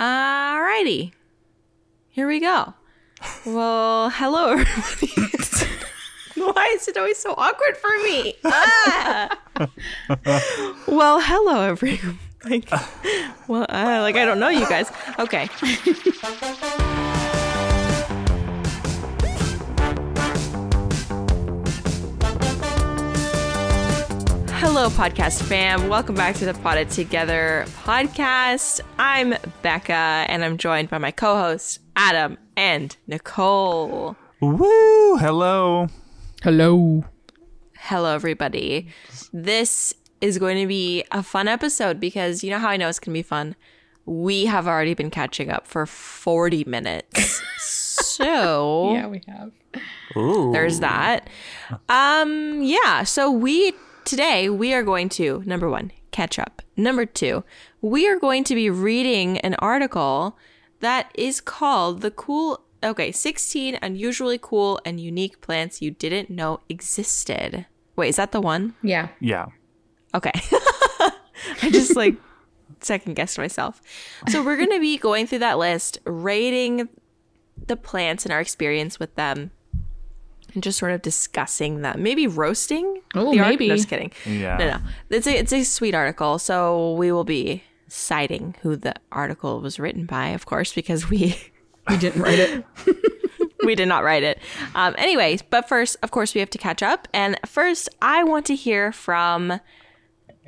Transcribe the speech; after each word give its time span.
Alrighty. 0.00 1.12
Here 2.08 2.26
we 2.26 2.40
go. 2.40 2.72
Well, 3.44 4.08
hello, 4.08 4.52
everybody. 4.52 5.12
Why 6.36 6.72
is 6.74 6.88
it 6.88 6.96
always 6.96 7.18
so 7.18 7.34
awkward 7.36 7.76
for 7.76 7.90
me? 8.02 8.34
Ah! 8.44 9.38
well, 10.88 11.20
hello, 11.20 11.60
everyone. 11.62 12.18
Like, 12.42 12.70
well, 13.48 13.66
uh, 13.68 14.00
like 14.00 14.16
I 14.16 14.24
don't 14.24 14.40
know 14.40 14.48
you 14.48 14.66
guys. 14.66 14.90
Okay. 15.18 15.50
Hello, 24.72 24.88
podcast 24.88 25.42
fam. 25.42 25.88
Welcome 25.88 26.14
back 26.14 26.36
to 26.36 26.44
the 26.44 26.54
Potted 26.54 26.90
Together 26.90 27.64
podcast. 27.82 28.80
I'm 29.00 29.34
Becca, 29.62 29.92
and 29.92 30.44
I'm 30.44 30.58
joined 30.58 30.88
by 30.88 30.98
my 30.98 31.10
co-hosts 31.10 31.80
Adam 31.96 32.38
and 32.56 32.96
Nicole. 33.08 34.16
Woo! 34.40 35.16
Hello. 35.16 35.88
Hello. 36.44 37.04
Hello, 37.78 38.14
everybody. 38.14 38.86
This 39.32 39.92
is 40.20 40.38
going 40.38 40.56
to 40.58 40.68
be 40.68 41.02
a 41.10 41.24
fun 41.24 41.48
episode 41.48 41.98
because 41.98 42.44
you 42.44 42.50
know 42.50 42.60
how 42.60 42.68
I 42.68 42.76
know 42.76 42.88
it's 42.88 43.00
going 43.00 43.12
to 43.12 43.18
be 43.18 43.22
fun? 43.22 43.56
We 44.06 44.46
have 44.46 44.68
already 44.68 44.94
been 44.94 45.10
catching 45.10 45.50
up 45.50 45.66
for 45.66 45.84
40 45.84 46.62
minutes. 46.66 47.42
so, 47.58 48.92
Yeah, 48.94 49.08
we 49.08 49.20
have. 49.26 49.50
Ooh. 50.16 50.52
there's 50.52 50.78
that. 50.78 51.28
Um, 51.88 52.62
yeah, 52.62 53.02
so 53.02 53.32
we 53.32 53.72
today 54.10 54.50
we 54.50 54.74
are 54.74 54.82
going 54.82 55.08
to 55.08 55.40
number 55.46 55.70
1, 55.70 55.92
catch 56.10 56.36
up. 56.36 56.62
Number 56.76 57.06
2, 57.06 57.44
we 57.80 58.08
are 58.08 58.18
going 58.18 58.42
to 58.42 58.56
be 58.56 58.68
reading 58.68 59.38
an 59.38 59.54
article 59.60 60.36
that 60.80 61.12
is 61.14 61.40
called 61.40 62.00
The 62.00 62.10
Cool 62.10 62.60
Okay, 62.82 63.12
16 63.12 63.78
unusually 63.80 64.38
cool 64.42 64.80
and 64.84 64.98
unique 64.98 65.40
plants 65.40 65.80
you 65.80 65.92
didn't 65.92 66.28
know 66.28 66.58
existed. 66.68 67.66
Wait, 67.94 68.08
is 68.08 68.16
that 68.16 68.32
the 68.32 68.40
one? 68.40 68.74
Yeah. 68.82 69.10
Yeah. 69.20 69.46
Okay. 70.12 70.32
I 71.62 71.70
just 71.70 71.94
like 71.94 72.16
second 72.80 73.14
guessed 73.14 73.38
myself. 73.38 73.80
So 74.28 74.42
we're 74.42 74.56
going 74.56 74.72
to 74.72 74.80
be 74.80 74.98
going 74.98 75.28
through 75.28 75.40
that 75.40 75.58
list, 75.58 76.00
rating 76.04 76.88
the 77.64 77.76
plants 77.76 78.24
and 78.24 78.32
our 78.32 78.40
experience 78.40 78.98
with 78.98 79.14
them, 79.14 79.52
and 80.54 80.62
just 80.62 80.78
sort 80.78 80.92
of 80.92 81.02
discussing 81.02 81.82
them. 81.82 82.02
Maybe 82.02 82.26
roasting. 82.26 83.00
Oh, 83.14 83.32
the 83.32 83.40
art- 83.40 83.48
maybe. 83.50 83.68
No, 83.68 83.76
just 83.76 83.88
kidding. 83.88 84.12
Yeah. 84.26 84.56
No, 84.56 84.70
no. 84.70 84.78
It's 85.10 85.26
a 85.26 85.36
it's 85.38 85.52
a 85.52 85.64
sweet 85.64 85.94
article. 85.94 86.38
So 86.38 86.94
we 86.94 87.12
will 87.12 87.24
be 87.24 87.62
citing 87.88 88.54
who 88.62 88.76
the 88.76 88.94
article 89.10 89.60
was 89.60 89.78
written 89.80 90.06
by, 90.06 90.28
of 90.28 90.46
course, 90.46 90.72
because 90.72 91.10
we 91.10 91.36
We 91.88 91.96
didn't 91.96 92.22
write 92.22 92.38
it. 92.38 92.64
we 93.64 93.74
did 93.74 93.88
not 93.88 94.04
write 94.04 94.22
it. 94.22 94.38
Um, 94.74 94.94
anyways, 94.98 95.42
but 95.42 95.68
first, 95.68 95.96
of 96.02 96.10
course, 96.10 96.34
we 96.34 96.40
have 96.40 96.50
to 96.50 96.58
catch 96.58 96.82
up. 96.82 97.08
And 97.12 97.38
first, 97.46 97.88
I 98.00 98.22
want 98.22 98.46
to 98.46 98.54
hear 98.54 98.92
from 98.92 99.60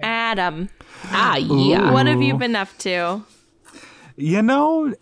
Adam. 0.03 0.69
ah, 1.07 1.37
yeah. 1.37 1.91
What 1.91 2.07
have 2.07 2.23
you 2.23 2.37
been 2.37 2.55
up 2.55 2.69
to? 2.81 3.25
You 4.17 4.43
know, 4.43 4.95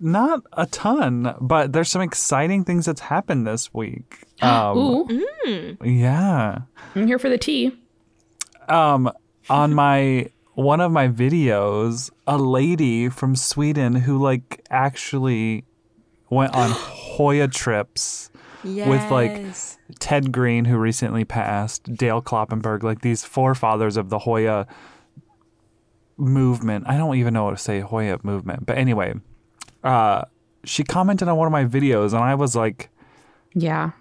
not 0.00 0.42
a 0.52 0.66
ton, 0.66 1.34
but 1.40 1.72
there's 1.72 1.90
some 1.90 2.02
exciting 2.02 2.64
things 2.64 2.86
that's 2.86 3.00
happened 3.00 3.46
this 3.46 3.72
week. 3.72 4.20
Um, 4.42 4.76
Ooh, 4.76 5.76
yeah. 5.84 6.62
I'm 6.94 7.06
here 7.06 7.20
for 7.20 7.28
the 7.28 7.38
tea. 7.38 7.72
Um, 8.68 9.10
on 9.48 9.72
my 9.82 10.28
one 10.54 10.80
of 10.80 10.92
my 10.92 11.08
videos, 11.08 12.10
a 12.26 12.36
lady 12.36 13.08
from 13.08 13.36
Sweden 13.36 13.94
who 13.94 14.18
like 14.20 14.60
actually 14.70 15.64
went 16.30 16.54
on 16.54 16.70
Hoya 16.74 17.48
trips 17.48 18.30
with 18.64 19.10
like 19.10 19.46
Ted 20.00 20.32
Green, 20.32 20.64
who 20.64 20.76
recently 20.76 21.24
passed, 21.24 21.94
Dale 21.94 22.22
Kloppenburg, 22.22 22.82
like 22.82 23.02
these 23.02 23.24
forefathers 23.24 23.96
of 23.96 24.08
the 24.08 24.20
Hoya 24.20 24.66
movement. 26.16 26.84
I 26.86 26.96
don't 26.96 27.16
even 27.16 27.34
know 27.34 27.44
what 27.44 27.52
to 27.52 27.56
say, 27.56 27.80
Hoya 27.80 28.18
movement. 28.22 28.66
But 28.66 28.78
anyway, 28.78 29.14
uh, 29.84 30.24
she 30.64 30.82
commented 30.82 31.28
on 31.28 31.36
one 31.36 31.46
of 31.46 31.52
my 31.52 31.64
videos, 31.64 32.12
and 32.12 32.22
I 32.24 32.34
was 32.34 32.56
like, 32.56 32.90
Yeah. 33.54 33.92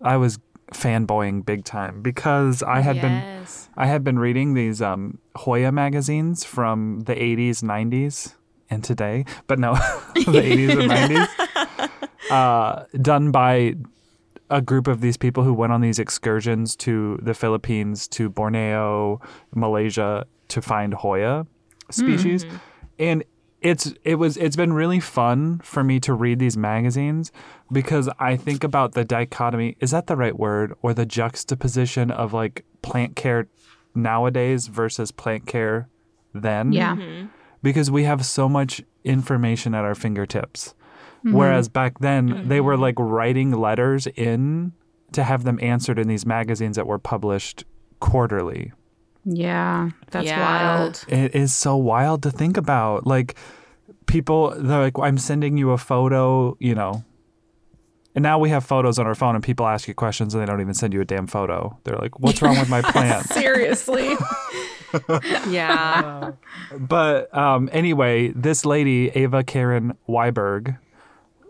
I 0.00 0.16
was 0.16 0.38
fanboying 0.72 1.44
big 1.44 1.64
time 1.64 2.00
because 2.00 2.62
I 2.62 2.80
had 2.80 3.00
been 3.00 3.44
I 3.76 3.86
had 3.86 4.02
been 4.02 4.18
reading 4.18 4.54
these 4.54 4.80
um, 4.80 5.18
Hoya 5.36 5.70
magazines 5.70 6.44
from 6.44 7.00
the 7.00 7.14
80s, 7.14 7.62
90s, 7.62 8.34
and 8.70 8.82
today, 8.82 9.24
but 9.46 9.58
no, 9.58 9.74
the 10.14 10.22
80s 10.22 10.80
and 10.80 10.90
90s, 10.90 11.90
uh, 12.30 12.84
done 13.00 13.30
by 13.30 13.74
a 14.50 14.60
group 14.60 14.86
of 14.86 15.00
these 15.00 15.16
people 15.16 15.44
who 15.44 15.54
went 15.54 15.72
on 15.72 15.80
these 15.80 15.98
excursions 15.98 16.76
to 16.76 17.18
the 17.22 17.34
Philippines, 17.34 18.06
to 18.08 18.28
Borneo, 18.28 19.20
Malaysia 19.54 20.26
to 20.48 20.62
find 20.62 20.94
Hoya 20.94 21.46
species. 21.90 22.44
And 22.98 23.24
it's 23.62 23.94
it 24.04 24.16
was 24.16 24.36
it's 24.36 24.56
been 24.56 24.72
really 24.72 25.00
fun 25.00 25.60
for 25.62 25.82
me 25.84 26.00
to 26.00 26.12
read 26.12 26.38
these 26.38 26.56
magazines 26.56 27.32
because 27.70 28.08
I 28.18 28.36
think 28.36 28.64
about 28.64 28.92
the 28.92 29.04
dichotomy 29.04 29.76
is 29.80 29.92
that 29.92 30.06
the 30.06 30.16
right 30.16 30.38
word? 30.38 30.74
Or 30.82 30.92
the 30.92 31.06
juxtaposition 31.06 32.10
of 32.10 32.32
like 32.32 32.64
plant 32.82 33.16
care 33.16 33.48
nowadays 33.94 34.66
versus 34.66 35.10
plant 35.12 35.46
care 35.46 35.88
then? 36.34 36.72
Yeah. 36.72 36.94
Mm-hmm. 36.94 37.02
Mm-hmm. 37.02 37.26
because 37.62 37.90
we 37.90 38.04
have 38.04 38.26
so 38.26 38.48
much 38.48 38.82
information 39.04 39.74
at 39.74 39.84
our 39.84 39.94
fingertips. 39.94 40.74
Mm-hmm. 41.24 41.36
Whereas 41.36 41.68
back 41.68 42.00
then 42.00 42.48
they 42.48 42.60
were 42.60 42.76
like 42.76 42.96
writing 42.98 43.52
letters 43.52 44.08
in 44.08 44.72
to 45.12 45.22
have 45.22 45.44
them 45.44 45.58
answered 45.62 45.98
in 45.98 46.08
these 46.08 46.26
magazines 46.26 46.76
that 46.76 46.86
were 46.86 46.98
published 46.98 47.64
quarterly 48.00 48.72
Yeah. 49.24 49.90
That's 50.10 50.26
Yeah. 50.26 50.40
wild. 50.40 51.04
it 51.08 51.34
is 51.34 51.54
so 51.54 51.76
wild 51.76 52.22
to 52.24 52.30
think 52.30 52.56
about. 52.56 53.06
Like 53.06 53.36
people, 54.06 54.52
they're 54.56 54.80
like, 54.80 54.98
"I'm 54.98 55.18
sending 55.18 55.56
you 55.56 55.70
a 55.70 55.78
photo," 55.78 56.56
you 56.60 56.74
know. 56.74 57.04
And 58.14 58.22
now 58.22 58.38
we 58.38 58.50
have 58.50 58.62
photos 58.64 58.98
on 58.98 59.06
our 59.06 59.14
phone, 59.14 59.34
and 59.36 59.42
people 59.42 59.66
ask 59.66 59.88
you 59.88 59.94
questions, 59.94 60.34
and 60.34 60.42
they 60.42 60.46
don't 60.46 60.60
even 60.60 60.74
send 60.74 60.92
you 60.92 61.00
a 61.00 61.04
damn 61.04 61.26
photo. 61.26 61.78
They're 61.84 61.96
like, 61.96 62.18
"What's 62.20 62.42
wrong 62.42 62.58
with 62.58 62.68
my 62.68 62.82
plant?" 62.92 63.26
Seriously. 63.26 64.14
Yeah. 65.48 66.32
but 66.78 67.34
um, 67.34 67.70
anyway, 67.72 68.28
this 68.28 68.66
lady, 68.66 69.08
Ava 69.14 69.42
Karen 69.42 69.96
Wiberg, 70.08 70.76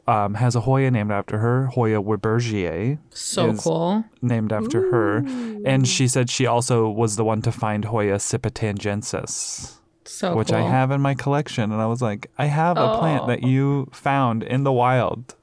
um, 0.06 0.34
has 0.34 0.56
a 0.56 0.60
Hoya 0.60 0.90
named 0.90 1.12
after 1.12 1.38
her, 1.38 1.66
Hoya 1.66 2.02
wibergiae. 2.02 2.98
so 3.10 3.50
is 3.50 3.60
cool. 3.60 4.04
Named 4.20 4.52
after 4.52 4.90
her. 4.90 5.18
And 5.64 5.86
she 5.86 6.08
said 6.08 6.28
she 6.30 6.46
also 6.46 6.88
was 6.88 7.16
the 7.16 7.24
one 7.24 7.42
to 7.42 7.52
find 7.52 7.84
Hoya 7.84 8.16
sipitangensis. 8.16 9.76
So 10.04 10.34
which 10.34 10.48
cool. 10.48 10.56
I 10.56 10.62
have 10.62 10.90
in 10.90 11.00
my 11.00 11.14
collection. 11.14 11.70
And 11.72 11.80
I 11.80 11.86
was 11.86 12.02
like, 12.02 12.30
I 12.36 12.46
have 12.46 12.76
a 12.76 12.98
plant 12.98 13.26
that 13.28 13.42
you 13.44 13.88
found 13.93 14.43
in 14.43 14.64
the 14.64 14.72
wild. 14.72 15.34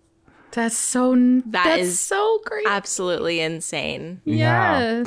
That's 0.51 0.75
so 0.75 1.13
that 1.15 1.51
That 1.51 1.79
is 1.79 1.89
is 1.89 1.99
so 2.01 2.41
great. 2.45 2.65
Absolutely 2.67 3.39
insane. 3.39 4.19
Yeah. 4.25 5.03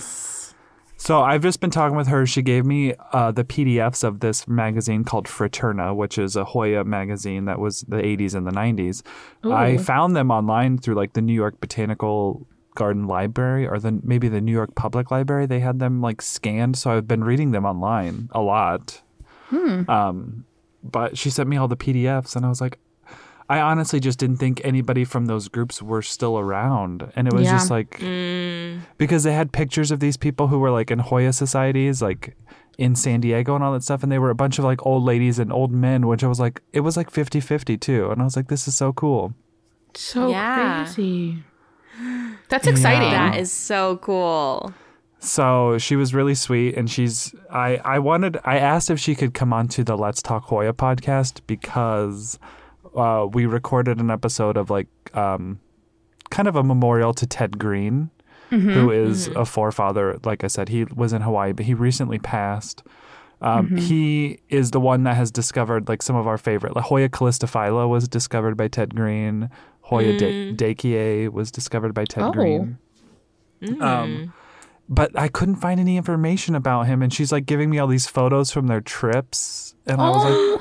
So 1.03 1.21
I've 1.21 1.43
just 1.43 1.59
been 1.59 1.71
talking 1.71 1.97
with 1.97 2.07
her. 2.07 2.27
She 2.27 2.43
gave 2.43 2.65
me 2.65 2.95
uh, 3.13 3.33
the 3.33 3.43
PDFs 3.43 4.05
of 4.05 4.21
this 4.21 4.47
magazine 4.47 5.03
called 5.03 5.27
Fraterna, 5.27 5.97
which 5.97 6.17
is 6.17 6.37
a 6.37 6.45
Hoya 6.45 6.85
magazine 6.85 7.47
that 7.47 7.59
was 7.59 7.81
the 7.89 7.97
80s 7.97 8.37
and 8.37 8.47
the 8.47 8.53
90s. 8.53 9.03
I 9.43 9.79
found 9.79 10.15
them 10.15 10.31
online 10.31 10.79
through 10.79 10.95
like 10.95 11.15
the 11.15 11.21
New 11.21 11.33
York 11.33 11.61
Botanical 11.61 12.47
Garden 12.77 13.09
Library 13.09 13.67
or 13.67 13.81
the 13.81 13.99
maybe 14.05 14.29
the 14.29 14.41
New 14.41 14.53
York 14.53 14.77
Public 14.77 15.11
Library. 15.11 15.45
They 15.45 15.59
had 15.59 15.81
them 15.81 16.01
like 16.01 16.23
scanned, 16.23 16.79
so 16.79 16.93
I've 16.93 17.09
been 17.09 17.25
reading 17.25 17.51
them 17.51 17.65
online 17.65 18.29
a 18.31 18.41
lot. 18.41 19.03
Um, 19.91 20.45
but 20.85 21.19
she 21.19 21.31
sent 21.31 21.49
me 21.49 21.57
all 21.57 21.67
the 21.67 21.77
PDFs, 21.77 22.37
and 22.37 22.47
I 22.47 22.49
was 22.49 22.61
like, 22.61 22.79
I 23.57 23.61
honestly 23.61 24.01
just 24.09 24.19
didn't 24.23 24.39
think 24.39 24.61
anybody 24.65 25.05
from 25.05 25.27
those 25.27 25.49
groups 25.49 25.83
were 25.83 26.03
still 26.03 26.39
around, 26.45 26.97
and 27.17 27.29
it 27.29 27.35
was 27.35 27.45
Yeah. 27.45 27.53
just 27.59 27.71
like 27.71 27.91
mm. 28.01 28.81
because 29.03 29.23
they 29.25 29.35
had 29.35 29.53
pictures 29.53 29.91
of 29.91 29.99
these 30.01 30.17
people 30.17 30.47
who 30.49 30.59
were 30.59 30.71
like 30.79 30.91
in 30.95 31.01
Hoya 31.01 31.33
societies, 31.33 32.01
like 32.09 32.37
in 32.79 32.95
San 32.97 33.21
Diego 33.21 33.55
and 33.55 33.63
all 33.63 33.73
that 33.75 33.83
stuff 33.83 34.03
and 34.03 34.11
they 34.11 34.19
were 34.19 34.31
a 34.31 34.35
bunch 34.35 34.59
of 34.59 34.65
like 34.65 34.81
old 34.87 35.03
ladies 35.05 35.39
and 35.39 35.53
old 35.53 35.71
men 35.71 36.07
which 36.07 36.25
I 36.25 36.27
was 36.27 36.41
like 36.41 36.63
it 36.73 36.81
was 36.81 36.97
like 36.97 37.11
50-50 37.13 37.79
too 37.79 38.11
and 38.11 38.23
I 38.23 38.25
was 38.25 38.35
like 38.35 38.49
this 38.49 38.67
is 38.67 38.75
so 38.75 38.95
cool. 38.95 39.35
So 39.95 40.31
Yeah. 40.31 40.85
crazy. 40.85 41.45
That's 42.49 42.67
exciting. 42.67 43.11
That 43.11 43.37
is 43.37 43.53
so 43.53 43.99
cool. 43.99 44.73
So 45.19 45.77
she 45.79 45.95
was 45.97 46.15
really 46.15 46.35
sweet, 46.35 46.75
and 46.77 46.91
she's. 46.91 47.35
I 47.53 47.77
I 47.85 47.99
wanted. 48.01 48.39
I 48.45 48.57
asked 48.59 48.91
if 48.91 48.99
she 48.99 49.15
could 49.15 49.35
come 49.35 49.53
onto 49.53 49.85
the 49.85 49.97
Let's 49.97 50.21
Talk 50.21 50.45
Hoya 50.51 50.73
podcast 50.73 51.43
because 51.47 52.39
uh, 52.95 53.27
we 53.33 53.47
recorded 53.47 53.99
an 54.01 54.11
episode 54.11 54.57
of 54.57 54.71
like 54.71 54.89
um, 55.15 55.61
kind 56.31 56.49
of 56.49 56.57
a 56.57 56.63
memorial 56.63 57.13
to 57.15 57.27
Ted 57.27 57.59
Green, 57.59 58.11
who 58.51 58.91
is 58.91 59.29
a 59.29 59.45
forefather. 59.47 60.19
Like 60.25 60.45
I 60.45 60.47
said, 60.49 60.69
he 60.69 60.85
was 60.85 61.13
in 61.15 61.23
Hawaii, 61.23 61.53
but 61.53 61.65
he 61.67 61.73
recently 61.75 62.19
passed. 62.19 62.83
Um, 63.41 63.77
He 63.77 64.41
is 64.51 64.71
the 64.73 64.79
one 64.81 65.05
that 65.05 65.17
has 65.17 65.31
discovered 65.31 65.89
like 65.89 66.03
some 66.03 66.15
of 66.17 66.27
our 66.27 66.39
favorite. 66.39 66.77
Like 66.77 66.85
Hoya 66.85 67.09
callistophylla 67.09 67.89
was 67.89 68.07
discovered 68.09 68.57
by 68.57 68.69
Ted 68.69 68.95
Green. 68.95 69.49
Hoya 69.81 70.17
da- 70.19 70.53
dakeae 70.55 71.29
was 71.31 71.51
discovered 71.51 71.93
by 71.95 72.05
Ted 72.05 72.25
Oh. 72.25 72.31
Green. 72.33 72.79
Um, 73.81 74.33
but 74.89 75.17
I 75.19 75.29
couldn't 75.29 75.57
find 75.57 75.81
any 75.81 75.97
information 75.97 76.55
about 76.55 76.87
him. 76.87 77.01
And 77.03 77.13
she's 77.13 77.33
like 77.33 77.47
giving 77.47 77.71
me 77.71 77.79
all 77.79 77.87
these 77.87 78.07
photos 78.07 78.51
from 78.51 78.67
their 78.67 78.81
trips. 78.81 79.75
And 79.87 80.01
I 80.01 80.11
was 80.11 80.25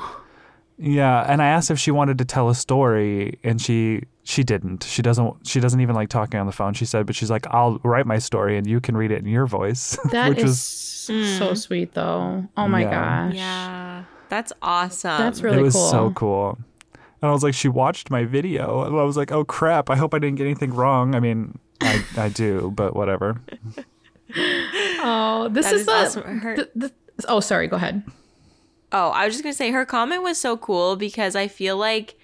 yeah. 0.82 1.24
And 1.26 1.40
I 1.40 1.46
asked 1.46 1.70
if 1.70 1.78
she 1.78 1.90
wanted 1.90 2.18
to 2.18 2.24
tell 2.24 2.48
a 2.48 2.54
story 2.54 3.38
and 3.44 3.60
she, 3.60 4.02
she 4.24 4.42
didn't. 4.42 4.82
She 4.84 5.00
doesn't, 5.02 5.46
she 5.46 5.60
doesn't 5.60 5.80
even 5.80 5.94
like 5.94 6.08
talking 6.08 6.40
on 6.40 6.46
the 6.46 6.52
phone. 6.52 6.74
She 6.74 6.84
said, 6.84 7.06
but 7.06 7.14
she's 7.14 7.30
like, 7.30 7.46
I'll 7.50 7.78
write 7.84 8.06
my 8.06 8.18
story 8.18 8.56
and 8.58 8.66
you 8.66 8.80
can 8.80 8.96
read 8.96 9.10
it 9.12 9.18
in 9.18 9.26
your 9.26 9.46
voice. 9.46 9.96
That 10.10 10.30
which 10.30 10.38
is 10.40 10.44
was, 10.44 10.58
so 10.60 11.12
mm. 11.52 11.56
sweet, 11.56 11.94
though. 11.94 12.46
Oh 12.56 12.68
my 12.68 12.82
Yeah. 12.82 12.90
gosh. 12.90 13.34
Yeah. 13.34 14.04
That's 14.28 14.52
awesome. 14.62 15.18
That's 15.18 15.40
really 15.42 15.58
it 15.58 15.62
was 15.62 15.74
cool. 15.74 15.90
so 15.90 16.10
cool. 16.12 16.58
And 17.20 17.28
I 17.28 17.32
was 17.32 17.42
like, 17.44 17.54
she 17.54 17.68
watched 17.68 18.10
my 18.10 18.24
video. 18.24 18.82
And 18.84 18.98
I 18.98 19.04
was 19.04 19.16
like, 19.16 19.30
oh 19.30 19.44
crap. 19.44 19.88
I 19.90 19.96
hope 19.96 20.12
I 20.14 20.18
didn't 20.18 20.36
get 20.36 20.44
anything 20.46 20.72
wrong. 20.74 21.14
I 21.14 21.20
mean, 21.20 21.58
I, 21.80 22.04
I 22.16 22.28
do, 22.28 22.72
but 22.74 22.94
whatever. 22.96 23.40
Oh, 25.04 25.48
this 25.50 25.66
That 25.66 25.74
is, 25.74 25.80
is 25.80 25.86
the, 25.86 25.92
awesome. 25.92 26.38
Her- 26.40 26.56
the, 26.56 26.70
the- 26.74 26.92
Oh, 27.28 27.40
sorry. 27.40 27.68
Go 27.68 27.76
ahead. 27.76 28.02
Oh, 28.92 29.08
I 29.10 29.24
was 29.24 29.34
just 29.34 29.42
gonna 29.42 29.54
say 29.54 29.70
her 29.70 29.84
comment 29.86 30.22
was 30.22 30.38
so 30.38 30.56
cool 30.56 30.96
because 30.96 31.34
I 31.34 31.48
feel 31.48 31.76
like 31.76 32.16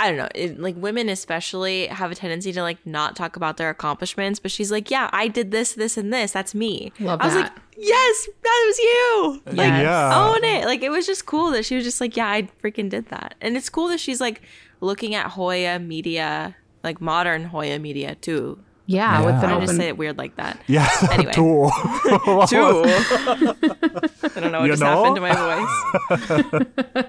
I 0.00 0.06
don't 0.06 0.16
know, 0.16 0.28
it, 0.32 0.60
like 0.60 0.76
women 0.76 1.08
especially 1.08 1.88
have 1.88 2.12
a 2.12 2.14
tendency 2.14 2.52
to 2.52 2.62
like 2.62 2.78
not 2.86 3.16
talk 3.16 3.34
about 3.34 3.56
their 3.56 3.68
accomplishments, 3.68 4.38
but 4.38 4.52
she's 4.52 4.70
like, 4.70 4.92
"Yeah, 4.92 5.10
I 5.12 5.26
did 5.26 5.50
this, 5.50 5.72
this, 5.72 5.96
and 5.96 6.12
this. 6.12 6.30
That's 6.30 6.54
me." 6.54 6.92
Love 7.00 7.20
I 7.20 7.26
was 7.26 7.34
like, 7.34 7.50
"Yes, 7.76 8.28
that 8.44 8.64
was 8.68 8.78
you." 8.78 9.42
Like, 9.46 9.56
Yeah. 9.82 10.28
own 10.28 10.44
it. 10.44 10.66
Like 10.66 10.82
it 10.84 10.90
was 10.90 11.04
just 11.04 11.26
cool 11.26 11.50
that 11.50 11.64
she 11.64 11.74
was 11.74 11.82
just 11.82 12.00
like, 12.00 12.16
"Yeah, 12.16 12.28
I 12.28 12.48
freaking 12.62 12.88
did 12.88 13.06
that," 13.08 13.34
and 13.40 13.56
it's 13.56 13.68
cool 13.68 13.88
that 13.88 13.98
she's 13.98 14.20
like 14.20 14.40
looking 14.80 15.16
at 15.16 15.30
Hoya 15.32 15.80
media, 15.80 16.54
like 16.84 17.00
modern 17.00 17.46
Hoya 17.46 17.80
media 17.80 18.14
too. 18.14 18.60
Yeah, 18.90 19.20
with 19.24 19.34
Yeah. 19.34 19.44
an 19.44 19.50
I 19.50 19.60
just 19.60 19.62
open. 19.64 19.76
say 19.76 19.88
it 19.88 19.98
weird 19.98 20.16
like 20.16 20.34
that. 20.36 20.58
Yeah. 20.66 20.88
Anyway. 21.12 21.32
Cool. 21.34 21.70
Too. 22.48 22.82
I 22.86 24.40
don't 24.40 24.50
know 24.50 24.60
what 24.60 24.64
You 24.64 24.72
just 24.72 24.80
know? 24.82 25.04
happened 25.04 25.16
to 25.16 25.20
my 25.20 25.34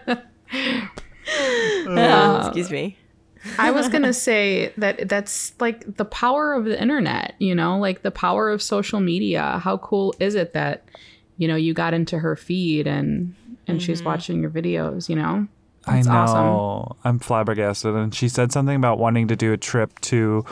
voice. 0.10 0.18
Uh, 1.88 2.44
excuse 2.48 2.70
me. 2.72 2.98
I 3.58 3.72
was 3.72 3.88
gonna 3.88 4.12
say 4.14 4.74
that 4.78 5.08
that's 5.08 5.54
like 5.62 5.96
the 5.96 6.04
power 6.06 6.54
of 6.54 6.66
the 6.66 6.80
internet, 6.80 7.36
you 7.40 7.56
know, 7.56 7.80
like 7.80 8.02
the 8.02 8.12
power 8.12 8.50
of 8.50 8.62
social 8.62 9.00
media. 9.00 9.60
How 9.64 9.78
cool 9.78 10.14
is 10.20 10.36
it 10.36 10.54
that, 10.54 10.84
you 11.38 11.48
know, 11.48 11.56
you 11.56 11.74
got 11.74 11.94
into 11.94 12.20
her 12.20 12.36
feed 12.36 12.86
and 12.88 13.34
and 13.68 13.82
she's 13.82 14.04
watching 14.04 14.42
your 14.42 14.50
videos, 14.52 15.08
you 15.08 15.16
know? 15.16 15.48
That's 15.88 16.08
I 16.08 16.12
know. 16.12 16.20
awesome. 16.92 16.98
I'm 17.06 17.20
flabbergasted. 17.20 17.96
And 17.96 18.14
she 18.14 18.28
said 18.28 18.52
something 18.52 18.76
about 18.76 19.00
wanting 19.00 19.28
to 19.30 19.36
do 19.38 19.54
a 19.54 19.58
trip 19.58 19.98
to 20.02 20.44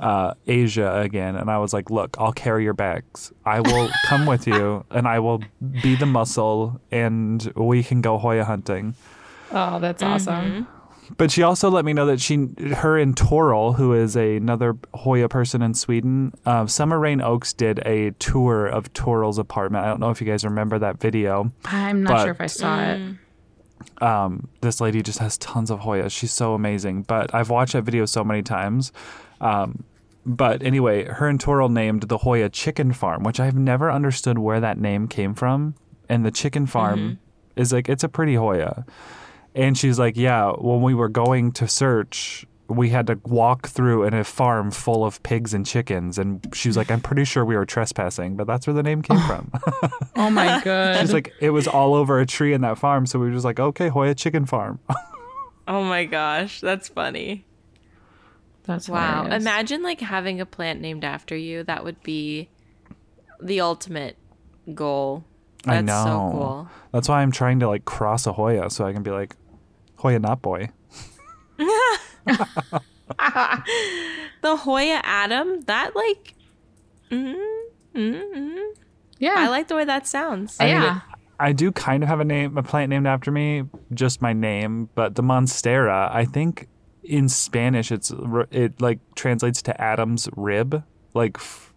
uh, 0.00 0.34
Asia 0.46 0.98
again. 1.00 1.36
And 1.36 1.50
I 1.50 1.58
was 1.58 1.72
like, 1.72 1.90
look, 1.90 2.16
I'll 2.18 2.32
carry 2.32 2.64
your 2.64 2.72
bags. 2.74 3.32
I 3.44 3.60
will 3.60 3.88
come 4.06 4.26
with 4.26 4.46
you 4.46 4.84
and 4.90 5.06
I 5.06 5.18
will 5.20 5.42
be 5.82 5.94
the 5.94 6.06
muscle 6.06 6.80
and 6.90 7.42
we 7.54 7.82
can 7.84 8.00
go 8.00 8.18
Hoya 8.18 8.44
hunting. 8.44 8.94
Oh, 9.52 9.78
that's 9.78 10.02
awesome. 10.02 10.66
But 11.16 11.32
she 11.32 11.42
also 11.42 11.70
let 11.70 11.84
me 11.84 11.92
know 11.92 12.06
that 12.06 12.20
she, 12.20 12.48
her 12.76 12.96
and 12.96 13.16
Toril, 13.16 13.74
who 13.74 13.92
is 13.94 14.16
a, 14.16 14.36
another 14.36 14.76
Hoya 14.94 15.28
person 15.28 15.60
in 15.60 15.74
Sweden, 15.74 16.32
uh, 16.46 16.66
Summer 16.66 17.00
Rayne 17.00 17.20
Oakes 17.20 17.52
did 17.52 17.80
a 17.84 18.12
tour 18.12 18.66
of 18.66 18.92
Toril's 18.92 19.36
apartment. 19.38 19.84
I 19.84 19.88
don't 19.88 19.98
know 19.98 20.10
if 20.10 20.20
you 20.20 20.26
guys 20.26 20.44
remember 20.44 20.78
that 20.78 21.00
video. 21.00 21.52
I'm 21.64 22.04
not 22.04 22.10
But- 22.12 22.22
sure 22.22 22.30
if 22.30 22.40
I 22.40 22.46
saw 22.46 22.80
it. 22.80 23.16
um, 24.00 24.48
this 24.60 24.80
lady 24.80 25.02
just 25.02 25.18
has 25.18 25.36
tons 25.38 25.70
of 25.70 25.80
Hoya. 25.80 26.08
She's 26.10 26.32
so 26.32 26.54
amazing. 26.54 27.02
But 27.02 27.34
I've 27.34 27.50
watched 27.50 27.72
that 27.72 27.82
video 27.82 28.06
so 28.06 28.22
many 28.22 28.42
times. 28.42 28.92
Um, 29.40 29.82
but 30.36 30.62
anyway, 30.62 31.04
her 31.04 31.28
and 31.28 31.40
Toril 31.40 31.70
named 31.70 32.04
the 32.04 32.18
Hoya 32.18 32.48
Chicken 32.48 32.92
Farm, 32.92 33.22
which 33.22 33.40
I've 33.40 33.56
never 33.56 33.90
understood 33.90 34.38
where 34.38 34.60
that 34.60 34.78
name 34.78 35.08
came 35.08 35.34
from. 35.34 35.74
And 36.08 36.26
the 36.26 36.30
chicken 36.30 36.66
farm 36.66 36.98
mm-hmm. 36.98 37.60
is 37.60 37.72
like, 37.72 37.88
it's 37.88 38.02
a 38.02 38.08
pretty 38.08 38.34
Hoya. 38.34 38.84
And 39.54 39.78
she's 39.78 39.98
like, 39.98 40.16
yeah, 40.16 40.50
when 40.52 40.82
we 40.82 40.92
were 40.92 41.08
going 41.08 41.52
to 41.52 41.68
search, 41.68 42.46
we 42.68 42.90
had 42.90 43.06
to 43.08 43.20
walk 43.24 43.68
through 43.68 44.04
in 44.04 44.14
a 44.14 44.24
farm 44.24 44.70
full 44.70 45.04
of 45.04 45.22
pigs 45.22 45.54
and 45.54 45.64
chickens. 45.64 46.18
And 46.18 46.46
she 46.52 46.68
was 46.68 46.76
like, 46.76 46.90
I'm 46.90 47.00
pretty 47.00 47.24
sure 47.24 47.44
we 47.44 47.56
were 47.56 47.66
trespassing, 47.66 48.36
but 48.36 48.46
that's 48.46 48.66
where 48.66 48.74
the 48.74 48.82
name 48.82 49.02
came 49.02 49.20
from. 49.26 49.52
Oh 50.16 50.30
my 50.30 50.60
god. 50.64 51.00
She's 51.00 51.12
like, 51.12 51.32
it 51.40 51.50
was 51.50 51.68
all 51.68 51.94
over 51.94 52.20
a 52.20 52.26
tree 52.26 52.52
in 52.52 52.60
that 52.62 52.78
farm. 52.78 53.06
So 53.06 53.18
we 53.18 53.26
were 53.26 53.32
just 53.32 53.44
like, 53.44 53.60
okay, 53.60 53.88
Hoya 53.88 54.14
Chicken 54.14 54.46
Farm. 54.46 54.80
Oh 55.68 55.84
my 55.84 56.04
gosh, 56.04 56.60
that's 56.60 56.88
funny. 56.88 57.44
That's 58.74 58.88
Wow. 58.88 59.24
hilarious. 59.24 59.42
Imagine 59.42 59.82
like 59.82 60.00
having 60.00 60.40
a 60.40 60.46
plant 60.46 60.80
named 60.80 61.04
after 61.04 61.36
you. 61.36 61.62
That 61.64 61.84
would 61.84 62.02
be 62.02 62.48
the 63.42 63.60
ultimate 63.60 64.16
goal. 64.74 65.24
That's 65.64 65.78
I 65.78 65.80
know. 65.82 66.04
so 66.04 66.38
cool. 66.38 66.68
That's 66.92 67.08
why 67.08 67.20
I'm 67.22 67.32
trying 67.32 67.60
to 67.60 67.68
like 67.68 67.84
cross 67.84 68.26
a 68.26 68.32
Hoya 68.32 68.70
so 68.70 68.84
I 68.86 68.92
can 68.92 69.02
be 69.02 69.10
like, 69.10 69.36
Hoya 69.96 70.18
not 70.18 70.40
boy. 70.42 70.70
The 74.42 74.56
Hoya 74.56 75.00
Adam, 75.04 75.60
that 75.62 75.94
like 75.94 76.34
mm, 77.10 77.36
Yeah. 79.18 79.34
I 79.36 79.48
like 79.48 79.68
the 79.68 79.76
way 79.76 79.84
that 79.84 80.06
sounds. 80.06 80.56
I 80.58 80.64
mean, 80.64 80.74
yeah. 80.82 81.00
I 81.38 81.52
do 81.52 81.72
kind 81.72 82.02
of 82.02 82.08
have 82.08 82.20
a 82.20 82.24
name, 82.24 82.56
a 82.56 82.62
plant 82.62 82.88
named 82.90 83.06
after 83.06 83.30
me, 83.30 83.64
just 83.92 84.22
my 84.22 84.32
name, 84.32 84.88
but 84.94 85.14
the 85.16 85.22
Monstera, 85.22 86.10
I 86.12 86.24
think 86.24 86.68
in 87.02 87.28
Spanish 87.28 87.90
it's 87.90 88.12
it 88.50 88.80
like 88.80 88.98
translates 89.14 89.62
to 89.62 89.80
Adam's 89.80 90.28
rib, 90.36 90.82
like 91.14 91.36
f- 91.38 91.72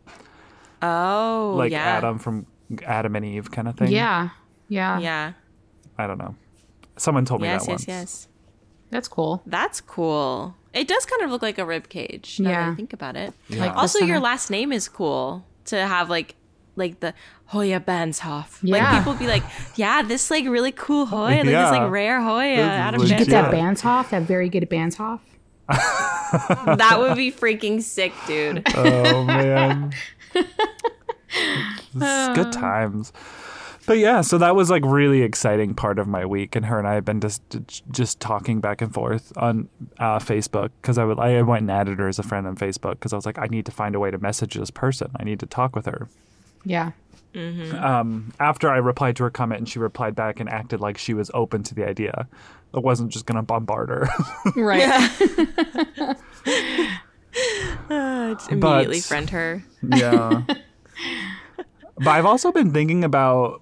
Oh, 0.81 1.55
like 1.57 1.71
yeah. 1.71 1.83
Adam 1.83 2.19
from 2.19 2.45
Adam 2.85 3.15
and 3.15 3.25
Eve 3.25 3.51
kind 3.51 3.67
of 3.67 3.75
thing. 3.77 3.91
yeah. 3.91 4.29
Yeah. 4.67 4.99
Yeah. 4.99 5.33
I 5.97 6.07
don't 6.07 6.17
know. 6.17 6.35
Someone 6.97 7.25
told 7.25 7.41
me 7.41 7.47
Yes, 7.47 7.65
that 7.65 7.71
yes, 7.71 7.79
once. 7.79 7.87
yes. 7.87 8.27
That's 8.89 9.07
cool. 9.07 9.41
That's 9.45 9.81
cool. 9.81 10.55
It 10.73 10.87
does 10.87 11.05
kind 11.05 11.21
of 11.23 11.29
look 11.31 11.41
like 11.41 11.57
a 11.57 11.65
rib 11.65 11.89
cage. 11.89 12.39
Now 12.39 12.49
that 12.49 12.55
I 12.57 12.67
Yeah. 12.69 12.75
think 12.75 12.93
about 12.93 13.15
it. 13.15 13.33
Like 13.49 13.75
Also, 13.75 13.99
your 14.05 14.19
last 14.19 14.49
name 14.49 14.71
is 14.71 14.87
cool 14.87 15.45
to 15.65 15.77
have 15.77 16.09
like 16.09 16.35
like 16.75 16.99
the 17.01 17.13
Hoya 17.53 17.79
Banshoff. 17.79 18.57
Yeah. 18.63 18.77
Like 18.77 18.97
people 18.97 19.13
be 19.13 19.27
like, 19.27 19.43
yeah, 19.75 20.01
this 20.01 20.31
like 20.31 20.45
really 20.45 20.71
cool 20.71 21.05
Hoya, 21.05 21.37
like 21.37 21.45
this 21.45 21.71
like 21.71 21.91
rare 21.91 22.19
Hoya 22.19 22.55
This 22.55 22.65
is 22.65 22.69
out 22.71 22.95
of 22.95 23.01
legit. 23.01 23.17
Get 23.19 23.27
that 23.29 23.53
Yeah. 23.53 23.59
Bandshoff, 23.59 24.09
that 24.09 24.23
very 24.23 24.49
good 24.49 24.67
Bandshoff. 24.69 25.19
That 25.69 26.95
would 26.97 27.15
be 27.15 27.31
freaking 27.31 27.81
sick, 27.81 28.11
dude. 28.25 28.63
Oh 28.75 29.23
man. 29.23 29.93
Good 31.93 32.51
times. 32.51 33.13
But 33.85 33.97
yeah, 33.97 34.21
so 34.21 34.37
that 34.37 34.55
was 34.55 34.69
like 34.69 34.83
really 34.85 35.21
exciting 35.21 35.75
part 35.75 35.99
of 35.99 36.07
my 36.07 36.25
week, 36.25 36.55
and 36.55 36.65
her 36.65 36.79
and 36.79 36.87
I 36.87 36.93
have 36.95 37.05
been 37.05 37.19
just 37.19 37.41
just 37.91 38.19
talking 38.19 38.61
back 38.61 38.81
and 38.81 38.93
forth 38.93 39.31
on 39.37 39.67
uh, 39.99 40.19
Facebook 40.19 40.69
because 40.81 40.97
I 40.97 41.03
would 41.05 41.19
I 41.19 41.41
went 41.41 41.61
and 41.61 41.71
added 41.71 41.99
her 41.99 42.07
as 42.07 42.17
a 42.17 42.23
friend 42.23 42.47
on 42.47 42.55
Facebook 42.55 42.91
because 42.91 43.13
I 43.13 43.15
was 43.17 43.25
like 43.25 43.37
I 43.37 43.45
need 43.47 43.65
to 43.65 43.71
find 43.71 43.93
a 43.93 43.99
way 43.99 44.09
to 44.09 44.17
message 44.17 44.53
this 44.55 44.71
person. 44.71 45.11
I 45.19 45.23
need 45.23 45.39
to 45.41 45.45
talk 45.45 45.75
with 45.75 45.85
her. 45.85 46.07
Yeah. 46.65 46.91
Um, 47.35 48.31
after 48.39 48.69
I 48.69 48.77
replied 48.77 49.15
to 49.15 49.23
her 49.23 49.31
comment, 49.31 49.59
and 49.59 49.67
she 49.69 49.79
replied 49.79 50.13
back 50.15 50.39
and 50.39 50.47
acted 50.47 50.79
like 50.81 50.97
she 50.99 51.13
was 51.15 51.31
open 51.33 51.63
to 51.63 51.73
the 51.75 51.87
idea. 51.87 52.27
I 52.75 52.79
wasn't 52.79 53.11
just 53.11 53.25
gonna 53.25 53.43
bombard 53.43 53.89
her. 53.89 54.09
Right. 54.55 55.09
Just 57.89 58.51
immediately 58.51 58.97
But- 58.99 59.03
friend 59.03 59.29
her. 59.31 59.63
Yeah. 59.81 60.43
but 61.97 62.07
I've 62.07 62.25
also 62.25 62.51
been 62.51 62.71
thinking 62.71 63.03
about 63.03 63.61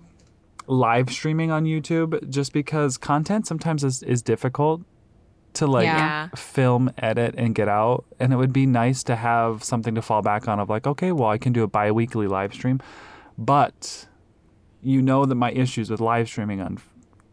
live 0.68 1.10
streaming 1.10 1.52
on 1.52 1.66
YouTube 1.66 2.30
just 2.30 2.54
because 2.54 2.98
content 2.98 3.48
sometimes 3.48 3.84
is, 3.84 4.04
is 4.04 4.22
difficult 4.22 4.82
to 5.54 5.68
like 5.68 5.86
Yeah. 5.86 5.98
Yeah. 5.98 6.30
film, 6.36 6.92
edit, 6.98 7.36
and 7.38 7.54
get 7.56 7.68
out. 7.68 8.06
And 8.20 8.34
it 8.34 8.38
would 8.38 8.54
be 8.54 8.66
nice 8.66 9.04
to 9.04 9.16
have 9.16 9.64
something 9.64 9.96
to 9.96 10.02
fall 10.02 10.22
back 10.22 10.48
on 10.48 10.60
of 10.60 10.70
like, 10.70 10.88
okay, 10.88 11.12
well, 11.12 11.30
I 11.30 11.38
can 11.38 11.54
do 11.54 11.64
a 11.64 11.68
bi 11.68 11.92
weekly 11.92 12.28
live 12.28 12.54
stream. 12.54 12.80
But 13.38 14.08
you 14.82 15.02
know 15.02 15.26
that 15.26 15.36
my 15.36 15.52
issues 15.52 15.90
with 15.90 16.02
live 16.02 16.28
streaming 16.28 16.62
on 16.62 16.80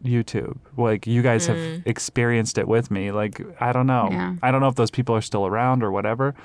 YouTube. 0.03 0.57
Like 0.77 1.07
you 1.07 1.21
guys 1.21 1.47
have 1.47 1.57
mm. 1.57 1.83
experienced 1.85 2.57
it 2.57 2.67
with 2.67 2.91
me. 2.91 3.11
Like 3.11 3.41
I 3.59 3.71
don't 3.71 3.87
know. 3.87 4.09
Yeah. 4.11 4.35
I 4.41 4.51
don't 4.51 4.61
know 4.61 4.67
if 4.67 4.75
those 4.75 4.91
people 4.91 5.15
are 5.15 5.21
still 5.21 5.45
around 5.45 5.83
or 5.83 5.91
whatever. 5.91 6.35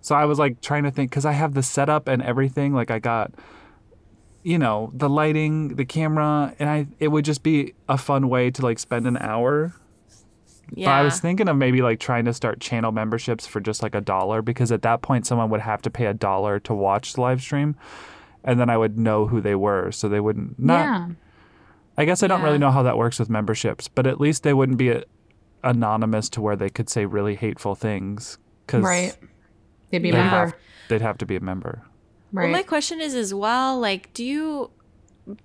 So 0.00 0.14
I 0.14 0.24
was 0.24 0.38
like 0.38 0.60
trying 0.60 0.84
to 0.84 0.90
think 0.90 1.10
cuz 1.12 1.24
I 1.24 1.32
have 1.32 1.54
the 1.54 1.62
setup 1.62 2.08
and 2.08 2.22
everything. 2.22 2.74
Like 2.74 2.90
I 2.90 2.98
got 2.98 3.32
you 4.42 4.58
know, 4.58 4.90
the 4.92 5.08
lighting, 5.08 5.76
the 5.76 5.86
camera, 5.86 6.54
and 6.58 6.68
I 6.68 6.86
it 7.00 7.08
would 7.08 7.24
just 7.24 7.42
be 7.42 7.74
a 7.88 7.96
fun 7.96 8.28
way 8.28 8.50
to 8.50 8.62
like 8.62 8.78
spend 8.78 9.06
an 9.06 9.16
hour. 9.16 9.72
Yeah. 10.70 10.86
But 10.88 10.92
I 10.92 11.02
was 11.02 11.20
thinking 11.20 11.48
of 11.48 11.56
maybe 11.56 11.82
like 11.82 12.00
trying 12.00 12.24
to 12.24 12.32
start 12.34 12.60
channel 12.60 12.92
memberships 12.92 13.46
for 13.46 13.60
just 13.60 13.82
like 13.82 13.94
a 13.94 14.00
dollar 14.00 14.42
because 14.42 14.72
at 14.72 14.82
that 14.82 15.02
point 15.02 15.26
someone 15.26 15.50
would 15.50 15.60
have 15.60 15.82
to 15.82 15.90
pay 15.90 16.06
a 16.06 16.14
dollar 16.14 16.58
to 16.60 16.74
watch 16.74 17.12
the 17.14 17.20
live 17.20 17.40
stream 17.42 17.76
and 18.44 18.58
then 18.60 18.68
I 18.70 18.76
would 18.76 18.98
know 18.98 19.26
who 19.26 19.40
they 19.40 19.54
were 19.54 19.90
so 19.92 20.08
they 20.08 20.20
wouldn't 20.20 20.58
not 20.58 20.78
yeah. 20.84 21.08
I 21.96 22.04
guess 22.04 22.22
I 22.22 22.26
don't 22.26 22.40
Yeah. 22.40 22.46
really 22.46 22.58
know 22.58 22.70
how 22.70 22.82
that 22.82 22.98
works 22.98 23.18
with 23.20 23.30
memberships, 23.30 23.86
but 23.88 24.06
at 24.06 24.20
least 24.20 24.42
they 24.42 24.52
wouldn't 24.54 24.78
be 24.78 24.88
a, 24.90 25.04
anonymous 25.62 26.28
to 26.30 26.40
where 26.40 26.56
they 26.56 26.68
could 26.70 26.88
say 26.88 27.06
really 27.06 27.36
hateful 27.36 27.74
things 27.74 28.38
because 28.66 28.82
Right. 28.82 29.16
They'd 29.90 30.02
be 30.02 30.08
a 30.10 30.12
they'd, 30.12 30.18
member. 30.18 30.36
have, 30.36 30.54
they'd 30.88 31.02
have 31.02 31.18
to 31.18 31.26
be 31.26 31.36
a 31.36 31.40
member. 31.40 31.82
Right. 32.32 32.44
Well, 32.44 32.52
my 32.52 32.62
question 32.62 33.00
is 33.00 33.14
as 33.14 33.32
well, 33.32 33.78
like, 33.78 34.12
do 34.12 34.24
you 34.24 34.70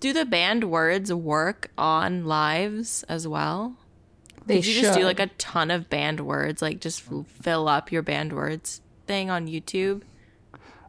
do 0.01 0.11
the 0.11 0.25
banned 0.25 0.63
words 0.71 1.13
work 1.13 1.71
on 1.77 2.25
lives 2.25 3.03
as 3.03 3.27
well? 3.27 3.75
They 4.49 4.55
Did 4.55 4.65
you 4.65 4.73
should. 4.73 4.81
just 4.83 4.97
do 4.99 5.05
like 5.05 5.19
a 5.19 5.27
ton 5.37 5.69
of 5.71 5.89
banned 5.89 6.21
words, 6.21 6.61
like 6.61 6.81
just 6.81 7.01
fill 7.41 7.67
up 7.67 7.91
your 7.91 8.01
banned 8.01 8.33
words 8.33 8.81
thing 9.07 9.29
on 9.29 9.47
YouTube? 9.47 10.01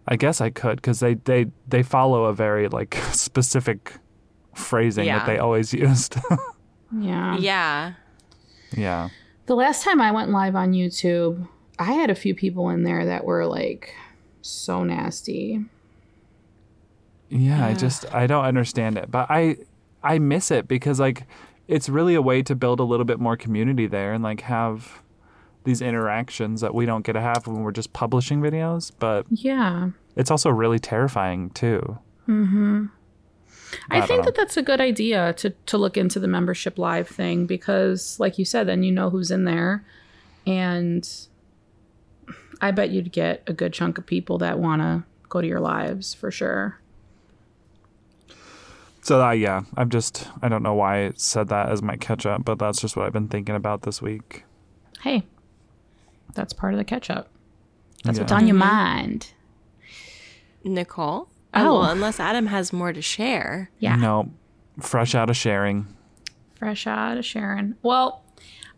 I 0.08 0.16
guess 0.16 0.40
I 0.40 0.48
could 0.50 0.76
because 0.76 1.00
they, 1.00 1.14
they 1.14 1.46
they 1.68 1.82
follow 1.82 2.24
a 2.24 2.32
very 2.32 2.68
like 2.68 2.94
specific 3.12 3.94
phrasing 4.54 5.04
Yeah. 5.04 5.18
that 5.18 5.26
they 5.26 5.38
always 5.38 5.72
used. 5.86 6.16
yeah. 6.98 7.36
Yeah. 7.38 7.92
yeah. 8.76 9.08
The 9.46 9.54
last 9.54 9.84
time 9.84 10.00
I 10.00 10.10
went 10.10 10.30
live 10.30 10.56
on 10.56 10.72
YouTube, 10.72 11.46
I 11.78 11.92
had 11.92 12.08
a 12.10 12.14
few 12.14 12.34
people 12.34 12.70
in 12.70 12.82
there 12.82 13.04
that 13.04 13.24
were 13.24 13.44
like 13.46 13.94
so 14.42 14.84
nasty. 14.84 15.64
Yeah, 17.28 17.64
I 17.66 17.74
just 17.74 18.12
I 18.14 18.26
don't 18.26 18.44
understand 18.44 18.96
it, 18.98 19.10
but 19.10 19.26
I 19.30 19.56
I 20.02 20.18
miss 20.18 20.50
it 20.50 20.66
because 20.66 20.98
like 20.98 21.26
it's 21.70 21.88
really 21.88 22.14
a 22.14 22.22
way 22.22 22.42
to 22.42 22.54
build 22.54 22.80
a 22.80 22.84
little 22.84 23.04
bit 23.06 23.18
more 23.20 23.36
community 23.36 23.86
there 23.86 24.12
and 24.12 24.22
like 24.24 24.42
have 24.42 25.02
these 25.64 25.80
interactions 25.80 26.60
that 26.62 26.74
we 26.74 26.84
don't 26.86 27.04
get 27.04 27.12
to 27.12 27.20
have 27.20 27.46
when 27.46 27.62
we're 27.62 27.70
just 27.72 27.92
publishing 27.92 28.40
videos, 28.40 28.90
but 28.98 29.24
Yeah. 29.30 29.90
it's 30.16 30.30
also 30.30 30.50
really 30.50 30.78
terrifying 30.78 31.50
too. 31.50 31.98
Mm-hmm. 32.28 32.86
I, 33.90 33.98
I 34.00 34.06
think 34.06 34.24
that 34.24 34.34
that's 34.34 34.56
a 34.56 34.62
good 34.62 34.80
idea 34.80 35.32
to 35.34 35.50
to 35.50 35.78
look 35.78 35.96
into 35.96 36.18
the 36.18 36.26
membership 36.26 36.76
live 36.76 37.06
thing 37.06 37.46
because 37.46 38.18
like 38.18 38.36
you 38.36 38.44
said 38.44 38.66
then 38.66 38.82
you 38.82 38.90
know 38.90 39.10
who's 39.10 39.30
in 39.30 39.44
there 39.44 39.84
and 40.46 41.08
I 42.60 42.72
bet 42.72 42.90
you'd 42.90 43.12
get 43.12 43.42
a 43.46 43.52
good 43.52 43.72
chunk 43.72 43.96
of 43.96 44.06
people 44.06 44.38
that 44.38 44.58
want 44.58 44.82
to 44.82 45.04
go 45.28 45.40
to 45.40 45.46
your 45.46 45.60
lives 45.60 46.14
for 46.14 46.30
sure. 46.32 46.79
So 49.10 49.20
uh, 49.20 49.32
yeah, 49.32 49.62
I'm 49.76 49.90
just 49.90 50.28
I 50.40 50.48
don't 50.48 50.62
know 50.62 50.74
why 50.74 51.06
I 51.06 51.12
said 51.16 51.48
that 51.48 51.68
as 51.68 51.82
my 51.82 51.96
catch 51.96 52.26
up, 52.26 52.44
but 52.44 52.60
that's 52.60 52.80
just 52.80 52.94
what 52.96 53.06
I've 53.06 53.12
been 53.12 53.26
thinking 53.26 53.56
about 53.56 53.82
this 53.82 54.00
week. 54.00 54.44
Hey. 55.00 55.26
That's 56.36 56.52
part 56.52 56.74
of 56.74 56.78
the 56.78 56.84
catch 56.84 57.10
up. 57.10 57.28
That's 58.04 58.18
Yeah. 58.18 58.22
what's 58.22 58.30
on 58.30 58.46
your 58.46 58.54
mind. 58.54 59.32
Nicole? 60.62 61.26
Oh. 61.52 61.60
Oh, 61.60 61.80
well, 61.80 61.90
unless 61.90 62.20
Adam 62.20 62.46
has 62.46 62.72
more 62.72 62.92
to 62.92 63.02
share. 63.02 63.72
Yeah. 63.80 63.96
No, 63.96 64.30
fresh 64.78 65.16
out 65.16 65.28
of 65.28 65.36
sharing. 65.36 65.88
Fresh 66.54 66.86
out 66.86 67.18
of 67.18 67.24
sharing. 67.24 67.74
Well, 67.82 68.22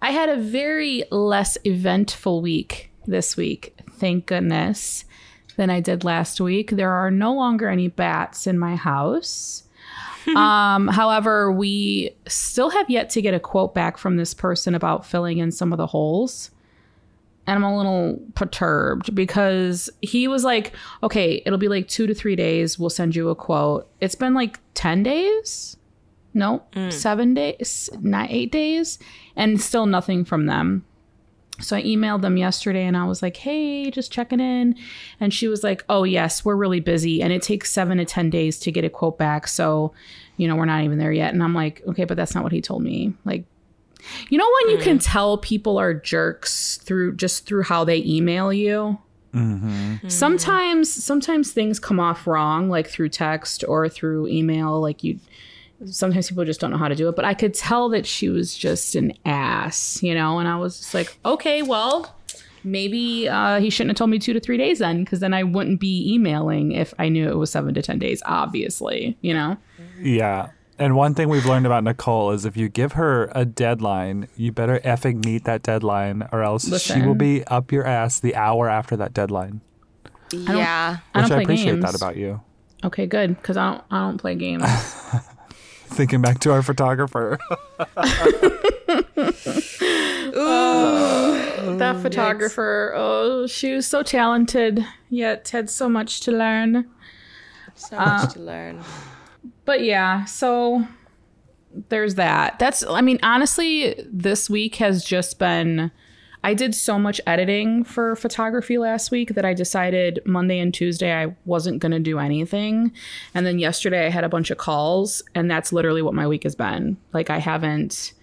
I 0.01 0.13
had 0.13 0.31
a 0.31 0.39
very 0.39 1.05
less 1.11 1.59
eventful 1.65 2.41
week 2.41 2.91
this 3.07 3.37
week, 3.37 3.79
thank 3.99 4.25
goodness, 4.25 5.05
than 5.59 5.69
I 5.69 5.81
did 5.81 6.05
last 6.05 6.41
week. 6.41 6.71
There 6.71 6.91
are 6.93 7.11
no 7.11 7.35
longer 7.35 7.69
any 7.69 7.89
bats 7.89 8.47
in 8.47 8.59
my 8.59 8.77
house. 8.77 9.65
um, 10.37 10.89
however, 10.89 11.51
we 11.53 12.11
still 12.27 12.71
have 12.71 12.89
yet 12.89 13.11
to 13.11 13.23
get 13.23 13.35
a 13.35 13.41
quote 13.41 13.75
back 13.75 13.99
from 13.99 14.17
this 14.17 14.35
person 14.35 14.75
about 14.75 15.07
filling 15.07 15.39
in 15.39 15.51
some 15.53 15.73
of 15.73 15.79
the 15.79 15.87
holes. 15.87 16.51
And 17.47 17.57
I'm 17.57 17.65
a 17.65 17.77
little 17.77 18.21
perturbed 18.35 19.15
because 19.15 19.91
he 20.01 20.29
was 20.29 20.45
like, 20.45 20.73
okay, 21.03 21.43
it'll 21.45 21.59
be 21.59 21.69
like 21.69 21.89
two 21.89 22.07
to 22.07 22.15
three 22.15 22.37
days. 22.37 22.79
We'll 22.79 22.91
send 22.91 23.17
you 23.17 23.31
a 23.31 23.35
quote. 23.35 23.91
It's 24.01 24.15
been 24.15 24.33
like 24.33 24.61
10 24.75 25.03
days. 25.03 25.77
No, 26.35 26.63
seven 26.91 27.35
days, 27.35 27.91
nine, 28.01 28.29
eight 28.31 28.51
days, 28.51 28.99
and 29.37 29.61
still 29.61 29.85
nothing 29.85 30.25
from 30.25 30.47
them. 30.47 30.83
So 31.63 31.77
I 31.77 31.83
emailed 31.83 32.23
them 32.23 32.37
yesterday 32.37 32.85
and 32.85 32.97
I 32.97 33.05
was 33.05 33.23
like, 33.23 33.37
hey, 33.37 33.91
just 33.91 34.13
checking 34.13 34.41
in. 34.41 34.77
And 35.21 35.33
she 35.33 35.49
was 35.49 35.63
like, 35.63 35.85
oh, 35.89 36.05
yes, 36.05 36.45
we're 36.45 36.57
really 36.57 36.81
busy 36.81 37.23
and 37.23 37.33
it 37.33 37.43
takes 37.43 37.71
seven 37.71 37.99
to 37.99 38.05
10 38.05 38.31
days 38.31 38.59
to 38.61 38.73
get 38.73 38.85
a 38.85 38.91
quote 38.91 39.19
back. 39.19 39.49
So, 39.49 39.93
you 40.37 40.49
know, 40.49 40.57
we're 40.57 40.65
not 40.65 40.83
even 40.83 40.99
there 40.99 41.13
yet. 41.13 41.33
And 41.33 41.43
I'm 41.43 41.55
like, 41.55 41.83
okay, 41.89 42.05
but 42.05 42.17
that's 42.17 42.35
not 42.35 42.43
what 42.43 42.53
he 42.53 42.61
told 42.61 42.83
me. 42.83 43.15
Like, 43.25 43.45
you 44.29 44.39
know, 44.39 44.49
when 44.61 44.77
you 44.77 44.83
can 44.83 44.99
mm-hmm. 44.99 45.13
tell 45.13 45.39
people 45.39 45.79
are 45.79 45.95
jerks 45.95 46.79
through 46.79 47.17
just 47.17 47.47
through 47.47 47.63
how 47.63 47.85
they 47.85 48.03
email 48.05 48.53
you? 48.53 48.99
Mm-hmm. 49.33 50.09
Sometimes, 50.09 50.93
sometimes 50.93 51.53
things 51.53 51.79
come 51.79 51.99
off 51.99 52.27
wrong, 52.27 52.69
like 52.69 52.89
through 52.89 53.09
text 53.09 53.65
or 53.67 53.89
through 53.89 54.29
email. 54.29 54.81
Like 54.81 55.03
you, 55.03 55.21
sometimes 55.87 56.29
people 56.29 56.45
just 56.45 56.61
don't 56.61 56.71
know 56.71 56.77
how 56.79 56.89
to 56.89 56.95
do 56.95 57.09
it. 57.09 57.17
But 57.17 57.25
I 57.25 57.35
could 57.35 57.55
tell 57.55 57.89
that 57.91 58.07
she 58.07 58.29
was 58.29 58.57
just 58.57 58.95
an 58.95 59.13
ass, 59.25 60.03
you 60.03 60.15
know. 60.15 60.39
And 60.39 60.49
I 60.49 60.57
was 60.57 60.79
just 60.79 60.95
like, 60.95 61.17
okay, 61.25 61.63
well, 61.63 62.15
maybe 62.65 63.29
uh, 63.29 63.61
he 63.61 63.71
shouldn't 63.71 63.91
have 63.91 63.97
told 63.97 64.11
me 64.11 64.19
two 64.19 64.33
to 64.33 64.41
three 64.41 64.57
days 64.57 64.79
then, 64.79 65.05
because 65.05 65.21
then 65.21 65.35
I 65.35 65.43
wouldn't 65.43 65.81
be 65.81 66.13
emailing 66.13 66.73
if 66.73 66.95
I 66.99 67.09
knew 67.09 67.29
it 67.29 67.37
was 67.37 67.51
seven 67.51 67.75
to 67.75 67.83
ten 67.83 67.99
days. 67.99 68.23
Obviously, 68.27 69.17
you 69.21 69.35
know. 69.35 69.57
Yeah. 70.01 70.51
And 70.79 70.97
one 70.97 71.15
thing 71.15 71.29
we've 71.29 71.47
learned 71.47 71.67
about 71.67 71.85
Nicole 71.85 72.31
is 72.33 72.45
if 72.45 72.57
you 72.57 72.69
give 72.69 72.93
her 72.93 73.31
a 73.35 73.45
deadline, 73.45 74.27
you 74.37 74.51
better 74.51 74.81
effing 74.81 75.25
meet 75.25 75.45
that 75.45 75.63
deadline 75.63 76.27
or 76.33 76.43
else 76.43 76.83
she 76.83 77.03
will 77.03 77.15
be 77.15 77.45
up 77.45 77.71
your 77.71 77.87
ass 77.87 78.19
the 78.19 78.35
hour 78.35 78.69
after 78.69 78.97
that 78.97 79.13
deadline. 79.15 79.61
Yeah. 80.33 80.99
I 81.15 81.21
don't 81.21 81.25
Which 81.25 81.33
I, 81.33 81.35
play 81.35 81.43
appreciate 81.45 81.73
games. 81.73 81.85
that 81.85 81.95
about 81.95 82.17
you. 82.17 82.41
Okay, 82.85 83.07
good, 83.07 83.37
because 83.37 83.57
I 83.57 83.71
don't. 83.71 83.85
I 83.91 83.99
don't 84.01 84.19
play 84.19 84.35
games. 84.35 84.65
Thinking 85.93 86.21
back 86.23 86.39
to 86.41 86.53
our 86.53 86.63
photographer. 86.63 87.39
Uh, 90.35 91.77
that 91.77 92.01
photographer, 92.01 92.95
oh, 92.97 93.47
she 93.47 93.75
was 93.75 93.87
so 93.87 94.03
talented, 94.03 94.85
yet 95.11 95.49
had 95.51 95.69
so 95.69 95.89
much 95.89 96.21
to 96.21 96.33
learn. 96.33 96.89
So 97.75 97.97
much 97.97 98.33
to 98.33 98.41
uh, 98.41 98.43
learn. 98.43 98.83
But 99.67 99.83
yeah, 99.83 100.25
so 100.25 100.87
there's 101.91 102.15
that. 102.15 102.59
That's, 102.59 102.83
I 102.83 103.03
mean, 103.03 103.19
honestly, 103.23 103.95
this 104.11 104.49
week 104.49 104.77
has 104.77 105.05
just 105.05 105.39
been. 105.39 105.91
I 106.45 106.55
did 106.55 106.75
so 106.75 106.99
much 106.99 107.21
editing 107.27 107.85
for 107.85 108.17
photography 108.17 108.79
last 108.79 109.11
week 109.11 109.35
that 109.35 109.45
I 109.45 109.55
decided 109.55 110.21
Monday 110.25 110.59
and 110.59 110.75
Tuesday 110.75 111.13
I 111.13 111.37
wasn't 111.45 111.79
going 111.79 111.93
to 111.93 112.01
do 112.01 112.19
anything. 112.19 112.93
And 113.35 113.47
then 113.47 113.59
yesterday 113.59 114.07
I 114.07 114.11
had 114.11 114.25
a 114.25 114.29
bunch 114.29 114.51
of 114.51 114.59
calls, 114.59 115.23
and 115.35 115.51
that's 115.51 115.73
literally 115.73 116.03
what 116.03 116.15
my 116.15 116.27
week 116.27 116.43
has 116.43 116.55
been. 116.55 116.97
Like, 117.13 117.31
I 117.31 117.39
haven't. 117.39 118.15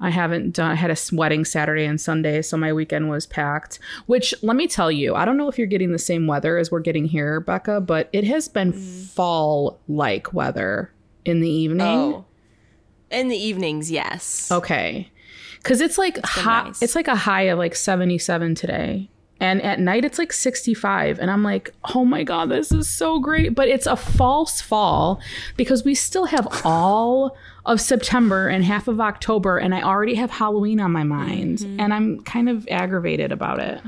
I 0.00 0.10
haven't 0.10 0.50
done. 0.50 0.72
I 0.72 0.74
had 0.74 0.90
a 0.90 0.96
wedding 1.12 1.44
Saturday 1.44 1.84
and 1.84 2.00
Sunday, 2.00 2.42
so 2.42 2.56
my 2.56 2.72
weekend 2.72 3.08
was 3.08 3.26
packed. 3.26 3.78
Which 4.06 4.34
let 4.42 4.56
me 4.56 4.66
tell 4.66 4.90
you, 4.90 5.14
I 5.14 5.24
don't 5.24 5.36
know 5.36 5.48
if 5.48 5.56
you're 5.56 5.68
getting 5.68 5.92
the 5.92 5.98
same 5.98 6.26
weather 6.26 6.58
as 6.58 6.70
we're 6.70 6.80
getting 6.80 7.04
here, 7.04 7.40
Becca, 7.40 7.80
but 7.80 8.10
it 8.12 8.24
has 8.24 8.48
been 8.48 8.72
mm. 8.72 9.06
fall-like 9.10 10.34
weather 10.34 10.92
in 11.24 11.40
the 11.40 11.48
evening. 11.48 11.86
Oh. 11.86 12.24
In 13.10 13.28
the 13.28 13.36
evenings, 13.36 13.90
yes. 13.90 14.50
Okay, 14.50 15.10
because 15.64 15.80
it's 15.80 15.98
like 15.98 16.24
hot. 16.24 16.66
nice. 16.66 16.82
It's 16.82 16.94
like 16.94 17.08
a 17.08 17.16
high 17.16 17.42
of 17.42 17.58
like 17.58 17.74
77 17.74 18.54
today, 18.54 19.08
and 19.40 19.60
at 19.62 19.80
night 19.80 20.04
it's 20.04 20.18
like 20.18 20.32
65, 20.32 21.18
and 21.18 21.30
I'm 21.30 21.42
like, 21.42 21.72
oh 21.94 22.04
my 22.04 22.22
god, 22.22 22.50
this 22.50 22.70
is 22.70 22.88
so 22.88 23.18
great. 23.18 23.54
But 23.54 23.68
it's 23.68 23.86
a 23.86 23.96
false 23.96 24.60
fall 24.60 25.20
because 25.56 25.84
we 25.84 25.94
still 25.94 26.26
have 26.26 26.46
all 26.64 27.36
of 27.66 27.80
September 27.80 28.46
and 28.48 28.62
half 28.64 28.86
of 28.88 29.00
October, 29.00 29.56
and 29.58 29.74
I 29.74 29.82
already 29.82 30.14
have 30.16 30.30
Halloween 30.30 30.80
on 30.80 30.92
my 30.92 31.02
mind, 31.02 31.58
Mm-hmm. 31.58 31.80
and 31.80 31.92
I'm 31.94 32.20
kind 32.22 32.48
of 32.48 32.68
aggravated 32.70 33.32
about 33.32 33.58
it. 33.60 33.80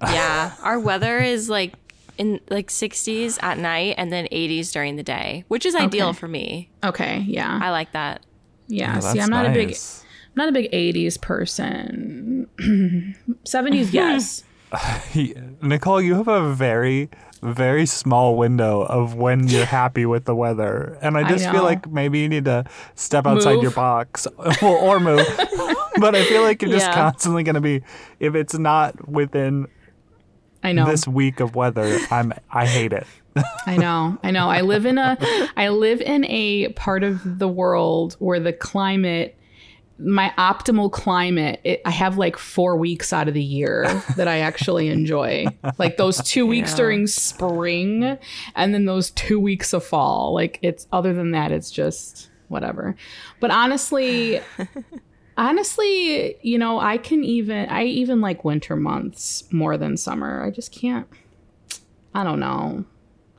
Yeah. 0.00 0.52
Our 0.62 0.80
weather 0.80 1.18
is 1.18 1.48
like 1.48 1.74
in 2.18 2.40
like 2.50 2.68
60s 2.68 3.42
at 3.42 3.58
night 3.58 3.94
and 3.98 4.12
then 4.12 4.26
80s 4.26 4.72
during 4.72 4.96
the 4.96 5.02
day, 5.02 5.44
which 5.48 5.64
is 5.66 5.74
ideal 5.74 6.08
Okay. 6.08 6.18
for 6.18 6.28
me. 6.28 6.70
Okay, 6.84 7.24
yeah, 7.26 7.58
I 7.62 7.70
like 7.70 7.92
that. 7.92 8.24
yeah. 8.68 8.94
Yeah, 8.94 9.00
See, 9.00 9.20
I'm 9.20 9.30
not 9.30 9.46
a 9.46 9.50
big 9.50 9.68
nice. 9.68 10.00
I'm 10.01 10.01
not 10.34 10.48
a 10.48 10.52
big 10.52 10.70
80s 10.72 11.20
person. 11.20 12.46
70s, 13.44 13.92
yes. 13.92 14.44
Nicole, 15.62 16.00
you 16.00 16.14
have 16.14 16.28
a 16.28 16.52
very, 16.54 17.10
very 17.42 17.84
small 17.86 18.36
window 18.36 18.82
of 18.82 19.14
when 19.14 19.46
you're 19.48 19.64
happy 19.80 20.06
with 20.06 20.24
the 20.24 20.34
weather. 20.34 20.98
And 21.02 21.16
I 21.18 21.20
I 21.20 21.28
just 21.28 21.50
feel 21.50 21.62
like 21.62 21.90
maybe 21.90 22.20
you 22.20 22.28
need 22.28 22.46
to 22.46 22.64
step 22.94 23.26
outside 23.26 23.60
your 23.62 23.70
box 23.72 24.26
well, 24.62 24.74
or 24.76 24.98
move. 25.00 25.26
but 25.98 26.14
I 26.14 26.24
feel 26.24 26.42
like 26.42 26.62
you're 26.62 26.70
just 26.70 26.86
Yeah. 26.86 26.94
constantly 26.94 27.42
going 27.42 27.56
to 27.56 27.60
be, 27.60 27.82
if 28.20 28.34
it's 28.34 28.56
not 28.56 29.08
within 29.08 29.66
I 30.62 30.72
know. 30.72 30.86
this 30.86 31.06
week 31.06 31.40
of 31.40 31.54
weather, 31.54 31.98
I'm, 32.10 32.32
I 32.50 32.64
hate 32.66 32.92
it. 32.92 33.06
I 33.66 33.76
know. 33.76 34.18
I 34.22 34.30
know. 34.30 34.48
I 34.48 34.60
live 34.60 34.84
in 34.86 34.98
a 34.98 35.16
I 35.56 35.68
live 35.68 36.00
in 36.02 36.24
a 36.26 36.68
part 36.74 37.02
of 37.02 37.38
the 37.38 37.48
world 37.48 38.14
where 38.18 38.38
the 38.38 38.52
climate 38.52 39.36
my 40.04 40.32
optimal 40.38 40.90
climate 40.90 41.60
it, 41.64 41.80
I 41.84 41.90
have 41.90 42.18
like 42.18 42.36
4 42.36 42.76
weeks 42.76 43.12
out 43.12 43.28
of 43.28 43.34
the 43.34 43.42
year 43.42 43.84
that 44.16 44.28
I 44.28 44.38
actually 44.38 44.88
enjoy. 44.88 45.46
Like 45.78 45.96
those 45.96 46.22
2 46.22 46.46
weeks 46.46 46.70
Yeah. 46.72 46.76
during 46.76 47.06
spring 47.06 48.18
and 48.54 48.74
then 48.74 48.84
those 48.84 49.10
2 49.12 49.38
weeks 49.40 49.72
of 49.72 49.84
fall. 49.84 50.34
Like 50.34 50.58
it's 50.62 50.86
other 50.92 51.12
than 51.14 51.30
that 51.32 51.52
it's 51.52 51.70
just 51.70 52.30
whatever. 52.48 52.94
But 53.40 53.50
honestly 53.50 54.40
honestly, 55.36 56.36
you 56.42 56.58
know, 56.58 56.78
I 56.78 56.98
can 56.98 57.24
even 57.24 57.68
I 57.68 57.84
even 57.84 58.20
like 58.20 58.44
winter 58.44 58.76
months 58.76 59.44
more 59.52 59.76
than 59.76 59.96
summer. 59.96 60.44
I 60.44 60.50
just 60.50 60.72
can't 60.72 61.06
I 62.14 62.24
don't 62.24 62.40
know. 62.40 62.84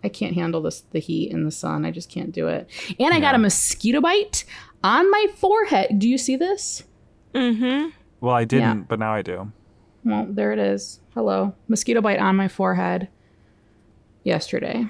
I 0.04 0.10
can't 0.10 0.34
handle 0.36 0.62
this 0.62 0.82
the 0.92 1.00
heat 1.00 1.32
and 1.32 1.46
the 1.46 1.52
sun. 1.52 1.86
I 1.86 1.92
just 1.92 2.10
can't 2.10 2.32
do 2.32 2.48
it. 2.48 2.70
And 3.00 3.14
I 3.14 3.20
got 3.20 3.36
a 3.36 3.38
mosquito 3.38 4.02
bite 4.02 4.44
on 4.84 5.10
my 5.10 5.28
forehead. 5.36 6.00
Do 6.00 6.10
you 6.10 6.18
see 6.18 6.36
this? 6.36 6.84
Mm-hmm. 7.34 7.90
Well, 8.22 8.36
I 8.36 8.46
didn't, 8.46 8.84
but 8.84 9.00
now 9.00 9.14
I 9.14 9.22
do. 9.22 9.52
Well, 10.06 10.28
there 10.30 10.52
it 10.52 10.60
is. 10.60 11.00
Hello. 11.14 11.54
Mosquito 11.68 12.02
bite 12.02 12.20
on 12.20 12.36
my 12.36 12.48
forehead 12.48 13.08
yesterday. 14.24 14.88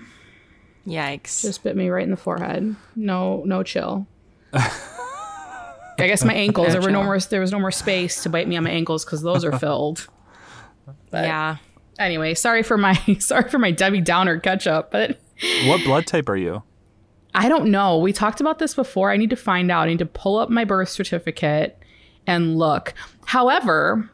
Yikes. 0.88 1.42
Just 1.42 1.64
bit 1.64 1.76
me 1.76 1.90
right 1.90 2.04
in 2.04 2.12
the 2.12 2.18
forehead. 2.18 2.76
No 2.96 3.44
no 3.46 3.64
chill. 3.64 4.08
I 4.54 4.70
guess 5.98 6.24
my 6.24 6.34
ankles. 6.46 6.74
there 6.74 6.82
were 6.82 6.92
no 6.92 7.04
more 7.04 7.18
there 7.20 7.42
was 7.42 7.52
no 7.52 7.60
more 7.60 7.72
space 7.72 8.24
to 8.24 8.30
bite 8.30 8.48
me 8.48 8.58
on 8.58 8.64
my 8.64 8.70
ankles 8.72 9.06
because 9.06 9.22
those 9.22 9.46
are 9.46 9.58
filled. 9.60 10.08
But 11.12 11.26
yeah. 11.26 11.58
anyway, 12.00 12.34
sorry 12.34 12.64
for 12.64 12.78
my 12.78 12.96
sorry 13.20 13.50
for 13.50 13.60
my 13.60 13.72
Debbie 13.72 14.02
Downer 14.02 14.40
catch 14.40 14.68
up, 14.68 14.92
but 14.92 15.20
What 15.66 15.84
blood 15.84 16.06
type 16.08 16.28
are 16.30 16.36
you? 16.38 16.64
I 17.36 17.50
don't 17.50 17.72
know. 17.72 17.98
We 17.98 18.14
talked 18.14 18.42
about 18.42 18.60
this 18.60 18.76
before. 18.76 19.12
I 19.12 19.18
need 19.18 19.32
to 19.32 19.36
find 19.36 19.72
out. 19.72 19.84
I 19.84 19.92
need 19.92 20.00
to 20.00 20.06
pull 20.06 20.38
up 20.38 20.50
my 20.50 20.66
birth 20.66 20.90
certificate 20.90 21.78
and 22.28 22.58
look. 22.58 22.94
However, 23.26 24.10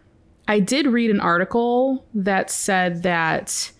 I 0.47 0.59
did 0.59 0.87
read 0.87 1.11
an 1.11 1.19
article 1.19 2.05
that 2.13 2.49
said 2.49 3.03
that 3.03 3.71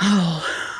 oh 0.00 0.76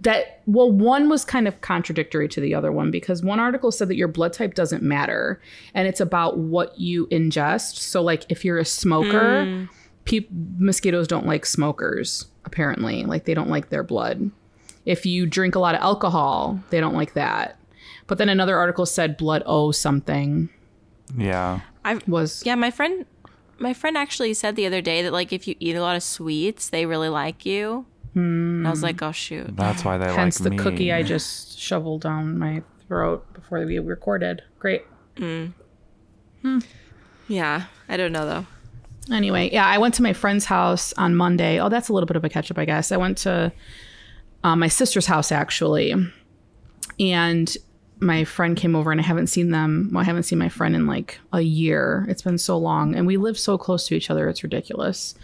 that 0.00 0.40
well 0.46 0.70
one 0.70 1.08
was 1.08 1.24
kind 1.24 1.48
of 1.48 1.60
contradictory 1.60 2.28
to 2.28 2.40
the 2.40 2.54
other 2.54 2.70
one 2.70 2.90
because 2.90 3.22
one 3.22 3.40
article 3.40 3.72
said 3.72 3.88
that 3.88 3.96
your 3.96 4.08
blood 4.08 4.32
type 4.32 4.54
doesn't 4.54 4.82
matter 4.82 5.40
and 5.74 5.88
it's 5.88 6.00
about 6.00 6.38
what 6.38 6.78
you 6.78 7.06
ingest. 7.08 7.76
So 7.76 8.00
like 8.02 8.24
if 8.28 8.44
you're 8.44 8.58
a 8.58 8.64
smoker, 8.64 9.44
mm. 9.44 9.68
peop 10.04 10.28
mosquitoes 10.58 11.08
don't 11.08 11.26
like 11.26 11.44
smokers 11.44 12.26
apparently. 12.44 13.04
Like 13.04 13.24
they 13.24 13.34
don't 13.34 13.50
like 13.50 13.70
their 13.70 13.82
blood. 13.82 14.30
If 14.88 15.04
you 15.04 15.26
drink 15.26 15.54
a 15.54 15.58
lot 15.58 15.74
of 15.74 15.82
alcohol, 15.82 16.58
they 16.70 16.80
don't 16.80 16.94
like 16.94 17.12
that. 17.12 17.58
But 18.06 18.16
then 18.16 18.30
another 18.30 18.56
article 18.56 18.86
said 18.86 19.18
blood 19.18 19.42
owes 19.44 19.78
something 19.78 20.48
Yeah. 21.14 21.60
I 21.84 22.00
was 22.06 22.42
yeah, 22.46 22.54
my 22.54 22.70
friend 22.70 23.04
my 23.58 23.74
friend 23.74 23.98
actually 23.98 24.32
said 24.34 24.56
the 24.56 24.64
other 24.66 24.80
day 24.80 25.02
that 25.02 25.12
like 25.12 25.30
if 25.32 25.46
you 25.46 25.54
eat 25.60 25.76
a 25.76 25.82
lot 25.82 25.94
of 25.94 26.02
sweets, 26.02 26.70
they 26.70 26.86
really 26.86 27.10
like 27.10 27.44
you. 27.44 27.84
And 28.14 28.66
I 28.66 28.70
was 28.70 28.82
like, 28.82 29.02
oh 29.02 29.12
shoot. 29.12 29.54
That's 29.56 29.84
why 29.84 29.98
they 29.98 30.06
hence 30.06 30.16
like 30.16 30.16
it. 30.16 30.20
Hence 30.20 30.38
the 30.38 30.50
me. 30.50 30.56
cookie 30.56 30.92
I 30.92 31.02
just 31.02 31.58
shoveled 31.58 32.00
down 32.00 32.38
my 32.38 32.62
throat 32.86 33.30
before 33.34 33.64
we 33.66 33.78
recorded. 33.78 34.42
Great. 34.58 34.84
Hmm. 35.18 35.48
Yeah, 37.28 37.64
I 37.88 37.96
don't 37.98 38.12
know 38.12 38.24
though. 38.24 38.46
Anyway, 39.14 39.50
yeah, 39.52 39.66
I 39.66 39.78
went 39.78 39.94
to 39.94 40.02
my 40.02 40.12
friend's 40.12 40.46
house 40.46 40.92
on 40.96 41.14
Monday. 41.14 41.60
Oh, 41.60 41.68
that's 41.68 41.88
a 41.90 41.92
little 41.92 42.06
bit 42.06 42.16
of 42.16 42.24
a 42.24 42.28
catch 42.28 42.50
up, 42.50 42.58
I 42.58 42.64
guess. 42.64 42.90
I 42.90 42.96
went 42.96 43.18
to 43.18 43.52
uh, 44.44 44.56
my 44.56 44.68
sister's 44.68 45.06
house 45.06 45.32
actually, 45.32 45.94
and 47.00 47.56
my 48.00 48.24
friend 48.24 48.56
came 48.56 48.76
over, 48.76 48.92
and 48.92 49.00
I 49.00 49.04
haven't 49.04 49.26
seen 49.26 49.50
them. 49.50 49.90
Well, 49.92 50.02
I 50.02 50.04
haven't 50.04 50.22
seen 50.24 50.38
my 50.38 50.48
friend 50.48 50.74
in 50.74 50.86
like 50.86 51.18
a 51.32 51.40
year. 51.40 52.06
It's 52.08 52.22
been 52.22 52.38
so 52.38 52.56
long, 52.56 52.94
and 52.94 53.06
we 53.06 53.16
live 53.16 53.38
so 53.38 53.58
close 53.58 53.86
to 53.88 53.94
each 53.94 54.10
other. 54.10 54.28
It's 54.28 54.42
ridiculous. 54.42 55.14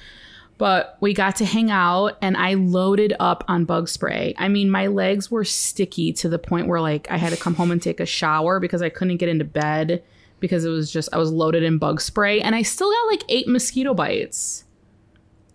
But 0.56 0.96
we 1.00 1.14
got 1.14 1.36
to 1.36 1.44
hang 1.44 1.70
out, 1.70 2.16
and 2.22 2.36
I 2.36 2.54
loaded 2.54 3.14
up 3.18 3.44
on 3.48 3.64
bug 3.64 3.88
spray. 3.88 4.34
I 4.38 4.48
mean, 4.48 4.70
my 4.70 4.86
legs 4.86 5.30
were 5.30 5.44
sticky 5.44 6.12
to 6.14 6.28
the 6.28 6.38
point 6.38 6.68
where 6.68 6.80
like 6.80 7.10
I 7.10 7.16
had 7.16 7.32
to 7.32 7.36
come 7.36 7.54
home 7.54 7.70
and 7.70 7.82
take 7.82 8.00
a 8.00 8.06
shower 8.06 8.60
because 8.60 8.82
I 8.82 8.88
couldn't 8.88 9.16
get 9.16 9.28
into 9.28 9.44
bed 9.44 10.02
because 10.40 10.64
it 10.64 10.70
was 10.70 10.92
just 10.92 11.08
I 11.12 11.18
was 11.18 11.30
loaded 11.30 11.62
in 11.62 11.78
bug 11.78 12.00
spray, 12.00 12.40
and 12.40 12.54
I 12.54 12.62
still 12.62 12.90
got 12.90 13.06
like 13.08 13.24
eight 13.28 13.48
mosquito 13.48 13.94
bites. 13.94 14.64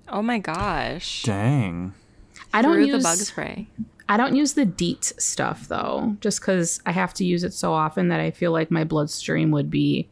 Oh 0.10 0.22
my 0.22 0.40
gosh. 0.40 1.24
Dang. 1.24 1.94
I 2.54 2.62
don't 2.62 2.84
use 2.84 3.04
the 3.04 3.08
bug 3.10 3.18
spray. 3.18 3.68
I 4.08 4.18
don't 4.18 4.36
use 4.36 4.54
the 4.54 4.66
DEET 4.66 5.04
stuff 5.18 5.68
though, 5.68 6.16
just 6.20 6.42
because 6.42 6.82
I 6.86 6.92
have 6.92 7.14
to 7.16 7.26
use 7.26 7.44
it 7.44 7.54
so 7.54 7.74
often 7.74 8.08
that 8.08 8.20
I 8.20 8.32
feel 8.32 8.52
like 8.52 8.72
my 8.72 8.84
bloodstream 8.84 9.52
would 9.52 9.70
be 9.70 10.10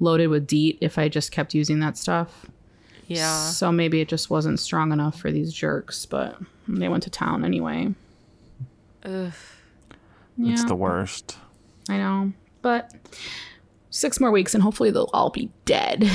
loaded 0.00 0.26
with 0.26 0.46
DEET 0.46 0.78
if 0.80 0.98
I 0.98 1.08
just 1.08 1.32
kept 1.32 1.54
using 1.54 1.80
that 1.80 1.96
stuff. 1.96 2.46
Yeah. 3.06 3.48
So 3.50 3.72
maybe 3.72 4.00
it 4.00 4.08
just 4.08 4.28
wasn't 4.30 4.60
strong 4.60 4.92
enough 4.92 5.18
for 5.18 5.30
these 5.30 5.52
jerks, 5.52 6.04
but 6.06 6.38
they 6.68 6.88
went 6.88 7.02
to 7.04 7.10
town 7.10 7.44
anyway. 7.44 7.94
Ugh. 9.04 9.32
Yeah, 10.36 10.52
It's 10.52 10.64
the 10.64 10.74
worst. 10.74 11.36
I 11.88 11.96
know, 11.98 12.32
but 12.62 12.92
six 13.90 14.20
more 14.20 14.30
weeks 14.30 14.54
and 14.54 14.62
hopefully 14.62 14.90
they'll 14.90 15.10
all 15.12 15.30
be 15.30 15.50
dead. 15.64 16.10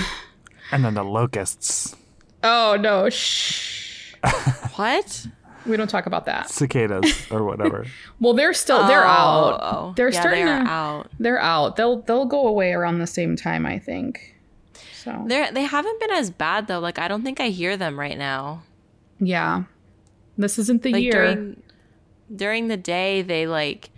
And 0.71 0.83
then 0.83 0.95
the 0.95 1.03
locusts, 1.03 1.95
Oh 2.43 2.77
no! 2.79 3.09
Shh. 3.09 4.13
What? 4.75 5.27
We 5.67 5.77
don't 5.77 5.89
talk 5.89 6.05
about 6.05 6.25
that. 6.25 6.49
cicadas, 6.49 7.27
or 7.31 7.43
whatever. 7.43 7.85
Well, 8.19 8.33
they're 8.33 8.53
still 8.53 8.87
they're 8.87 9.03
oh, 9.05 9.07
out. 9.07 9.59
Oh, 9.61 9.77
oh, 9.89 9.93
They're 9.95 10.09
yeah, 10.09 10.19
starting 10.21 10.45
they 10.45 10.51
are 10.51 10.63
to 10.63 10.69
out. 10.69 11.11
they're 11.19 11.39
out. 11.41 11.75
They'll 11.75 12.01
they'll 12.01 12.25
go 12.25 12.47
away 12.47 12.71
around 12.73 12.99
the 12.99 13.07
same 13.07 13.35
time, 13.35 13.65
I 13.65 13.77
think. 13.79 14.35
So 14.93 15.23
They're 15.27 15.51
they 15.51 15.63
haven't 15.63 15.99
been 15.99 16.11
as 16.11 16.29
bad 16.31 16.67
though. 16.67 16.79
Like 16.79 16.99
I 16.99 17.07
don't 17.07 17.23
think 17.23 17.39
I 17.39 17.49
hear 17.49 17.77
them 17.77 17.99
right 17.99 18.17
now. 18.17 18.63
yeah, 19.19 19.63
this 20.37 20.57
isn't 20.59 20.81
the 20.83 20.91
Like 20.93 21.03
year. 21.03 21.11
during 21.11 21.61
during 22.35 22.67
the 22.67 22.77
day 22.77 23.21
they 23.21 23.47
like 23.47 23.89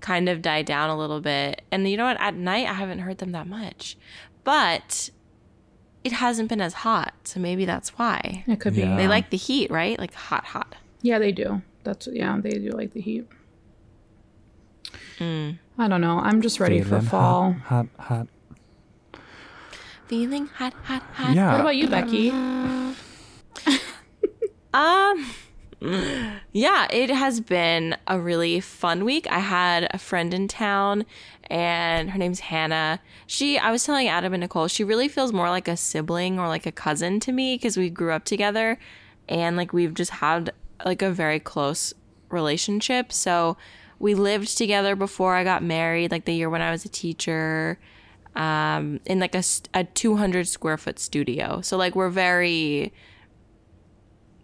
kind 0.00 0.28
of 0.28 0.40
die 0.42 0.62
down 0.62 0.90
a 0.90 0.96
little 0.98 1.20
bit. 1.20 1.62
And 1.70 1.88
you 1.88 1.96
know 1.96 2.04
what? 2.06 2.20
At 2.20 2.34
night 2.34 2.66
I 2.68 2.74
haven't 2.74 3.00
heard 3.00 3.18
them 3.18 3.32
that 3.32 3.46
much. 3.46 3.96
But 4.44 5.10
it 6.02 6.12
hasn't 6.12 6.48
been 6.48 6.62
as 6.62 6.72
hot, 6.72 7.12
so 7.24 7.38
maybe 7.40 7.66
that's 7.66 7.90
why. 7.98 8.42
it 8.46 8.58
could 8.60 8.74
Yeah. 8.74 8.96
be. 8.96 9.02
They 9.02 9.08
like 9.08 9.28
the 9.30 9.36
heat, 9.36 9.70
right? 9.70 9.98
Like 9.98 10.14
hot, 10.14 10.44
hot. 10.46 10.74
Yeah, 11.02 11.18
they 11.18 11.32
do. 11.32 11.62
That's 11.84 12.08
yeah, 12.12 12.38
they 12.40 12.50
do 12.50 12.70
like 12.70 12.92
the 12.92 13.00
heat. 13.00 13.26
Mm. 15.18 15.58
I 15.78 15.88
don't 15.88 16.00
know. 16.00 16.18
I'm 16.18 16.42
just 16.42 16.60
ready 16.60 16.82
for 16.82 17.00
fall. 17.00 17.52
Hot, 17.52 17.86
hot, 17.98 18.26
hot. 19.12 19.20
Feeling 20.08 20.46
hot, 20.46 20.74
hot, 20.84 21.02
hot. 21.14 21.34
Yeah. 21.34 21.52
What 21.52 21.60
about 21.60 21.76
you, 21.76 21.88
Becky? 21.88 22.32
Um 24.72 25.26
yeah, 26.52 26.86
it 26.90 27.10
has 27.10 27.40
been 27.40 27.96
a 28.06 28.20
really 28.20 28.60
fun 28.60 29.04
week. 29.04 29.26
I 29.30 29.38
had 29.38 29.88
a 29.92 29.98
friend 29.98 30.34
in 30.34 30.46
town 30.46 31.06
and 31.44 32.10
her 32.10 32.18
name's 32.18 32.40
Hannah. 32.40 33.00
She 33.26 33.58
I 33.58 33.70
was 33.72 33.84
telling 33.84 34.06
Adam 34.06 34.34
and 34.34 34.42
Nicole, 34.42 34.68
she 34.68 34.84
really 34.84 35.08
feels 35.08 35.32
more 35.32 35.48
like 35.48 35.68
a 35.68 35.76
sibling 35.76 36.38
or 36.38 36.48
like 36.48 36.66
a 36.66 36.72
cousin 36.72 37.18
to 37.20 37.32
me 37.32 37.56
because 37.56 37.76
we 37.76 37.90
grew 37.90 38.12
up 38.12 38.24
together 38.24 38.78
and 39.28 39.56
like 39.56 39.72
we've 39.72 39.94
just 39.94 40.12
had 40.12 40.52
like 40.84 41.02
a 41.02 41.10
very 41.10 41.40
close 41.40 41.92
relationship. 42.30 43.12
So 43.12 43.56
we 43.98 44.14
lived 44.14 44.56
together 44.56 44.96
before 44.96 45.34
I 45.34 45.44
got 45.44 45.62
married, 45.62 46.10
like 46.10 46.24
the 46.24 46.34
year 46.34 46.48
when 46.48 46.62
I 46.62 46.70
was 46.70 46.84
a 46.84 46.88
teacher, 46.88 47.78
um, 48.34 49.00
in 49.04 49.18
like 49.20 49.34
a, 49.34 49.42
a 49.74 49.84
200 49.84 50.48
square 50.48 50.78
foot 50.78 50.98
studio. 50.98 51.60
So 51.60 51.76
like 51.76 51.94
we're 51.94 52.08
very 52.08 52.92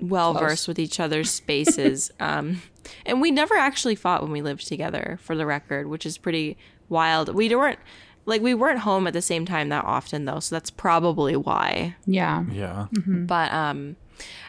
well 0.01 0.35
versed 0.35 0.69
with 0.69 0.79
each 0.79 1.01
other's 1.01 1.31
spaces. 1.31 2.11
um, 2.21 2.63
and 3.05 3.21
we 3.21 3.31
never 3.31 3.55
actually 3.57 3.95
fought 3.95 4.23
when 4.23 4.31
we 4.31 4.43
lived 4.43 4.67
together, 4.67 5.19
for 5.23 5.35
the 5.35 5.47
record, 5.47 5.89
which 5.89 6.05
is 6.05 6.19
pretty 6.19 6.57
wild. 6.89 7.35
We 7.35 7.55
weren't 7.55 7.79
like 8.27 8.43
we 8.43 8.55
weren't 8.55 8.81
home 8.81 9.07
at 9.07 9.13
the 9.13 9.23
same 9.23 9.47
time 9.47 9.69
that 9.71 9.85
often 9.85 10.25
though, 10.25 10.41
so 10.41 10.55
that's 10.55 10.71
probably 10.71 11.37
why. 11.37 11.97
Yeah. 12.07 12.45
Yeah. 12.51 12.89
But 13.27 13.53
um 13.53 13.97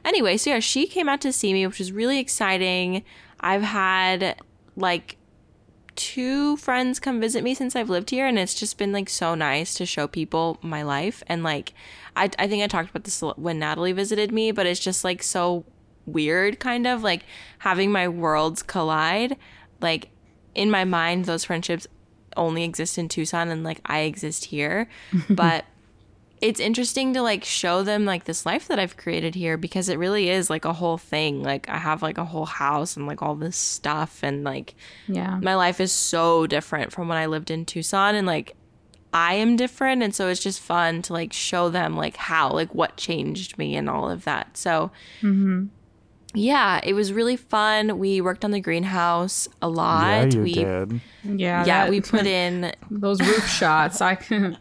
anyway, 0.06 0.38
so 0.38 0.52
yeah, 0.52 0.60
she 0.60 0.88
came 0.88 1.10
out 1.10 1.22
to 1.22 1.34
see 1.34 1.54
me, 1.54 1.66
which 1.68 1.80
was 1.80 1.92
really 1.92 2.20
exciting. 2.20 3.04
I've 3.40 3.64
had 3.64 4.42
like 4.76 5.18
two 5.98 6.56
friends 6.58 7.00
come 7.00 7.20
visit 7.20 7.44
me 7.44 7.54
since 7.54 7.76
I've 7.76 7.90
lived 7.90 8.12
here, 8.12 8.26
and 8.26 8.40
it's 8.40 8.56
just 8.56 8.78
been 8.78 8.94
like 8.94 9.10
so 9.10 9.36
nice 9.36 9.74
to 9.76 9.86
show 9.86 10.08
people 10.08 10.58
my 10.62 10.84
life. 10.84 11.24
And 11.28 11.44
like, 11.44 11.74
I, 12.16 12.30
I 12.40 12.48
think 12.48 12.64
I 12.64 12.68
talked 12.68 12.90
about 12.90 13.04
this 13.04 13.22
when 13.22 13.60
Natalie 13.60 13.92
visited 13.92 14.32
me, 14.32 14.52
but 14.52 14.66
it's 14.66 14.80
just 14.80 15.04
like 15.04 15.22
so 15.22 15.66
weird, 16.06 16.60
kind 16.60 16.88
of 16.88 17.04
like 17.04 17.24
having 17.60 17.92
my 17.92 18.08
worlds 18.08 18.64
collide. 18.64 19.36
Like, 19.82 20.10
in 20.56 20.72
my 20.72 20.86
mind, 20.86 21.26
those 21.26 21.44
friendships 21.44 21.88
only 22.36 22.64
exist 22.64 22.98
in 22.98 23.10
Tucson, 23.10 23.50
and 23.50 23.64
like 23.64 23.82
I 23.86 24.02
exist 24.02 24.46
here. 24.46 24.88
but 25.30 25.66
it's 26.39 26.60
interesting 26.60 27.13
to 27.15 27.21
like 27.21 27.43
show 27.43 27.82
them 27.82 28.06
like 28.06 28.26
this 28.26 28.45
life 28.45 28.67
that 28.67 28.78
I've 28.80 28.95
created 28.95 29.34
here 29.34 29.58
because 29.58 29.89
it 29.89 29.97
really 29.97 30.30
is 30.30 30.50
like 30.50 30.65
a 30.65 30.73
whole 30.73 30.97
thing. 30.97 31.41
Like 31.41 31.67
I 31.67 31.78
have 31.78 32.02
like 32.04 32.17
a 32.19 32.26
whole 32.26 32.45
house 32.45 32.95
and 32.95 33.08
like 33.08 33.21
all 33.23 33.34
this 33.36 33.58
stuff 33.58 34.19
and 34.21 34.43
like 34.43 34.76
Yeah. 35.08 35.39
my 35.41 35.56
life 35.56 35.80
is 35.80 35.91
so 35.91 36.45
different 36.45 36.91
from 36.91 37.08
when 37.08 37.17
I 37.17 37.26
lived 37.26 37.50
in 37.50 37.65
Tucson 37.65 38.13
and 38.13 38.28
like 38.28 38.56
I 39.13 39.34
am 39.36 39.56
different 39.56 40.04
and 40.04 40.13
so 40.13 40.28
it's 40.28 40.41
just 40.43 40.60
fun 40.60 41.02
to 41.04 41.13
like 41.13 41.34
show 41.34 41.69
them 41.69 41.95
like 41.95 42.17
how 42.17 42.52
like 42.52 42.76
what 42.76 42.97
changed 42.97 43.58
me 43.58 43.76
and 43.76 43.89
all 43.89 44.08
of 44.10 44.23
that. 44.26 44.58
So 44.58 44.91
mm-hmm. 45.21 45.67
yeah, 46.36 46.80
it 46.84 46.93
was 46.93 47.12
really 47.13 47.36
fun. 47.38 47.97
We 47.97 48.21
worked 48.21 48.45
on 48.45 48.52
the 48.52 48.60
greenhouse 48.60 49.47
a 49.62 49.69
lot. 49.69 50.34
yeah, 50.34 50.38
you 50.38 50.41
we 50.43 50.54
did. 50.54 51.02
Yeah. 51.23 51.65
yeah, 51.65 51.86
that- 51.86 51.89
we 51.89 52.00
put 52.15 52.28
in 52.28 52.73
those 52.91 53.19
roof 53.21 53.47
shots. 53.47 54.02
I 54.02 54.15
can. 54.15 54.58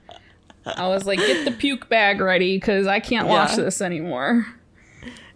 I 0.67 0.89
was 0.89 1.07
like, 1.07 1.19
get 1.19 1.45
the 1.45 1.53
puke 1.53 1.89
bag 1.89 2.21
ready 2.21 2.57
because 2.57 2.87
I 2.87 3.01
can't 3.01 3.29
watch 3.29 3.51
Yeah. 3.57 3.65
this 3.65 3.81
anymore. 3.81 4.47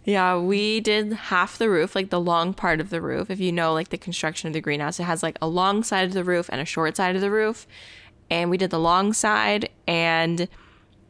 Yeah, 0.03 0.37
we 0.39 0.79
did 0.79 1.13
half 1.13 1.57
the 1.59 1.69
roof, 1.69 1.95
like 1.95 2.09
the 2.09 2.19
long 2.19 2.53
part 2.55 2.81
of 2.81 2.89
the 2.89 3.01
roof. 3.01 3.29
If 3.29 3.39
you 3.39 3.51
know, 3.51 3.71
like 3.73 3.89
the 3.89 3.97
construction 3.97 4.47
of 4.47 4.53
the 4.53 4.61
greenhouse, 4.61 4.99
it 4.99 5.03
has 5.03 5.21
like 5.21 5.37
a 5.41 5.47
long 5.47 5.83
side 5.83 6.05
of 6.05 6.13
the 6.13 6.23
roof 6.23 6.49
and 6.51 6.59
a 6.59 6.65
short 6.65 6.97
side 6.97 7.15
of 7.15 7.21
the 7.21 7.29
roof. 7.31 7.67
And 8.29 8.49
we 8.49 8.57
did 8.57 8.71
the 8.71 8.79
long 8.79 9.13
side, 9.13 9.69
and 9.87 10.47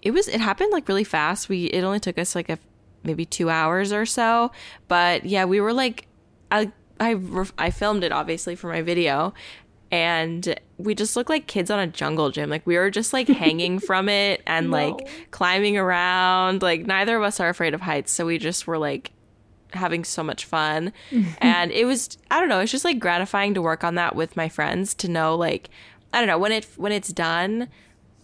it 0.01 0.11
was 0.11 0.27
it 0.27 0.41
happened 0.41 0.71
like 0.73 0.87
really 0.89 1.03
fast. 1.05 1.47
We 1.49 1.65
it 1.67 1.83
only 1.83 1.99
took 2.01 2.17
us 2.17 2.35
like 2.35 2.49
a 2.49 2.59
maybe 3.03 3.25
two 3.25 3.49
hours 3.49 3.93
or 3.93 4.05
so, 4.05 4.51
but 4.87 5.25
yeah, 5.25 5.45
we 5.45 5.61
were 5.61 5.73
like, 5.73 6.07
I 6.51 6.71
I 6.99 7.15
I 7.57 7.69
filmed 7.69 8.03
it 8.03 8.11
obviously 8.11 8.55
for 8.55 8.67
my 8.67 8.81
video, 8.81 9.33
and 9.91 10.55
we 10.77 10.95
just 10.95 11.15
looked 11.15 11.29
like 11.29 11.47
kids 11.47 11.69
on 11.69 11.79
a 11.79 11.87
jungle 11.87 12.31
gym. 12.31 12.49
Like 12.49 12.65
we 12.65 12.77
were 12.77 12.89
just 12.89 13.13
like 13.13 13.27
hanging 13.43 13.79
from 13.79 14.07
it 14.09 14.41
and 14.47 14.71
like 14.71 15.07
climbing 15.31 15.77
around. 15.77 16.61
Like 16.61 16.85
neither 16.85 17.17
of 17.17 17.23
us 17.23 17.39
are 17.39 17.49
afraid 17.49 17.73
of 17.73 17.81
heights, 17.81 18.11
so 18.11 18.25
we 18.25 18.37
just 18.37 18.67
were 18.67 18.77
like 18.77 19.11
having 19.73 20.03
so 20.03 20.23
much 20.23 20.45
fun. 20.45 20.91
and 21.39 21.71
it 21.71 21.85
was 21.85 22.17
I 22.29 22.39
don't 22.39 22.49
know, 22.49 22.59
it's 22.59 22.71
just 22.71 22.85
like 22.85 22.99
gratifying 22.99 23.53
to 23.55 23.61
work 23.61 23.83
on 23.83 23.95
that 23.95 24.15
with 24.15 24.35
my 24.37 24.49
friends 24.49 24.93
to 24.95 25.07
know 25.09 25.35
like 25.35 25.69
I 26.13 26.19
don't 26.19 26.27
know, 26.27 26.39
when 26.39 26.51
it 26.51 26.67
when 26.77 26.91
it's 26.91 27.09
done, 27.13 27.67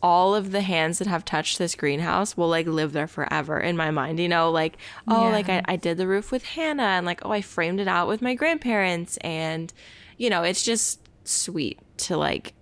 all 0.01 0.35
of 0.35 0.51
the 0.51 0.61
hands 0.61 0.99
that 0.99 1.07
have 1.07 1.25
touched 1.25 1.57
this 1.57 1.73
greenhouse 1.75 2.37
will 2.37 2.47
like 2.49 2.67
live 2.67 2.93
there 2.93 3.07
forever 3.07 3.59
in 3.59 3.75
my 3.75 3.89
mind 3.89 4.19
you 4.19 4.29
know 4.29 4.51
like 4.51 4.77
oh 5.07 5.25
Yeah. 5.25 5.31
like 5.31 5.49
I, 5.49 5.63
I 5.65 5.75
did 5.75 5.97
the 5.97 6.05
roof 6.07 6.31
with 6.31 6.43
hannah 6.43 6.83
and 6.83 7.03
like 7.05 7.25
oh 7.25 7.31
i 7.31 7.41
framed 7.41 7.79
it 7.79 7.87
out 7.87 8.07
with 8.07 8.21
my 8.21 8.35
grandparents 8.35 9.17
and 9.17 9.73
you 10.19 10.29
know 10.29 10.43
it's 10.43 10.61
just 10.61 10.99
sweet 11.27 11.79
to 11.97 12.17
like 12.17 12.53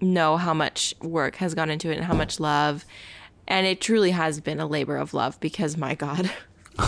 know 0.00 0.36
how 0.36 0.52
much 0.52 0.94
work 1.00 1.36
has 1.36 1.54
gone 1.54 1.70
into 1.70 1.90
it 1.90 1.96
and 1.96 2.04
how 2.04 2.14
much 2.14 2.40
love 2.40 2.84
and 3.46 3.66
it 3.66 3.80
truly 3.80 4.10
has 4.10 4.40
been 4.40 4.60
a 4.60 4.66
labor 4.66 4.96
of 4.96 5.14
love 5.14 5.38
because 5.40 5.76
my 5.76 5.94
god 5.94 6.30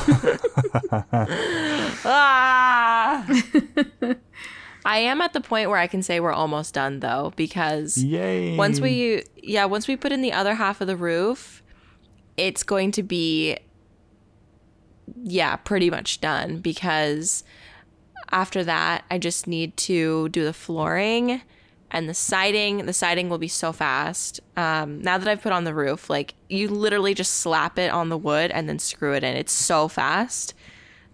ah! 2.04 3.26
i 4.84 4.98
am 4.98 5.20
at 5.20 5.32
the 5.32 5.40
point 5.40 5.70
where 5.70 5.78
i 5.78 5.86
can 5.86 6.02
say 6.02 6.18
we're 6.18 6.32
almost 6.32 6.74
done 6.74 7.00
though 7.00 7.32
because 7.36 7.98
Yay. 8.02 8.56
once 8.56 8.80
we 8.80 9.22
yeah 9.42 9.64
once 9.64 9.86
we 9.86 9.96
put 9.96 10.10
in 10.10 10.22
the 10.22 10.32
other 10.32 10.54
half 10.54 10.80
of 10.80 10.86
the 10.86 10.96
roof 10.96 11.62
it's 12.36 12.62
going 12.62 12.90
to 12.90 13.02
be 13.02 13.56
yeah 15.22 15.56
pretty 15.56 15.90
much 15.90 16.20
done 16.20 16.58
because 16.58 17.44
after 18.34 18.62
that 18.62 19.04
i 19.10 19.16
just 19.16 19.46
need 19.46 19.74
to 19.76 20.28
do 20.28 20.44
the 20.44 20.52
flooring 20.52 21.40
and 21.94 22.08
the 22.08 22.14
siding. 22.14 22.86
The 22.86 22.92
siding 22.92 23.28
will 23.28 23.38
be 23.38 23.48
so 23.48 23.72
fast. 23.72 24.40
Um, 24.56 25.00
now 25.00 25.16
that 25.16 25.28
i've 25.28 25.40
put 25.40 25.52
on 25.52 25.64
the 25.64 25.72
roof 25.72 26.10
like 26.10 26.34
you 26.50 26.68
literally 26.68 27.14
just 27.14 27.34
slap 27.34 27.78
it 27.78 27.90
on 27.90 28.08
the 28.08 28.18
wood 28.18 28.50
and 28.50 28.68
then 28.68 28.78
screw 28.78 29.14
it 29.14 29.24
in. 29.24 29.36
It's 29.36 29.52
so 29.52 29.88
fast. 29.88 30.54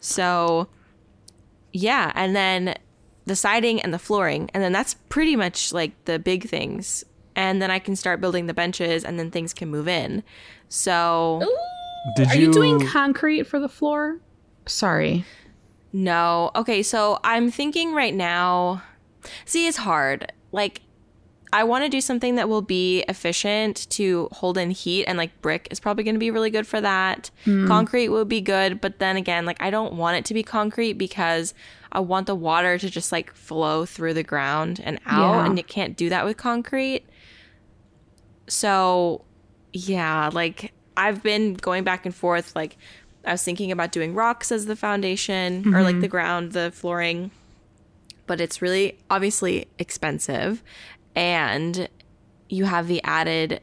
So 0.01 0.69
yeah 1.73 2.11
and 2.17 2.35
then 2.35 2.75
the 3.27 3.37
siding 3.37 3.81
and 3.81 3.95
the 3.95 3.99
flooring 3.99 4.51
and 4.55 4.63
then 4.63 4.73
that's 4.73 4.95
pretty 5.09 5.37
much 5.37 5.73
like 5.73 5.93
the 6.07 6.19
big 6.19 6.49
things. 6.49 7.05
And 7.37 7.61
then 7.61 7.71
i 7.71 7.79
can 7.79 7.95
start 7.95 8.21
building 8.21 8.47
the 8.47 8.55
benches 8.55 9.05
and 9.05 9.19
then 9.19 9.31
things 9.31 9.53
can 9.53 9.69
move 9.69 9.87
in. 9.87 10.25
So 10.71 11.47
Did 12.17 12.29
Are 12.29 12.37
you 12.37 12.53
doing 12.53 12.87
concrete 12.87 13.43
for 13.43 13.61
the 13.61 13.69
floor? 13.69 14.19
Sorry. 14.65 15.27
No. 15.93 16.51
Okay 16.55 16.83
so 16.83 17.19
i'm 17.25 17.51
thinking 17.51 17.95
right 17.95 18.15
now 18.15 18.83
see 19.45 19.67
it's 19.67 19.77
hard. 19.79 20.33
Like 20.53 20.83
i 21.53 21.65
want 21.65 21.83
to 21.85 21.89
do 21.91 22.01
something 22.01 22.37
that 22.37 22.49
will 22.49 22.63
be 22.63 23.03
efficient 23.09 23.89
to 23.91 24.29
hold 24.31 24.57
in 24.57 24.71
heat 24.71 25.05
and 25.07 25.19
like 25.19 25.41
brick 25.43 25.67
is 25.73 25.81
probably 25.81 26.05
going 26.05 26.15
to 26.15 26.21
be 26.21 26.31
really 26.31 26.51
good 26.51 26.67
for 26.67 26.81
that. 26.81 27.31
Hmm. 27.45 27.67
Concrete 27.67 28.09
would 28.09 28.29
be 28.29 28.41
good 28.41 28.81
but 28.81 28.99
then 29.01 29.17
again 29.17 29.45
like 29.47 29.61
i 29.61 29.69
don't 29.71 29.95
want 29.95 30.17
it 30.17 30.25
to 30.27 30.35
be 30.35 30.43
concrete 30.45 30.93
because 30.95 31.53
i 31.93 31.99
want 31.99 32.27
the 32.29 32.37
water 32.37 32.79
to 32.79 32.89
just 32.89 33.11
like 33.11 33.35
flow 33.35 33.85
through 33.85 34.15
the 34.15 34.23
ground 34.23 34.81
and 34.85 35.01
out 35.07 35.35
Yeah. 35.41 35.47
and 35.47 35.59
you 35.59 35.65
can't 35.65 35.97
do 35.97 36.09
that 36.11 36.25
with 36.25 36.37
concrete. 36.37 37.05
So 38.49 39.25
yeah 39.73 40.31
like 40.33 40.73
i've 40.97 41.23
been 41.23 41.55
going 41.55 41.85
back 41.85 42.05
and 42.05 42.15
forth 42.15 42.55
like 42.57 42.77
i 43.25 43.33
was 43.33 43.43
thinking 43.43 43.71
about 43.73 43.93
doing 43.93 44.15
rocks 44.15 44.51
as 44.53 44.67
the 44.67 44.77
foundation 44.77 45.75
or 45.75 45.83
like 45.83 46.01
the 46.01 46.09
ground 46.09 46.53
the 46.53 46.71
flooring 46.73 47.31
but 48.27 48.41
it's 48.41 48.63
really 48.63 48.97
obviously 49.11 49.67
expensive 49.79 50.63
and 51.15 51.89
you 52.49 52.65
have 52.65 52.87
the 52.89 53.03
added 53.05 53.61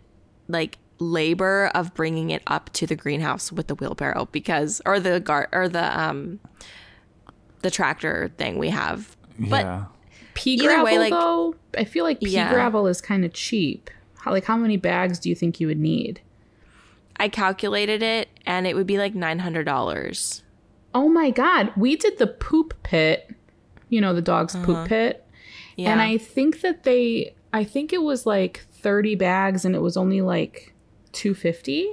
like 0.48 0.78
labor 1.00 1.72
of 1.76 1.93
bringing 1.93 2.30
it 2.32 2.41
up 2.48 2.72
to 2.74 2.88
the 2.88 2.96
greenhouse 2.96 3.52
with 3.52 3.67
the 3.67 3.76
wheelbarrow 3.76 4.28
because 4.32 4.82
or 4.86 5.00
the 5.00 5.20
gar 5.20 5.48
or 5.52 5.70
the 5.70 6.00
um 6.00 6.39
the 7.62 7.70
tractor 7.72 8.32
thing 8.38 8.58
we 8.58 8.70
have 8.70 9.15
but 9.39 9.63
yeah. 9.65 9.86
Pea 10.34 10.58
gravel, 10.58 10.86
way, 10.86 11.00
like- 11.00 11.10
though, 11.12 11.56
I 11.76 11.84
feel 11.84 12.04
like 12.04 12.20
pea 12.20 12.30
Yeah. 12.30 12.54
gravel 12.54 12.86
is 12.86 13.02
kind 13.02 13.26
of 13.26 13.34
cheap. 13.34 13.89
How, 14.20 14.30
like, 14.32 14.46
how 14.46 14.56
many 14.56 14.78
bags 14.78 15.17
do 15.17 15.30
you 15.30 15.36
think 15.36 15.60
you 15.60 15.65
would 15.65 15.80
need? 15.80 16.22
I 17.17 17.30
calculated 17.30 18.01
it 18.03 18.30
and 18.45 18.67
it 18.67 18.75
would 18.75 18.88
be 18.88 18.97
like 18.97 19.13
$900 19.13 20.41
Oh 20.95 21.10
my 21.10 21.30
god, 21.30 21.71
we 21.77 21.95
did 21.95 22.17
the 22.17 22.27
poop 22.27 22.73
pit. 22.84 23.30
You 23.89 24.01
know, 24.01 24.13
the 24.13 24.21
dog's 24.21 24.56
poop 24.56 24.69
uh-huh. 24.77 24.88
pit. 24.88 25.25
yeah 25.75 25.91
And 25.91 26.01
I 26.01 26.17
think 26.17 26.62
that 26.62 26.84
they 26.84 27.34
I 27.53 27.63
think 27.63 27.93
it 27.93 28.01
was 28.03 28.25
like 28.25 28.65
30 28.71 29.15
bags 29.15 29.65
and 29.65 29.75
it 29.75 29.80
was 29.82 29.97
only 29.97 30.21
like 30.21 30.73
250. 31.13 31.89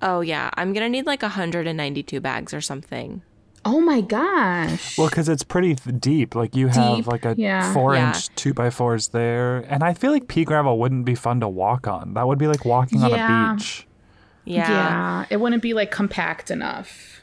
oh 0.00 0.20
yeah 0.20 0.50
i'm 0.54 0.72
gonna 0.72 0.88
need 0.88 1.06
like 1.06 1.22
192 1.22 2.20
bags 2.20 2.54
or 2.54 2.60
something 2.60 3.22
Oh 3.64 3.80
my 3.80 4.00
gosh. 4.00 4.98
Well, 4.98 5.08
because 5.08 5.28
it's 5.28 5.44
pretty 5.44 5.74
deep. 5.74 6.34
Like 6.34 6.56
you 6.56 6.66
have 6.66 6.96
Deep, 6.96 7.06
like 7.06 7.24
a 7.24 7.36
yeah. 7.38 7.72
four 7.72 7.94
Yeah. 7.94 8.08
inch 8.08 8.28
two 8.34 8.52
by 8.52 8.70
fours 8.70 9.08
there, 9.10 9.58
and 9.58 9.84
I 9.84 9.94
feel 9.94 10.10
like 10.10 10.26
pea 10.26 10.44
gravel 10.44 10.80
wouldn't 10.80 11.04
be 11.04 11.14
fun 11.14 11.38
to 11.38 11.48
walk 11.48 11.86
on. 11.86 12.14
That 12.14 12.26
would 12.26 12.38
be 12.40 12.48
like 12.48 12.64
walking 12.64 13.04
on 13.04 13.12
a 13.12 13.54
beach. 13.54 13.86
Yeah 14.44 14.68
yeah, 14.68 15.26
it 15.30 15.38
wouldn't 15.38 15.62
be 15.62 15.74
like 15.74 15.90
compact 15.90 16.50
enough. 16.50 17.22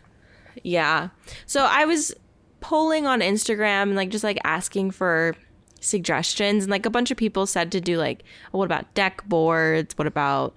Yeah. 0.64 1.10
So 1.46 1.66
I 1.66 1.86
was 1.86 2.14
polling 2.60 3.08
on 3.08 3.22
Instagram 3.22 3.84
and 3.84 3.96
like 3.96 4.10
just 4.10 4.24
like 4.24 4.40
asking 4.44 4.92
for 4.92 5.36
suggestions 5.82 6.66
and 6.66 6.72
like 6.72 6.86
a 6.86 6.90
bunch 6.90 7.10
of 7.10 7.18
people 7.18 7.46
said 7.46 7.72
to 7.72 7.80
do 7.80 7.98
like 7.98 8.24
oh, 8.54 8.58
what 8.58 8.66
about 8.66 8.94
deck 8.94 9.24
boards? 9.28 9.98
What 9.98 10.08
about 10.08 10.54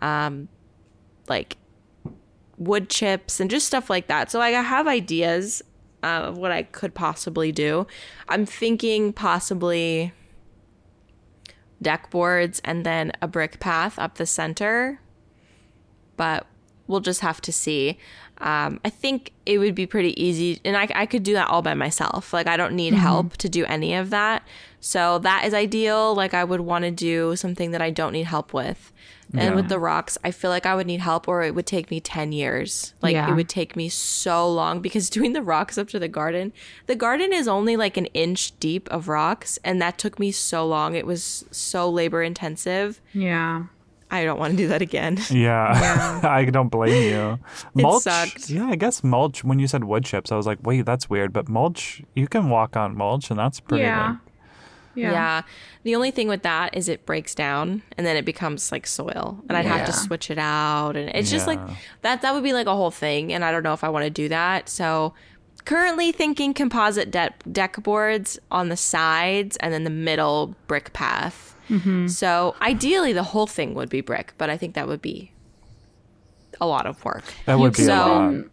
um 0.00 0.48
like 1.28 1.56
wood 2.58 2.88
chips 2.88 3.40
and 3.40 3.50
just 3.50 3.66
stuff 3.66 3.90
like 3.90 4.06
that. 4.08 4.30
So 4.30 4.38
like, 4.38 4.54
I 4.54 4.62
have 4.62 4.86
ideas 4.86 5.62
uh, 6.02 6.06
of 6.06 6.38
what 6.38 6.52
I 6.52 6.62
could 6.62 6.94
possibly 6.94 7.52
do. 7.52 7.86
I'm 8.28 8.46
thinking 8.46 9.12
possibly 9.12 10.12
deck 11.82 12.10
boards 12.10 12.60
and 12.64 12.86
then 12.86 13.12
a 13.20 13.28
brick 13.28 13.60
path 13.60 13.98
up 13.98 14.16
the 14.16 14.26
center 14.26 15.00
but 16.16 16.46
we'll 16.86 17.00
just 17.00 17.20
have 17.20 17.40
to 17.42 17.52
see. 17.52 17.98
Um, 18.38 18.80
I 18.84 18.90
think 18.90 19.32
it 19.46 19.58
would 19.58 19.74
be 19.74 19.86
pretty 19.86 20.20
easy, 20.22 20.60
and 20.64 20.76
I, 20.76 20.88
I 20.94 21.06
could 21.06 21.22
do 21.22 21.32
that 21.32 21.48
all 21.48 21.62
by 21.62 21.74
myself. 21.74 22.32
Like, 22.32 22.46
I 22.46 22.56
don't 22.56 22.74
need 22.74 22.92
help 22.92 23.36
to 23.38 23.48
do 23.48 23.64
any 23.64 23.94
of 23.94 24.10
that. 24.10 24.42
So, 24.80 25.18
that 25.20 25.44
is 25.46 25.54
ideal. 25.54 26.14
Like, 26.14 26.34
I 26.34 26.44
would 26.44 26.60
want 26.60 26.84
to 26.84 26.90
do 26.90 27.34
something 27.36 27.70
that 27.70 27.80
I 27.80 27.90
don't 27.90 28.12
need 28.12 28.26
help 28.26 28.52
with. 28.52 28.92
And 29.32 29.42
Yeah. 29.42 29.54
with 29.56 29.68
the 29.68 29.80
rocks, 29.80 30.16
I 30.22 30.30
feel 30.30 30.50
like 30.50 30.66
I 30.66 30.76
would 30.76 30.86
need 30.86 31.00
help 31.00 31.26
or 31.26 31.42
it 31.42 31.52
would 31.54 31.66
take 31.66 31.90
me 31.90 31.98
10 31.98 32.30
years. 32.30 32.94
Like 33.02 33.14
Yeah. 33.14 33.28
it 33.28 33.34
would 33.34 33.48
take 33.48 33.74
me 33.74 33.88
so 33.88 34.48
long 34.48 34.78
because 34.80 35.10
doing 35.18 35.32
the 35.32 35.42
rocks 35.42 35.76
up 35.76 35.88
to 35.88 35.98
the 35.98 36.06
garden, 36.06 36.52
the 36.86 36.94
garden 36.94 37.32
is 37.32 37.48
only 37.48 37.76
like 37.76 37.96
an 37.96 38.06
inch 38.14 38.52
deep 38.60 38.88
of 38.88 39.08
rocks. 39.08 39.58
And 39.64 39.82
that 39.82 39.98
took 39.98 40.20
me 40.20 40.30
so 40.30 40.64
long. 40.64 40.94
It 40.94 41.06
was 41.06 41.44
so 41.50 41.90
labor 41.90 42.22
intensive. 42.22 43.00
Yeah. 43.12 43.64
I 44.10 44.24
don't 44.24 44.38
want 44.38 44.52
to 44.52 44.56
do 44.56 44.68
that 44.68 44.82
again. 44.82 45.18
Yeah, 45.30 46.20
I 46.24 46.44
don't 46.44 46.68
blame 46.68 47.02
you. 47.12 47.38
Mulch, 47.74 48.02
sucked. 48.04 48.48
yeah, 48.50 48.66
I 48.66 48.76
guess 48.76 49.02
mulch. 49.02 49.42
When 49.44 49.58
you 49.58 49.66
said 49.66 49.84
wood 49.84 50.04
chips, 50.04 50.30
I 50.30 50.36
was 50.36 50.46
like, 50.46 50.58
wait, 50.62 50.86
that's 50.86 51.10
weird. 51.10 51.32
But 51.32 51.48
mulch, 51.48 52.02
you 52.14 52.28
can 52.28 52.48
walk 52.48 52.76
on 52.76 52.96
mulch, 52.96 53.30
and 53.30 53.38
that's 53.38 53.58
pretty. 53.60 53.82
Yeah. 53.84 54.10
like- 54.10 54.18
Yeah. 54.94 55.10
Yeah. 55.12 55.42
The 55.82 55.94
only 55.94 56.10
thing 56.10 56.26
with 56.28 56.42
that 56.42 56.74
is 56.74 56.88
it 56.88 57.04
breaks 57.04 57.34
down 57.34 57.82
and 57.98 58.06
then 58.06 58.16
it 58.16 58.24
becomes 58.24 58.72
like 58.72 58.86
soil 58.86 59.42
and 59.46 59.56
I'd 59.58 59.66
have 59.66 59.84
to 59.86 59.92
switch 59.92 60.30
it 60.30 60.38
out 60.38 60.96
and 60.96 61.10
it's 61.14 61.30
just 61.30 61.46
like 61.46 61.60
that 62.00 62.22
that 62.22 62.32
would 62.32 62.42
be 62.42 62.54
like 62.54 62.66
a 62.66 62.74
whole 62.74 62.90
thing 62.90 63.30
and 63.32 63.44
I 63.44 63.52
don't 63.52 63.62
know 63.62 63.74
if 63.74 63.84
I 63.84 63.90
want 63.90 64.04
to 64.04 64.10
do 64.10 64.30
that. 64.30 64.70
So 64.70 65.12
currently 65.66 66.12
thinking 66.12 66.54
composite 66.54 67.10
deck 67.10 67.42
deck 67.52 67.82
boards 67.82 68.38
on 68.50 68.70
the 68.70 68.76
sides 68.76 69.56
and 69.58 69.74
then 69.74 69.84
the 69.84 69.90
middle 69.90 70.54
brick 70.66 70.92
path. 70.94 71.54
So 72.06 72.54
ideally 72.62 73.12
the 73.12 73.24
whole 73.24 73.46
thing 73.48 73.74
would 73.74 73.88
be 73.90 74.00
brick, 74.00 74.32
but 74.38 74.48
I 74.48 74.56
think 74.56 74.74
that 74.76 74.86
would 74.88 75.02
be 75.02 75.32
a 76.60 76.66
lot 76.66 76.86
of 76.86 77.04
work. 77.04 77.24
That 77.44 77.58
would 77.58 77.74
be 77.76 77.84
a 77.84 77.88
lot. 77.88 78.44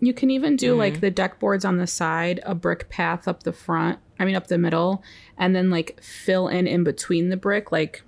You 0.00 0.12
can 0.14 0.30
even 0.30 0.56
do 0.56 0.70
Mm-hmm. 0.70 0.78
like 0.78 1.00
the 1.00 1.10
deck 1.10 1.38
boards 1.40 1.64
on 1.64 1.76
the 1.78 1.86
side, 1.88 2.40
a 2.44 2.54
brick 2.54 2.88
path 2.88 3.26
up 3.28 3.42
the 3.42 3.52
front, 3.52 3.98
I 4.18 4.24
mean 4.24 4.36
up 4.36 4.46
the 4.46 4.58
middle, 4.58 5.02
and 5.36 5.54
then 5.56 5.70
like 5.70 6.00
fill 6.02 6.46
in 6.48 6.66
in 6.68 6.82
between 6.84 7.28
the 7.30 7.36
brick, 7.36 7.72
like 7.72 8.02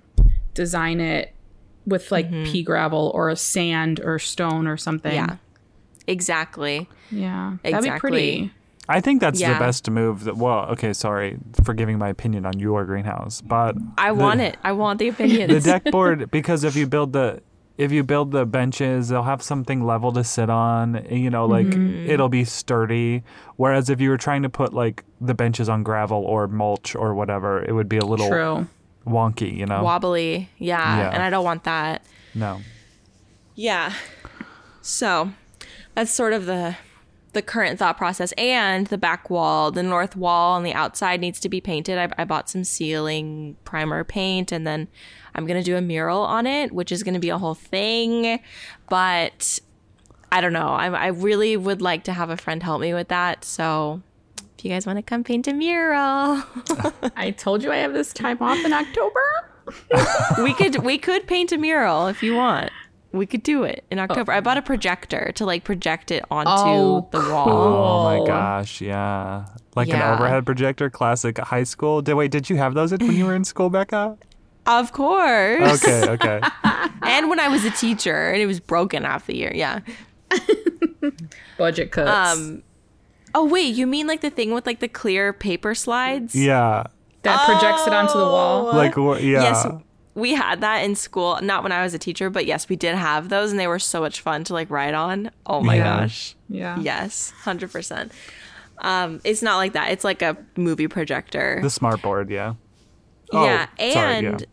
design 0.53 0.99
it 1.01 1.33
with 1.85 2.11
like 2.11 2.29
Mm-hmm. 2.31 2.51
pea 2.51 2.63
gravel 2.63 3.11
or 3.13 3.29
a 3.29 3.35
sand 3.35 3.99
or 4.03 4.19
stone 4.19 4.67
or 4.67 4.77
something. 4.77 5.13
Yeah. 5.15 5.35
Exactly. 6.07 6.87
Yeah. 7.11 7.57
That'd 7.63 7.81
be 7.83 7.87
Exactly. 7.87 7.99
pretty. 8.09 8.51
I 8.87 9.01
think 9.01 9.19
that's 9.19 9.39
the 9.39 9.45
best 9.57 9.89
move. 9.89 10.25
That 10.25 10.37
well, 10.37 10.65
okay, 10.73 10.93
sorry 10.93 11.37
for 11.63 11.73
giving 11.73 11.97
my 11.97 12.09
opinion 12.09 12.45
on 12.45 12.59
your 12.59 12.85
greenhouse, 12.85 13.41
but 13.41 13.75
I 13.97 14.11
want 14.11 14.41
it. 14.41 14.57
I 14.63 14.73
want 14.73 14.99
the 14.99 15.07
opinion. 15.07 15.49
the 15.49 15.59
deck 15.59 15.85
board 15.85 16.29
because 16.29 16.63
if 16.63 16.75
you 16.75 16.85
build 16.85 17.11
the 17.13 17.41
if 17.79 17.91
you 17.91 18.03
build 18.03 18.31
the 18.31 18.45
benches 18.45 19.09
they'll 19.09 19.23
have 19.23 19.41
something 19.41 19.83
level 19.85 20.11
to 20.13 20.23
sit 20.23 20.49
on 20.49 21.05
you 21.09 21.29
know 21.29 21.45
like 21.45 21.65
Mm-hmm. 21.65 22.09
it'll 22.09 22.29
be 22.29 22.45
sturdy 22.45 23.21
whereas 23.57 23.89
if 23.89 23.99
you 23.99 24.09
were 24.11 24.17
trying 24.17 24.43
to 24.43 24.49
put 24.49 24.71
like 24.73 25.03
the 25.19 25.33
benches 25.33 25.67
on 25.67 25.83
gravel 25.83 26.19
or 26.23 26.47
mulch 26.47 26.95
or 26.95 27.13
whatever 27.13 27.61
it 27.65 27.73
would 27.73 27.89
be 27.89 27.97
a 27.97 28.05
little 28.05 28.29
True. 28.29 28.67
wonky 29.05 29.53
you 29.57 29.65
know 29.65 29.83
wobbly. 29.83 30.47
Yeah, 30.57 30.97
Yeah. 30.99 31.09
And 31.09 31.21
I 31.23 31.29
don't 31.29 31.43
want 31.43 31.63
that. 31.65 32.05
no 32.35 32.61
Yeah. 33.55 33.91
So 34.81 35.31
that's 35.95 36.11
sort 36.11 36.33
of 36.33 36.45
the 36.45 36.75
the 37.35 37.41
current 37.41 37.77
thought 37.77 37.97
process. 37.97 38.31
And 38.37 38.87
the 38.87 38.97
back 38.97 39.29
wall, 39.29 39.69
the 39.69 39.83
north 39.83 40.15
wall 40.15 40.53
on 40.53 40.63
the 40.63 40.73
outside 40.73 41.19
needs 41.19 41.39
to 41.41 41.49
be 41.49 41.61
painted. 41.61 41.97
I, 41.99 42.09
I 42.17 42.23
bought 42.23 42.49
some 42.49 42.63
ceiling 42.63 43.57
primer 43.65 44.03
paint 44.03 44.51
and 44.51 44.65
then 44.65 44.87
I'm 45.35 45.45
going 45.45 45.59
to 45.59 45.63
do 45.63 45.75
a 45.75 45.81
mural 45.81 46.21
on 46.21 46.47
it, 46.47 46.71
which 46.71 46.91
is 46.93 47.03
going 47.03 47.13
to 47.13 47.19
be 47.19 47.29
a 47.29 47.37
whole 47.37 47.53
thing. 47.53 48.39
But 48.89 49.59
I 50.31 50.41
don't 50.41 50.53
know. 50.53 50.69
I, 50.69 50.87
I 50.87 51.07
really 51.07 51.57
would 51.57 51.81
like 51.81 52.05
to 52.05 52.13
have 52.13 52.29
a 52.29 52.37
friend 52.37 52.63
help 52.63 52.81
me 52.81 52.93
with 52.93 53.09
that. 53.09 53.43
So 53.43 54.01
if 54.57 54.63
you 54.63 54.71
guys 54.71 54.87
want 54.87 54.97
to 54.97 55.03
come 55.03 55.23
paint 55.23 55.47
a 55.47 55.53
mural, 55.53 56.41
I 57.17 57.33
told 57.37 57.63
you 57.63 57.71
I 57.71 57.77
have 57.77 57.93
this 57.93 58.13
time 58.13 58.37
off 58.41 58.63
in 58.63 58.71
October. 58.71 59.19
we 60.43 60.53
could 60.53 60.77
we 60.83 60.97
could 60.97 61.27
paint 61.27 61.51
a 61.51 61.57
mural 61.57 62.07
if 62.07 62.23
you 62.23 62.35
want. 62.35 62.71
We 63.15 63.25
could 63.25 63.43
do 63.43 63.63
it 63.63 63.83
in 63.89 63.97
October. 63.99 64.31
I 64.33 64.41
bought 64.41 64.57
a 64.57 64.61
projector 64.61 65.31
to 65.35 65.45
like 65.45 65.63
project 65.63 66.11
it 66.11 66.23
onto 66.29 66.51
Oh, 66.51 67.07
the 67.11 67.19
wall. 67.19 67.49
oh 67.49 68.03
my 68.21 68.27
gosh 68.27 68.81
yeah 68.81 69.45
like 69.75 69.87
Yeah. 69.87 70.13
an 70.13 70.19
overhead 70.19 70.45
projector 70.45 70.89
classic 70.89 71.37
high 71.37 71.63
school 71.63 72.01
did 72.01 72.13
wait 72.15 72.31
did 72.31 72.49
you 72.49 72.57
have 72.57 72.73
those 72.73 72.91
when 72.91 73.11
you 73.15 73.25
were 73.25 73.35
in 73.35 73.43
school 73.45 73.69
becca 73.69 74.17
Of 74.67 74.91
course. 74.91 75.83
okay 75.83 76.09
okay 76.15 76.39
And 77.01 77.29
when 77.29 77.39
I 77.39 77.47
was 77.47 77.63
a 77.65 77.71
teacher 77.71 78.29
and 78.31 78.41
it 78.41 78.47
was 78.47 78.59
broken 78.59 79.03
half 79.03 79.27
the 79.27 79.35
year. 79.35 79.51
Yeah. 79.53 79.79
Budget 81.57 81.91
cuts. 81.91 82.39
Um 82.39 82.63
Oh 83.37 83.43
wait, 83.45 83.75
you 83.75 83.85
mean 83.85 84.07
like 84.07 84.21
the 84.21 84.29
thing 84.29 84.51
with 84.53 84.65
like 84.65 84.79
the 84.79 84.87
clear 84.87 85.33
paper 85.33 85.75
slides? 85.75 86.35
yeah 86.35 86.83
that 87.23 87.43
projects 87.45 87.87
it 87.87 87.93
onto 87.93 88.13
the 88.17 88.23
wall. 88.25 88.73
like 88.75 88.95
wha- 88.97 89.17
yeah 89.17 89.41
Yes. 89.43 89.67
We 90.15 90.33
had 90.33 90.61
that 90.61 90.77
in 90.79 90.95
school, 90.95 91.37
not 91.41 91.61
when 91.61 91.71
I 91.73 91.83
was 91.83 91.93
a 91.93 91.99
teacher, 91.99 92.29
but 92.29 92.45
yes, 92.45 92.67
we 92.69 92.75
did 92.77 92.95
have 92.95 93.29
those 93.29 93.51
and 93.51 93.59
they 93.59 93.67
were 93.67 93.79
so 93.79 93.99
much 94.01 94.21
fun 94.21 94.43
to 94.45 94.53
like 94.53 94.69
ride 94.69 94.93
on. 94.93 95.29
Oh 95.45 95.61
my 95.61 95.75
Yeah. 95.75 95.83
gosh. 95.99 96.35
Yeah. 96.49 96.79
Yes, 96.79 97.33
100%. 97.43 98.11
Um 98.79 99.21
it's 99.23 99.41
not 99.41 99.57
like 99.57 99.73
that. 99.73 99.91
It's 99.91 100.03
like 100.03 100.21
a 100.21 100.35
movie 100.57 100.87
projector. 100.87 101.59
the 101.61 101.69
smart 101.69 102.01
board 102.01 102.29
yeah 102.29 102.53
Oh, 103.31 103.43
yeah, 103.43 103.65
sorry, 103.93 104.15
and 104.17 104.41
yeah. 104.41 104.45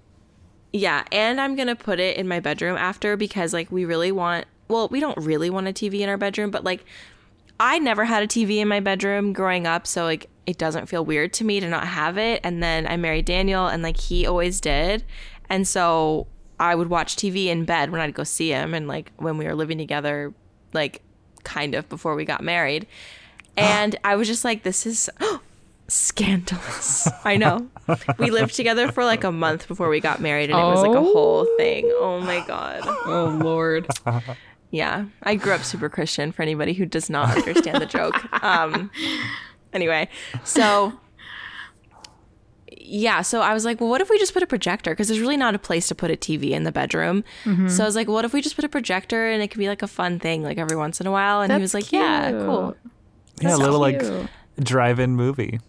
yeah, 0.72 1.04
and 1.12 1.40
I'm 1.40 1.54
gonna 1.56 1.76
put 1.76 2.00
it 2.00 2.16
in 2.16 2.26
my 2.26 2.40
bedroom 2.40 2.76
after 2.76 3.16
because 3.16 3.52
like 3.52 3.70
we 3.70 3.84
really 3.84 4.10
want. 4.12 4.46
Well, 4.68 4.88
we 4.88 4.98
don't 5.00 5.18
really 5.18 5.50
want 5.50 5.68
a 5.68 5.72
TV 5.72 6.00
in 6.00 6.08
our 6.08 6.16
bedroom, 6.16 6.50
but 6.50 6.64
like 6.64 6.84
I 7.60 7.78
never 7.78 8.06
had 8.06 8.22
a 8.22 8.26
TV 8.26 8.56
in 8.58 8.68
my 8.68 8.80
bedroom 8.80 9.34
growing 9.34 9.66
up, 9.66 9.86
so 9.86 10.04
like 10.04 10.30
it 10.46 10.56
doesn't 10.56 10.86
feel 10.86 11.04
weird 11.04 11.32
to 11.34 11.44
me 11.44 11.60
to 11.60 11.68
not 11.68 11.86
have 11.86 12.16
it. 12.16 12.40
And 12.42 12.62
then 12.62 12.86
I 12.86 12.96
married 12.96 13.26
Daniel, 13.26 13.66
and 13.66 13.82
like 13.82 13.98
he 14.00 14.26
always 14.26 14.58
did, 14.60 15.04
and 15.48 15.66
so 15.66 16.26
I 16.60 16.74
would 16.74 16.88
watch 16.88 17.16
TV 17.16 17.46
in 17.46 17.64
bed 17.64 17.90
when 17.90 18.00
I'd 18.00 18.14
go 18.14 18.24
see 18.24 18.50
him, 18.50 18.74
and 18.74 18.86
like 18.88 19.12
when 19.16 19.36
we 19.38 19.44
were 19.46 19.54
living 19.54 19.78
together, 19.78 20.32
like 20.72 21.02
kind 21.44 21.74
of 21.74 21.88
before 21.88 22.14
we 22.14 22.24
got 22.24 22.42
married. 22.42 22.86
And 23.54 23.96
I 24.02 24.16
was 24.16 24.28
just 24.28 24.46
like, 24.46 24.62
this 24.62 24.86
is 24.86 25.10
scandalous. 25.88 27.06
I 27.24 27.36
know. 27.36 27.68
We 28.18 28.30
lived 28.30 28.54
together 28.54 28.90
for 28.90 29.04
like 29.04 29.24
a 29.24 29.30
month 29.32 29.68
before 29.68 29.90
we 29.90 30.00
got 30.00 30.20
married, 30.20 30.48
and 30.50 30.58
it 30.58 30.62
was 30.62 30.80
like 30.80 30.96
a 30.96 31.02
whole 31.02 31.46
thing. 31.58 31.84
Oh 31.96 32.18
my 32.20 32.42
God. 32.46 32.80
Oh 32.84 33.38
Lord. 33.42 33.86
Yeah. 34.70 35.04
I 35.22 35.34
grew 35.34 35.52
up 35.52 35.64
super 35.64 35.90
Christian 35.90 36.32
for 36.32 36.40
anybody 36.40 36.72
who 36.72 36.86
does 36.86 37.10
not 37.10 37.36
understand 37.36 37.82
the 37.82 37.86
joke. 37.86 38.14
Um, 38.42 38.90
anyway, 39.74 40.08
so. 40.44 40.94
Yeah, 42.84 43.22
so 43.22 43.40
I 43.40 43.54
was 43.54 43.64
like, 43.64 43.80
well, 43.80 43.88
what 43.88 44.00
if 44.00 44.10
we 44.10 44.18
just 44.18 44.34
put 44.34 44.42
a 44.42 44.46
projector? 44.46 44.90
Because 44.90 45.08
there's 45.08 45.20
really 45.20 45.36
not 45.36 45.54
a 45.54 45.58
place 45.58 45.88
to 45.88 45.94
put 45.94 46.10
a 46.10 46.16
TV 46.16 46.50
in 46.50 46.64
the 46.64 46.72
bedroom. 46.72 47.22
Mm-hmm. 47.44 47.68
So 47.68 47.84
I 47.84 47.86
was 47.86 47.94
like, 47.96 48.08
what 48.08 48.24
if 48.24 48.32
we 48.32 48.42
just 48.42 48.56
put 48.56 48.64
a 48.64 48.68
projector 48.68 49.30
and 49.30 49.42
it 49.42 49.48
could 49.48 49.58
be 49.58 49.68
like 49.68 49.82
a 49.82 49.86
fun 49.86 50.18
thing, 50.18 50.42
like 50.42 50.58
every 50.58 50.76
once 50.76 51.00
in 51.00 51.06
a 51.06 51.10
while? 51.12 51.40
And 51.42 51.52
he 51.52 51.60
was 51.60 51.72
That's 51.72 51.84
like, 51.86 51.92
yeah, 51.92 52.30
cute. 52.30 52.42
cool. 52.42 52.76
yeah 53.40 53.54
a 53.54 53.58
little 53.58 53.78
like 53.80 54.02
drive-in 54.60 55.12
movie 55.16 55.60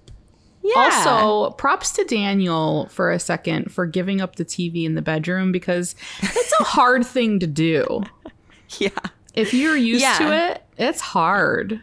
Yeah. 0.64 0.74
Also, 0.76 1.52
props 1.56 1.92
to 1.94 2.04
Daniel 2.06 2.88
for 2.90 3.12
a 3.12 3.20
second 3.20 3.72
for 3.72 3.86
giving 3.86 4.20
up 4.22 4.36
the 4.38 4.46
TV 4.46 4.84
in 4.86 4.96
the 4.96 5.02
bedroom 5.02 5.52
because 5.52 5.96
it's 6.22 6.54
a 6.60 6.64
hard 6.78 7.06
thing 7.06 7.40
to 7.40 7.48
do. 7.48 8.02
yeah. 8.80 8.90
If 9.34 9.54
you're 9.54 9.76
used 9.78 10.02
Yeah. 10.02 10.18
to 10.20 10.52
it, 10.52 10.64
it's 10.78 11.02
hard. 11.02 11.82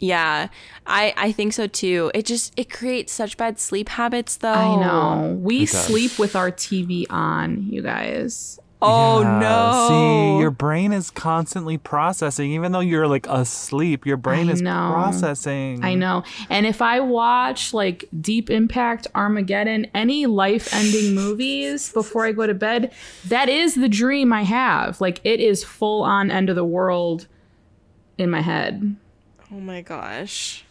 Yeah, 0.00 0.48
I 0.86 1.14
I 1.16 1.32
think 1.32 1.52
so 1.52 1.66
too. 1.66 2.10
It 2.14 2.26
just 2.26 2.52
it 2.56 2.70
creates 2.70 3.12
such 3.12 3.36
bad 3.36 3.58
sleep 3.60 3.88
habits 3.90 4.36
though. 4.36 4.52
I 4.52 4.76
know. 4.80 5.34
We 5.40 5.66
sleep 5.66 6.18
with 6.18 6.34
our 6.34 6.50
TV 6.50 7.06
on, 7.10 7.66
you 7.70 7.82
guys. 7.82 8.58
Oh 8.82 9.20
Yeah, 9.20 9.38
no. 9.40 9.88
See, 9.88 10.40
your 10.40 10.50
brain 10.50 10.94
is 10.94 11.10
constantly 11.10 11.76
processing, 11.76 12.52
even 12.52 12.72
though 12.72 12.80
you're 12.80 13.06
like 13.06 13.26
asleep. 13.28 14.06
Your 14.06 14.16
brain 14.16 14.48
I 14.48 14.52
is 14.52 14.62
know. 14.62 14.90
processing. 14.94 15.84
I 15.84 15.94
know. 15.94 16.24
And 16.48 16.64
if 16.64 16.80
I 16.80 17.00
watch 17.00 17.74
like 17.74 18.06
Deep 18.22 18.48
Impact, 18.48 19.06
Armageddon, 19.14 19.86
any 19.94 20.24
life 20.24 20.72
ending 20.72 21.14
movies 21.14 21.92
before 21.92 22.24
I 22.24 22.32
go 22.32 22.46
to 22.46 22.54
bed, 22.54 22.90
that 23.26 23.50
is 23.50 23.74
the 23.74 23.88
dream 23.88 24.32
I 24.32 24.44
have. 24.44 24.98
Like 24.98 25.20
it 25.24 25.40
is 25.40 25.62
full 25.62 26.02
on 26.02 26.30
end 26.30 26.48
of 26.48 26.56
the 26.56 26.64
world 26.64 27.26
in 28.16 28.30
my 28.30 28.40
head. 28.40 28.96
Oh 29.52 29.60
my 29.60 29.82
gosh. 29.82 30.64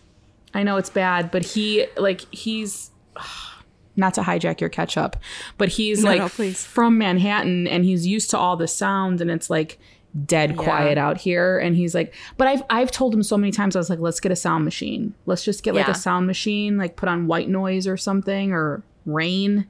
I 0.53 0.63
know 0.63 0.77
it's 0.77 0.89
bad, 0.89 1.31
but 1.31 1.43
he 1.43 1.87
like 1.97 2.21
he's 2.33 2.91
not 3.95 4.13
to 4.15 4.21
hijack 4.21 4.61
your 4.61 4.69
catch 4.69 4.97
up, 4.97 5.17
but 5.57 5.69
he's 5.69 6.03
No, 6.03 6.09
like 6.09 6.39
no, 6.39 6.51
from 6.51 6.97
Manhattan 6.97 7.67
and 7.67 7.83
he's 7.83 8.07
used 8.07 8.29
to 8.31 8.37
all 8.37 8.55
the 8.57 8.67
sound 8.67 9.21
and 9.21 9.29
it's 9.29 9.49
like 9.49 9.79
dead 10.25 10.57
quiet 10.57 10.97
out 10.97 11.19
here 11.19 11.59
and 11.59 11.75
he's 11.75 11.93
like 11.93 12.15
but 12.35 12.47
I've 12.47 12.63
I've 12.71 12.89
told 12.89 13.13
him 13.13 13.21
so 13.21 13.37
many 13.37 13.51
times 13.51 13.75
I 13.75 13.79
was 13.79 13.91
like 13.91 13.99
let's 13.99 14.19
get 14.19 14.31
a 14.31 14.35
sound 14.35 14.65
machine. 14.65 15.13
Let's 15.25 15.43
just 15.43 15.63
get 15.63 15.75
like 15.75 15.87
a 15.87 15.93
sound 15.93 16.25
machine 16.25 16.77
like 16.77 16.95
put 16.95 17.09
on 17.09 17.27
white 17.27 17.49
noise 17.49 17.85
or 17.85 17.97
something 17.97 18.51
or 18.51 18.81
rain 19.05 19.67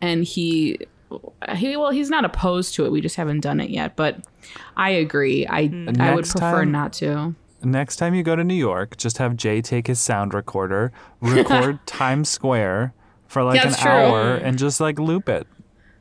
and 0.00 0.24
he 0.24 0.78
he 1.54 1.76
well 1.76 1.90
he's 1.90 2.10
not 2.10 2.24
opposed 2.24 2.74
to 2.74 2.84
it. 2.86 2.90
We 2.90 3.00
just 3.00 3.16
haven't 3.16 3.40
done 3.40 3.60
it 3.60 3.70
yet, 3.70 3.96
but 3.96 4.24
I 4.76 4.90
agree. 4.90 5.46
I 5.48 5.68
mm. 5.68 6.00
I 6.00 6.14
would 6.14 6.24
prefer 6.26 6.62
time- 6.62 6.72
not 6.72 6.92
to. 6.94 7.34
Next 7.62 7.96
time 7.96 8.14
you 8.14 8.22
go 8.22 8.36
to 8.36 8.44
New 8.44 8.54
York, 8.54 8.96
just 8.96 9.18
have 9.18 9.36
Jay 9.36 9.60
take 9.60 9.86
his 9.86 10.00
sound 10.00 10.32
recorder, 10.34 10.92
record 11.20 11.78
Times 11.86 12.28
Square 12.28 12.94
for 13.26 13.42
like 13.42 13.62
That's 13.62 13.76
an 13.76 13.82
true. 13.82 13.90
hour, 13.90 14.34
and 14.34 14.58
just 14.58 14.80
like 14.80 14.98
loop 14.98 15.28
it. 15.28 15.46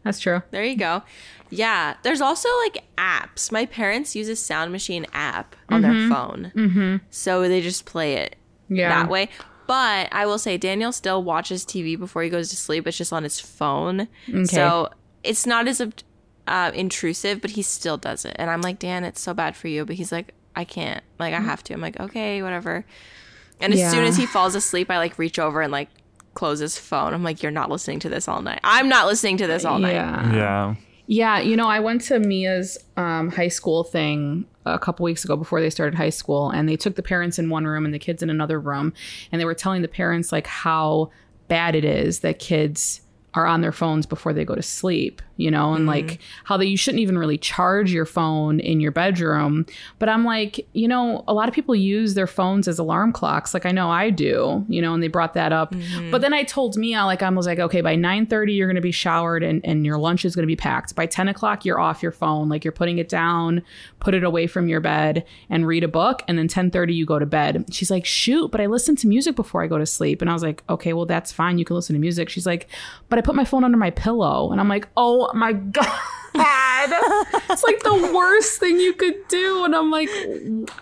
That's 0.03 0.19
true. 0.19 0.41
There 0.51 0.63
you 0.63 0.77
go. 0.77 1.03
Yeah, 1.49 1.95
there's 2.03 2.21
also 2.21 2.47
like 2.65 2.83
apps. 2.97 3.51
My 3.51 3.65
parents 3.65 4.15
use 4.15 4.29
a 4.29 4.35
sound 4.35 4.71
machine 4.71 5.05
app 5.13 5.55
on 5.69 5.81
their 5.81 6.07
phone. 6.09 6.51
Mm-hmm. 6.55 6.95
So 7.09 7.47
they 7.49 7.59
just 7.61 7.85
play 7.85 8.13
it 8.13 8.35
Yeah. 8.69 8.89
that 8.89 9.09
way. 9.09 9.29
But 9.67 10.09
I 10.11 10.25
will 10.25 10.37
say, 10.39 10.57
Daniel 10.57 10.91
still 10.91 11.21
watches 11.23 11.65
TV 11.65 11.97
before 11.99 12.23
he 12.23 12.29
goes 12.29 12.49
to 12.49 12.55
sleep. 12.55 12.87
It's 12.87 12.97
just 12.97 13.11
on 13.13 13.23
his 13.23 13.39
phone. 13.39 14.07
So 14.45 14.89
it's 15.23 15.45
not 15.45 15.67
as 15.67 15.81
uh, 16.47 16.71
intrusive, 16.73 17.41
but 17.41 17.51
he 17.51 17.61
still 17.61 17.97
does 17.97 18.25
it. 18.25 18.35
And 18.39 18.49
I'm 18.49 18.61
like, 18.61 18.79
Dan, 18.79 19.03
it's 19.03 19.21
so 19.21 19.33
bad 19.33 19.55
for 19.55 19.67
you. 19.67 19.85
But 19.85 19.97
he's 19.97 20.11
like, 20.11 20.33
I 20.55 20.63
can't. 20.63 21.03
Like, 21.19 21.33
I 21.33 21.39
have 21.39 21.63
to. 21.65 21.73
I'm 21.73 21.81
like, 21.81 21.99
okay, 21.99 22.41
whatever. 22.41 22.85
And 23.59 23.73
as 23.73 23.91
soon 23.91 24.05
as 24.05 24.17
he 24.17 24.25
falls 24.25 24.55
asleep, 24.55 24.89
I 24.89 24.97
like 24.97 25.17
reach 25.19 25.39
over 25.39 25.61
and 25.61 25.71
like 25.71 25.89
close 26.33 26.59
his 26.59 26.77
phone. 26.77 27.13
I'm 27.13 27.23
like, 27.23 27.43
you're 27.43 27.51
not 27.51 27.69
listening 27.69 27.99
to 27.99 28.09
this 28.09 28.27
all 28.27 28.41
night. 28.41 28.59
I'm 28.63 28.87
not 28.87 29.07
listening 29.07 29.37
to 29.37 29.47
this 29.47 29.65
all 29.65 29.79
night. 29.79 29.93
Yeah. 29.93 30.33
Yeah. 30.33 30.75
Yeah, 31.11 31.39
you 31.39 31.55
know, 31.55 31.65
I 31.65 31.79
went 31.79 32.01
to 32.01 32.19
Mia's 32.19 32.77
um, 32.95 33.31
high 33.31 33.47
school 33.47 33.83
thing 33.83 34.45
a 34.63 34.77
couple 34.77 35.03
weeks 35.03 35.25
ago 35.25 35.35
before 35.35 35.59
they 35.59 35.71
started 35.71 35.97
high 35.97 36.11
school, 36.11 36.51
and 36.51 36.69
they 36.69 36.75
took 36.75 36.95
the 36.95 37.01
parents 37.01 37.39
in 37.39 37.49
one 37.49 37.65
room 37.65 37.83
and 37.83 37.91
the 37.91 37.97
kids 37.97 38.21
in 38.21 38.29
another 38.29 38.59
room, 38.59 38.93
and 39.31 39.41
they 39.41 39.45
were 39.45 39.55
telling 39.55 39.81
the 39.81 39.87
parents 39.87 40.31
like 40.31 40.45
how 40.45 41.09
bad 41.47 41.73
it 41.73 41.83
is 41.83 42.19
that 42.19 42.37
kids 42.37 43.01
are 43.35 43.45
on 43.45 43.61
their 43.61 43.71
phones 43.71 44.05
before 44.05 44.33
they 44.33 44.43
go 44.43 44.55
to 44.55 44.61
sleep, 44.61 45.21
you 45.37 45.51
know, 45.51 45.73
and 45.73 45.85
like 45.85 46.05
mm-hmm. 46.05 46.21
how 46.45 46.57
that 46.57 46.65
you 46.65 46.75
shouldn't 46.75 47.01
even 47.01 47.17
really 47.17 47.37
charge 47.37 47.91
your 47.91 48.05
phone 48.05 48.59
in 48.59 48.79
your 48.79 48.91
bedroom. 48.91 49.67
But 49.99 50.09
I'm 50.09 50.25
like, 50.25 50.67
you 50.73 50.87
know, 50.87 51.23
a 51.27 51.33
lot 51.33 51.47
of 51.47 51.53
people 51.53 51.75
use 51.75 52.15
their 52.15 52.25
phones 52.25 52.67
as 52.67 52.79
alarm 52.79 53.13
clocks. 53.13 53.53
Like 53.53 53.67
I 53.67 53.71
know 53.71 53.89
I 53.89 54.09
do, 54.09 54.65
you 54.67 54.81
know, 54.81 54.95
and 54.95 55.03
they 55.03 55.07
brought 55.07 55.35
that 55.35 55.53
up. 55.53 55.73
Mm-hmm. 55.73 56.09
But 56.09 56.21
then 56.21 56.33
I 56.33 56.43
told 56.43 56.75
Mia, 56.75 57.05
like 57.05 57.21
I 57.21 57.29
was 57.29 57.45
like, 57.45 57.59
okay, 57.59 57.81
by 57.81 57.95
9:30 57.95 58.55
you're 58.55 58.67
gonna 58.67 58.81
be 58.81 58.91
showered 58.91 59.43
and, 59.43 59.63
and 59.63 59.85
your 59.85 59.99
lunch 59.99 60.25
is 60.25 60.35
gonna 60.35 60.47
be 60.47 60.55
packed. 60.55 60.95
By 60.95 61.05
10 61.05 61.27
o'clock, 61.27 61.65
you're 61.65 61.79
off 61.79 62.01
your 62.01 62.11
phone. 62.11 62.49
Like 62.49 62.65
you're 62.65 62.71
putting 62.71 62.97
it 62.97 63.09
down, 63.09 63.61
put 63.99 64.15
it 64.15 64.23
away 64.23 64.47
from 64.47 64.67
your 64.67 64.81
bed 64.81 65.23
and 65.51 65.67
read 65.67 65.83
a 65.83 65.87
book, 65.87 66.23
and 66.27 66.37
then 66.39 66.47
10:30 66.47 66.95
you 66.95 67.05
go 67.05 67.19
to 67.19 67.27
bed. 67.27 67.65
She's 67.71 67.91
like, 67.91 68.05
shoot, 68.05 68.49
but 68.49 68.59
I 68.59 68.65
listen 68.65 68.95
to 68.97 69.07
music 69.07 69.35
before 69.35 69.63
I 69.63 69.67
go 69.67 69.77
to 69.77 69.85
sleep. 69.85 70.21
And 70.21 70.31
I 70.31 70.33
was 70.33 70.41
like, 70.41 70.63
okay, 70.67 70.93
well 70.93 71.05
that's 71.05 71.31
fine. 71.31 71.59
You 71.59 71.65
can 71.65 71.75
listen 71.75 71.93
to 71.93 71.99
music. 71.99 72.29
She's 72.29 72.47
like, 72.47 72.67
but 73.07 73.19
I 73.19 73.21
put 73.29 73.35
my 73.35 73.45
phone 73.45 73.63
under 73.63 73.77
my 73.77 73.91
pillow. 73.91 74.51
And 74.51 74.59
I'm 74.59 74.67
like, 74.67 74.87
oh 74.97 75.31
my 75.35 75.53
God. 75.53 75.85
it's 76.33 77.63
like 77.63 77.83
the 77.83 78.11
worst 78.15 78.59
thing 78.59 78.79
you 78.79 78.93
could 78.93 79.27
do. 79.27 79.65
And 79.65 79.75
I'm 79.75 79.91
like, 79.91 80.09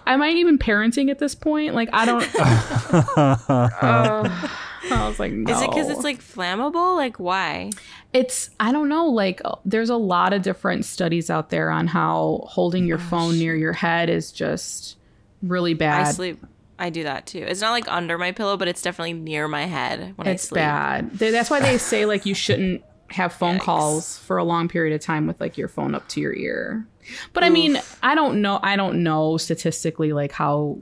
am 0.05 0.21
I 0.21 0.29
even 0.29 0.57
parenting 0.57 1.11
at 1.11 1.19
this 1.19 1.35
point? 1.35 1.75
Like, 1.75 1.89
I 1.91 2.05
don't. 2.05 2.23
Uh, 4.89 5.03
I 5.03 5.07
was 5.09 5.19
like, 5.19 5.33
no. 5.33 5.53
Is 5.53 5.61
it 5.61 5.69
because 5.69 5.89
it's 5.89 6.03
like 6.03 6.19
flammable? 6.19 6.95
Like, 6.95 7.19
why? 7.19 7.71
It's 8.13 8.51
I 8.59 8.71
don't 8.71 8.87
know. 8.87 9.07
Like 9.07 9.41
there's 9.65 9.89
a 9.89 9.97
lot 9.97 10.31
of 10.31 10.43
different 10.43 10.85
studies 10.85 11.29
out 11.29 11.49
there 11.49 11.69
on 11.69 11.87
how 11.87 12.45
holding 12.47 12.85
your 12.85 12.99
phone 12.99 13.37
near 13.37 13.55
your 13.55 13.73
head 13.73 14.09
is 14.09 14.31
just 14.31 14.95
really 15.41 15.71
I 15.71 15.77
bad. 15.77 16.15
sleep. 16.15 16.41
I 16.79 16.89
do 16.89 17.03
that 17.03 17.25
too. 17.25 17.39
It's 17.47 17.61
not 17.61 17.71
like 17.71 17.87
under 17.91 18.17
my 18.17 18.31
pillow, 18.31 18.55
but 18.57 18.67
it's 18.67 18.81
definitely 18.81 19.13
near 19.13 19.47
my 19.47 19.65
head 19.65 20.13
when 20.15 20.27
I 20.27 20.31
It's 20.31 20.43
sleep. 20.43 20.57
bad. 20.57 21.11
That's 21.13 21.49
why 21.49 21.59
they 21.59 21.77
say 21.79 22.05
like 22.05 22.25
you 22.25 22.35
shouldn't 22.35 22.83
have 23.09 23.33
phone 23.33 23.57
calls 23.57 24.17
for 24.19 24.37
a 24.37 24.43
long 24.43 24.67
period 24.67 24.93
of 24.93 25.01
time 25.01 25.27
with 25.27 25.39
like 25.39 25.57
your 25.57 25.67
phone 25.69 25.95
up 25.95 26.07
to 26.09 26.19
your 26.19 26.33
ear. 26.33 26.85
But 27.33 27.43
I 27.43 27.49
mean, 27.49 27.79
I 28.03 28.15
don't 28.15 28.41
know. 28.41 28.59
I 28.61 28.75
don't 28.75 29.01
know 29.03 29.37
statistically 29.37 30.13
like 30.13 30.31
how. 30.31 30.77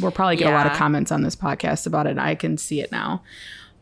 We'll 0.00 0.10
probably 0.10 0.36
get 0.36 0.50
a 0.50 0.54
lot 0.56 0.66
of 0.66 0.72
comments 0.72 1.12
on 1.12 1.22
this 1.22 1.36
podcast 1.36 1.86
about 1.86 2.06
it. 2.06 2.16
I 2.18 2.34
can 2.34 2.56
see 2.56 2.80
it 2.80 2.90
now, 2.90 3.22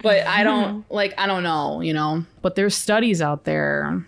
but 0.02 0.26
I 0.26 0.42
don't 0.44 0.84
like. 0.90 1.12
I 1.18 1.26
don't 1.26 1.42
know. 1.42 1.80
You 1.80 1.92
know, 1.92 2.24
but 2.42 2.54
there's 2.54 2.74
studies 2.74 3.20
out 3.22 3.44
there. 3.44 4.06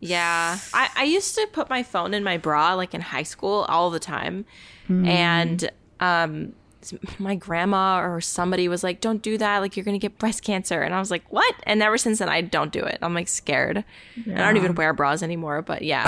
Yeah. 0.00 0.58
I, 0.72 0.88
I 0.96 1.04
used 1.04 1.34
to 1.34 1.46
put 1.52 1.68
my 1.68 1.82
phone 1.82 2.14
in 2.14 2.24
my 2.24 2.38
bra 2.38 2.72
like 2.74 2.94
in 2.94 3.02
high 3.02 3.22
school 3.22 3.66
all 3.68 3.90
the 3.90 4.00
time. 4.00 4.46
Hmm. 4.86 5.06
And 5.06 5.70
um 6.00 6.52
my 7.18 7.34
grandma 7.34 8.00
or 8.00 8.20
somebody 8.20 8.68
was 8.68 8.82
like, 8.82 9.00
Don't 9.00 9.22
do 9.22 9.38
that, 9.38 9.58
like 9.58 9.76
you're 9.76 9.84
gonna 9.84 9.98
get 9.98 10.18
breast 10.18 10.42
cancer. 10.42 10.82
And 10.82 10.94
I 10.94 10.98
was 10.98 11.10
like, 11.10 11.24
What? 11.30 11.54
And 11.64 11.82
ever 11.82 11.98
since 11.98 12.18
then 12.18 12.28
I 12.28 12.40
don't 12.40 12.72
do 12.72 12.80
it. 12.80 12.98
I'm 13.02 13.14
like 13.14 13.28
scared. 13.28 13.84
And 14.24 14.40
I 14.40 14.46
don't 14.46 14.56
even 14.56 14.74
wear 14.74 14.92
bras 14.92 15.22
anymore. 15.22 15.62
But 15.62 15.82
yeah, 15.82 16.04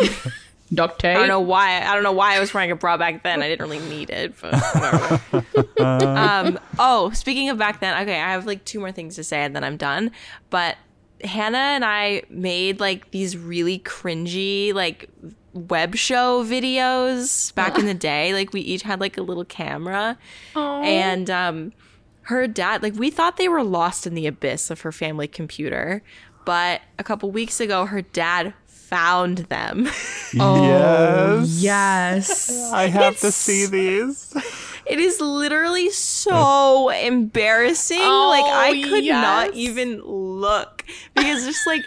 like 0.00 0.12
Duct 0.74 1.00
tape. 1.00 1.16
I 1.16 1.20
don't 1.20 1.28
know 1.28 1.40
why. 1.40 1.82
I 1.82 1.94
don't 1.94 2.02
know 2.02 2.12
why 2.12 2.36
I 2.36 2.40
was 2.40 2.54
wearing 2.54 2.70
a 2.70 2.76
bra 2.76 2.96
back 2.96 3.22
then. 3.22 3.42
I 3.42 3.48
didn't 3.48 3.68
really 3.68 3.86
need 3.90 4.08
it. 4.08 4.34
But 4.40 4.54
um. 5.80 6.58
Oh, 6.78 7.10
speaking 7.10 7.50
of 7.50 7.58
back 7.58 7.80
then, 7.80 8.00
okay, 8.02 8.18
I 8.18 8.32
have 8.32 8.46
like 8.46 8.64
two 8.64 8.80
more 8.80 8.92
things 8.92 9.16
to 9.16 9.24
say 9.24 9.42
and 9.42 9.54
then 9.54 9.64
I'm 9.64 9.76
done. 9.76 10.12
But 10.48 10.76
Hannah 11.22 11.58
and 11.58 11.84
I 11.84 12.22
made 12.30 12.80
like 12.80 13.10
these 13.10 13.36
really 13.36 13.80
cringy 13.80 14.72
like 14.72 15.10
web 15.54 15.94
show 15.96 16.44
videos 16.44 17.54
back 17.54 17.78
in 17.78 17.86
the 17.86 17.94
day. 18.10 18.32
Like 18.32 18.52
we 18.52 18.60
each 18.60 18.82
had 18.82 19.00
like 19.00 19.16
a 19.18 19.22
little 19.22 19.44
camera, 19.44 20.18
and 20.54 21.28
um, 21.30 21.72
her 22.22 22.46
dad 22.46 22.82
like 22.82 22.94
we 22.94 23.10
thought 23.10 23.36
they 23.36 23.48
were 23.48 23.62
lost 23.64 24.06
in 24.06 24.14
the 24.14 24.26
abyss 24.26 24.70
of 24.70 24.80
her 24.82 24.92
family 24.92 25.28
computer, 25.28 26.02
but 26.44 26.80
a 26.98 27.04
couple 27.04 27.30
weeks 27.30 27.60
ago 27.60 27.86
her 27.86 28.02
dad 28.02 28.54
found 28.66 29.38
them. 29.48 29.84
yes. 30.34 31.48
Yes. 31.62 32.50
I 32.72 32.88
have 32.88 33.18
to 33.20 33.32
see 33.32 33.66
these. 33.66 34.34
It 34.84 34.98
is 34.98 35.20
literally 35.20 35.90
so 35.90 36.88
embarrassing. 36.90 37.98
like 38.00 38.44
I 38.44 38.82
Oh, 38.84 38.88
could 38.88 39.04
not 39.04 39.54
even 39.54 40.02
look 40.02 40.84
because 41.14 41.44
just 41.46 41.66
like 41.66 41.82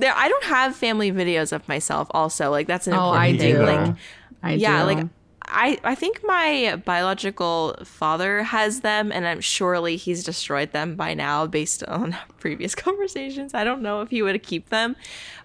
there 0.00 0.14
I 0.16 0.28
don't 0.28 0.44
have 0.44 0.74
family 0.76 1.12
videos 1.12 1.52
of 1.52 1.66
myself 1.68 2.08
also. 2.12 2.50
Like 2.50 2.66
that's 2.66 2.86
an 2.86 2.94
Oh, 2.94 3.12
important 3.12 3.22
I 3.22 3.38
thing. 3.38 3.54
do. 3.54 3.62
Like 3.62 3.96
I 4.42 4.52
yeah, 4.54 4.80
do. 4.80 4.86
like 4.94 5.06
I 5.52 5.78
I 5.82 5.94
think 5.94 6.20
my 6.22 6.80
biological 6.84 7.76
father 7.84 8.42
has 8.44 8.80
them 8.80 9.10
and 9.10 9.26
I'm 9.26 9.40
surely 9.40 9.96
he's 9.96 10.22
destroyed 10.22 10.72
them 10.72 10.94
by 10.96 11.14
now 11.14 11.46
based 11.46 11.82
on 11.84 12.16
previous 12.38 12.74
conversations. 12.86 13.54
I 13.54 13.64
don't 13.64 13.82
know 13.82 14.00
if 14.02 14.10
he 14.10 14.22
would 14.22 14.42
keep 14.42 14.68
them. 14.70 14.96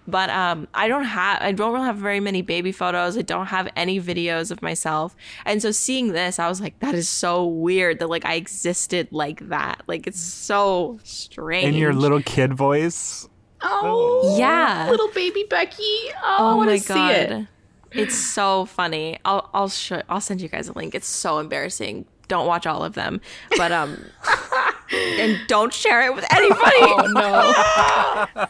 But 0.08 0.30
um 0.30 0.68
I 0.74 0.86
don't 0.86 1.04
have 1.04 1.42
I 1.42 1.50
don't 1.50 1.72
really 1.72 1.86
have 1.86 1.96
very 1.96 2.20
many 2.20 2.40
baby 2.40 2.70
photos. 2.70 3.18
I 3.18 3.22
don't 3.22 3.46
have 3.46 3.68
any 3.74 4.00
videos 4.00 4.52
of 4.52 4.62
myself. 4.62 5.16
And 5.44 5.60
so 5.60 5.72
seeing 5.72 6.12
this, 6.12 6.38
I 6.38 6.48
was 6.48 6.60
like 6.60 6.78
that 6.78 6.94
is 6.94 7.08
so 7.08 7.44
weird 7.44 7.98
that 7.98 8.08
like 8.08 8.24
I 8.24 8.34
existed 8.34 9.08
like 9.10 9.48
that. 9.48 9.82
Like 9.88 10.06
it's 10.06 10.20
so 10.20 11.00
strange. 11.02 11.66
In 11.66 11.74
your 11.74 11.92
little 11.92 12.22
kid 12.22 12.54
voice. 12.54 13.28
Oh, 13.62 14.36
Yeah. 14.38 14.88
little 14.90 15.08
baby 15.08 15.44
Becky. 15.48 15.82
Oh, 15.82 16.14
I 16.22 16.36
Oh 16.40 16.56
want 16.56 16.68
my 16.70 16.76
to 16.78 16.82
see 16.82 16.94
god. 16.94 17.10
it. 17.14 17.46
It's 17.92 18.14
so 18.16 18.66
funny. 18.66 19.18
I'll 19.24 19.48
I'll 19.54 19.68
show 19.68 20.02
I'll 20.08 20.20
send 20.20 20.40
you 20.42 20.48
guys 20.48 20.68
a 20.68 20.72
link. 20.72 20.94
It's 20.94 21.06
so 21.08 21.38
embarrassing. 21.38 22.04
Don't 22.28 22.46
watch 22.46 22.66
all 22.66 22.84
of 22.84 22.94
them. 22.94 23.20
But 23.56 23.72
um 23.72 23.96
and 24.92 25.38
don't 25.46 25.72
share 25.72 26.02
it 26.06 26.14
with 26.14 26.26
anybody. 26.32 26.76
Oh 26.80 27.06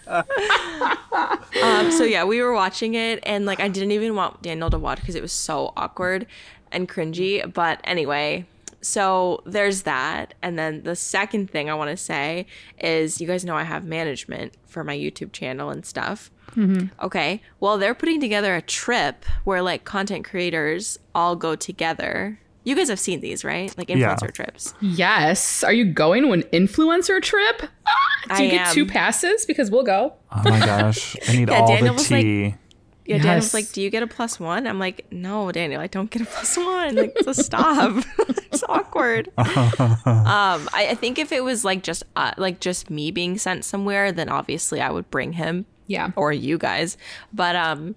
no. 0.07 0.23
Um 1.63 1.91
so 1.91 2.05
yeah, 2.05 2.25
we 2.25 2.43
were 2.43 2.53
watching 2.53 2.95
it 2.95 3.21
and 3.23 3.47
like 3.47 3.61
I 3.61 3.69
didn't 3.69 3.93
even 3.93 4.15
want 4.15 4.43
Daniel 4.43 4.69
to 4.71 4.79
watch 4.79 5.01
because 5.01 5.15
it 5.15 5.23
was 5.23 5.33
so 5.33 5.73
awkward 5.77 6.27
and 6.73 6.89
cringy. 6.89 7.51
But 7.53 7.81
anyway, 7.85 8.47
so 8.87 9.43
there's 9.45 9.83
that. 9.83 10.35
And 10.43 10.59
then 10.59 10.83
the 10.85 10.97
second 10.97 11.51
thing 11.51 11.69
I 11.69 11.75
want 11.75 11.91
to 11.91 11.97
say 11.97 12.47
is 12.81 13.21
you 13.21 13.27
guys 13.27 13.45
know 13.45 13.57
I 13.57 13.65
have 13.65 13.85
management 13.85 14.55
for 14.67 14.85
my 14.85 14.97
YouTube 14.97 15.33
channel 15.33 15.71
and 15.71 15.85
stuff. 15.85 16.31
Mm-hmm. 16.53 16.87
Okay. 17.05 17.43
Well, 17.61 17.77
they're 17.79 17.95
putting 17.95 18.21
together 18.21 18.55
a 18.55 18.63
trip 18.63 19.25
where 19.45 19.61
like 19.63 19.85
content 19.85 20.25
creators 20.25 20.99
all 21.15 21.37
go 21.37 21.57
together. 21.57 22.39
You 22.65 22.75
guys 22.75 22.89
have 22.89 22.99
seen 22.99 23.21
these, 23.21 23.45
right? 23.45 23.77
Like 23.79 23.89
Yeah. 23.91 23.97
influencer 24.17 24.33
trips. 24.33 24.75
yes. 24.81 25.63
Are 25.63 25.73
you 25.73 25.85
going 25.85 26.23
to 26.25 26.33
an 26.33 26.43
influencer 26.45 27.21
trip? 27.23 27.61
Do 27.61 28.43
you 28.43 28.49
I 28.49 28.51
get 28.51 28.67
am. 28.69 28.75
two 28.75 28.87
passes? 28.87 29.45
Because 29.47 29.71
we'll 29.71 29.85
go. 29.85 30.15
Oh 30.33 30.43
my 30.45 30.59
gosh. 30.59 31.17
I 31.29 31.33
need 31.37 31.49
Yeah, 31.51 31.61
all 31.61 31.69
Daniel 31.69 31.95
the 31.95 31.99
was 31.99 32.11
like- 32.11 32.55
Yeah, 33.07 33.19
Dan 33.19 33.37
was 33.37 33.55
like, 33.55 33.71
"Do 33.73 33.81
you 33.81 33.91
get 33.91 34.03
a 34.03 34.07
plus 34.07 34.41
one?" 34.41 34.67
I'm 34.67 34.79
like, 34.79 35.07
"No, 35.13 35.53
Daniel, 35.53 35.81
I 35.81 35.87
don't 35.87 36.11
get 36.11 36.23
a 36.23 36.25
plus 36.31 36.57
one. 36.57 36.95
Like, 36.97 37.17
so 37.23 37.33
stop. 37.33 38.05
it's 38.19 38.63
awkward." 38.69 39.29
um, 39.39 39.39
I, 40.05 40.89
I 40.91 40.95
think 40.95 41.19
if 41.19 41.33
it 41.33 41.45
was 41.45 41.65
like 41.65 41.83
just 41.83 42.03
uh, 42.17 42.33
like 42.37 42.61
just 42.61 42.91
me 42.91 43.11
being 43.11 43.39
sent 43.39 43.65
somewhere, 43.65 44.13
then 44.13 44.29
obviously 44.29 44.81
I 44.81 44.91
would 44.91 45.11
bring 45.11 45.33
him. 45.35 45.67
Yeah. 45.89 46.11
or 46.17 46.33
you 46.33 46.59
guys. 46.59 46.97
But 47.33 47.55
um, 47.55 47.95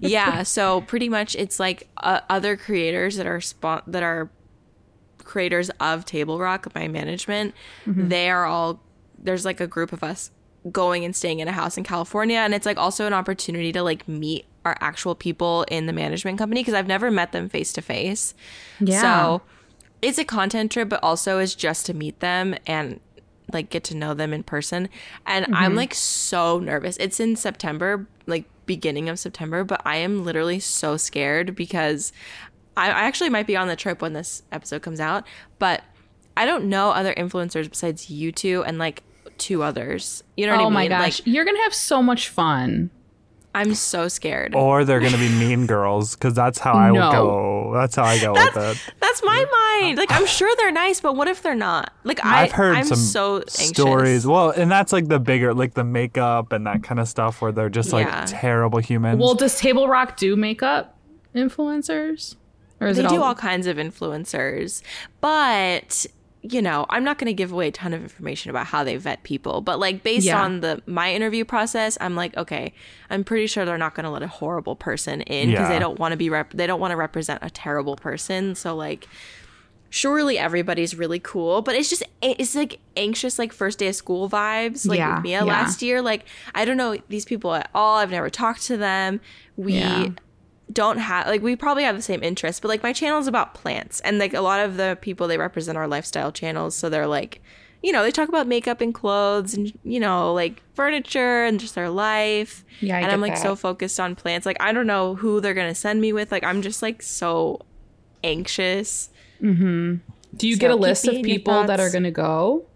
yeah. 0.00 0.42
So 0.44 0.80
pretty 0.80 1.10
much, 1.10 1.36
it's 1.36 1.60
like 1.60 1.86
uh, 1.98 2.20
other 2.30 2.56
creators 2.56 3.16
that 3.16 3.26
are 3.26 3.40
spon- 3.42 3.82
that 3.86 4.02
are 4.02 4.30
creators 5.24 5.68
of 5.78 6.06
Table 6.06 6.38
Rock, 6.38 6.74
my 6.74 6.88
management. 6.88 7.54
They 7.86 8.30
are 8.30 8.46
all 8.46 8.80
there's 9.18 9.44
like 9.44 9.60
a 9.60 9.66
group 9.66 9.92
of 9.92 10.02
us 10.02 10.30
going 10.70 11.04
and 11.04 11.14
staying 11.14 11.40
in 11.40 11.48
a 11.48 11.52
house 11.52 11.76
in 11.76 11.84
California, 11.84 12.38
and 12.38 12.54
it's 12.54 12.66
like 12.66 12.78
also 12.78 13.06
an 13.06 13.12
opportunity 13.12 13.72
to 13.72 13.82
like 13.82 14.06
meet 14.08 14.46
our 14.64 14.76
actual 14.80 15.14
people 15.14 15.64
in 15.68 15.86
the 15.86 15.92
management 15.92 16.38
company 16.38 16.60
because 16.60 16.74
I've 16.74 16.86
never 16.86 17.10
met 17.10 17.32
them 17.32 17.48
face 17.48 17.72
to 17.74 17.82
face. 17.82 18.34
Yeah. 18.80 19.00
So 19.00 19.42
it's 20.02 20.18
a 20.18 20.24
content 20.24 20.72
trip, 20.72 20.88
but 20.88 21.02
also 21.02 21.38
is 21.38 21.54
just 21.54 21.86
to 21.86 21.94
meet 21.94 22.20
them 22.20 22.54
and 22.66 23.00
like 23.52 23.70
get 23.70 23.84
to 23.84 23.96
know 23.96 24.14
them 24.14 24.32
in 24.32 24.42
person. 24.42 24.88
And 25.26 25.46
I'm 25.46 25.70
mm-hmm. 25.70 25.76
like 25.76 25.94
so 25.94 26.58
nervous. 26.58 26.96
It's 26.98 27.18
in 27.20 27.36
September, 27.36 28.06
like 28.26 28.44
beginning 28.66 29.08
of 29.08 29.18
September, 29.18 29.64
but 29.64 29.80
I 29.84 29.96
am 29.96 30.24
literally 30.24 30.60
so 30.60 30.96
scared 30.96 31.54
because 31.54 32.12
I, 32.76 32.88
I 32.88 33.02
actually 33.02 33.30
might 33.30 33.46
be 33.46 33.56
on 33.56 33.68
the 33.68 33.76
trip 33.76 34.02
when 34.02 34.12
this 34.12 34.42
episode 34.52 34.82
comes 34.82 35.00
out, 35.00 35.26
but 35.58 35.82
I 36.36 36.46
don't 36.46 36.66
know 36.66 36.90
other 36.90 37.14
influencers 37.14 37.68
besides 37.68 38.10
you 38.10 38.30
two 38.30 38.62
and 38.64 38.78
like 38.78 39.02
two 39.38 39.62
others. 39.62 40.22
You 40.36 40.46
know 40.46 40.52
what 40.52 40.60
oh 40.60 40.66
I 40.66 40.68
mean? 40.68 40.72
oh 40.72 40.74
my 40.74 40.88
gosh, 40.88 41.18
Like 41.20 41.26
you're 41.26 41.44
gonna 41.44 41.62
have 41.62 41.74
so 41.74 42.02
much 42.02 42.28
fun. 42.28 42.90
I'm 43.54 43.74
so 43.74 44.06
scared. 44.08 44.54
Or 44.54 44.84
they're 44.84 45.00
gonna 45.00 45.18
be 45.18 45.28
mean 45.30 45.66
girls 45.66 46.14
because 46.14 46.34
that's 46.34 46.58
how 46.58 46.74
I 46.74 46.90
No. 46.90 47.00
would 47.00 47.12
go. 47.12 47.70
That's 47.74 47.96
how 47.96 48.04
I 48.04 48.18
go 48.20 48.32
with 48.34 48.56
it. 48.56 48.78
That's 49.00 49.22
my 49.24 49.80
mind. 49.82 49.98
Like 49.98 50.12
I'm 50.12 50.26
sure 50.26 50.54
they're 50.58 50.70
nice, 50.70 51.00
but 51.00 51.16
what 51.16 51.26
if 51.28 51.42
they're 51.42 51.54
not? 51.56 51.92
Like 52.04 52.24
I, 52.24 52.42
I've 52.44 52.52
heard 52.52 52.76
I'm 52.76 52.84
some 52.84 52.98
so 52.98 53.42
stories. 53.48 54.26
Well, 54.26 54.50
and 54.50 54.70
that's 54.70 54.92
like 54.92 55.08
the 55.08 55.18
bigger, 55.18 55.54
like 55.54 55.74
the 55.74 55.82
makeup 55.82 56.52
and 56.52 56.66
that 56.66 56.82
kind 56.84 57.00
of 57.00 57.08
stuff, 57.08 57.40
where 57.42 57.50
they're 57.50 57.70
just 57.70 57.92
like 57.92 58.06
Yeah. 58.06 58.26
terrible 58.28 58.78
humans. 58.80 59.18
Well, 59.20 59.34
does 59.34 59.58
Table 59.58 59.88
Rock 59.88 60.16
do 60.16 60.36
makeup 60.36 60.96
influencers? 61.34 62.36
Or 62.80 62.86
is 62.88 62.96
They 62.98 63.04
it 63.04 63.08
do 63.08 63.16
all, 63.16 63.24
all 63.28 63.34
kinds 63.34 63.66
of 63.66 63.76
influencers, 63.76 64.82
but 65.20 66.06
you 66.42 66.62
know, 66.62 66.86
I'm 66.88 67.02
not 67.02 67.18
going 67.18 67.26
to 67.26 67.32
give 67.34 67.50
away 67.52 67.68
a 67.68 67.72
ton 67.72 67.92
of 67.92 68.00
information 68.02 68.50
about 68.50 68.66
how 68.66 68.84
they 68.84 68.96
vet 68.96 69.24
people, 69.24 69.60
but 69.60 69.78
like 69.80 70.02
based 70.04 70.26
Yeah. 70.26 70.40
on 70.42 70.60
the 70.60 70.80
my 70.86 71.12
interview 71.12 71.44
process, 71.44 71.98
I'm 72.00 72.14
like, 72.14 72.36
okay, 72.36 72.72
I'm 73.10 73.24
pretty 73.24 73.48
sure 73.48 73.64
they're 73.64 73.76
not 73.76 73.94
going 73.96 74.04
to 74.04 74.10
let 74.10 74.22
a 74.22 74.28
horrible 74.28 74.76
person 74.76 75.20
in 75.22 75.50
because 75.50 75.64
Yeah. 75.68 75.72
they 75.74 75.78
don't 75.80 75.98
want 75.98 76.12
to 76.12 76.16
be 76.16 76.30
rep- 76.30 76.52
they 76.52 76.66
don't 76.66 76.78
want 76.80 76.92
to 76.92 76.96
represent 76.96 77.40
a 77.42 77.50
terrible 77.50 77.96
person. 77.96 78.54
So 78.54 78.76
like 78.76 79.08
surely 79.90 80.36
everybody's 80.38 80.94
really 80.94 81.18
cool, 81.18 81.62
but 81.62 81.74
it's 81.74 81.88
just 81.90 82.02
it's 82.22 82.54
like 82.54 82.78
anxious 82.96 83.38
like 83.38 83.52
first 83.52 83.78
day 83.78 83.88
of 83.88 83.94
school 83.96 84.28
vibes 84.28 84.86
like 84.86 84.98
Yeah, 84.98 85.14
with 85.16 85.22
Mia 85.24 85.44
last 85.44 85.82
year. 85.82 86.02
Like 86.02 86.24
I 86.54 86.64
don't 86.64 86.76
know 86.76 86.96
these 87.08 87.24
people 87.24 87.54
at 87.54 87.68
all. 87.74 87.96
I've 87.96 88.10
never 88.10 88.30
talked 88.30 88.62
to 88.66 88.76
them. 88.76 89.20
We. 89.56 90.12
Don't 90.72 90.98
have 90.98 91.26
like 91.26 91.42
we 91.42 91.56
probably 91.56 91.84
have 91.84 91.96
the 91.96 92.02
same 92.02 92.22
interests, 92.22 92.60
but 92.60 92.68
like 92.68 92.82
my 92.82 92.92
channel 92.92 93.18
is 93.18 93.26
about 93.26 93.54
plants 93.54 94.00
and 94.00 94.18
like 94.18 94.34
a 94.34 94.40
lot 94.40 94.60
of 94.60 94.76
the 94.76 94.98
people 95.00 95.26
they 95.26 95.38
represent 95.38 95.78
are 95.78 95.88
lifestyle 95.88 96.32
channels, 96.32 96.74
so 96.74 96.88
they're 96.88 97.06
like 97.06 97.40
you 97.80 97.92
know, 97.92 98.02
they 98.02 98.10
talk 98.10 98.28
about 98.28 98.48
makeup 98.48 98.80
and 98.80 98.92
clothes 98.92 99.54
and 99.54 99.72
you 99.84 100.00
know, 100.00 100.34
like 100.34 100.62
furniture 100.74 101.44
and 101.44 101.60
just 101.60 101.74
their 101.76 101.88
life. 101.88 102.64
Yeah, 102.80 102.96
I 102.96 103.00
and 103.02 103.12
I'm 103.12 103.20
like 103.20 103.34
that. 103.34 103.42
so 103.42 103.54
focused 103.54 104.00
on 104.00 104.16
plants. 104.16 104.46
Like 104.46 104.56
I 104.60 104.72
don't 104.72 104.86
know 104.86 105.14
who 105.14 105.40
they're 105.40 105.54
gonna 105.54 105.74
send 105.74 106.00
me 106.00 106.12
with. 106.12 106.32
Like 106.32 106.44
I'm 106.44 106.60
just 106.60 106.82
like 106.82 107.02
so 107.02 107.60
anxious. 108.24 109.10
Mm-hmm. 109.40 109.96
Do 110.36 110.48
you 110.48 110.56
So 110.56 110.60
get 110.60 110.70
a 110.70 110.76
list 110.76 111.06
of 111.06 111.14
me 111.14 111.20
in 111.20 111.24
your 111.26 111.36
people 111.36 111.64
that 111.64 111.80
are 111.80 111.90
gonna 111.90 112.10
go? 112.10 112.66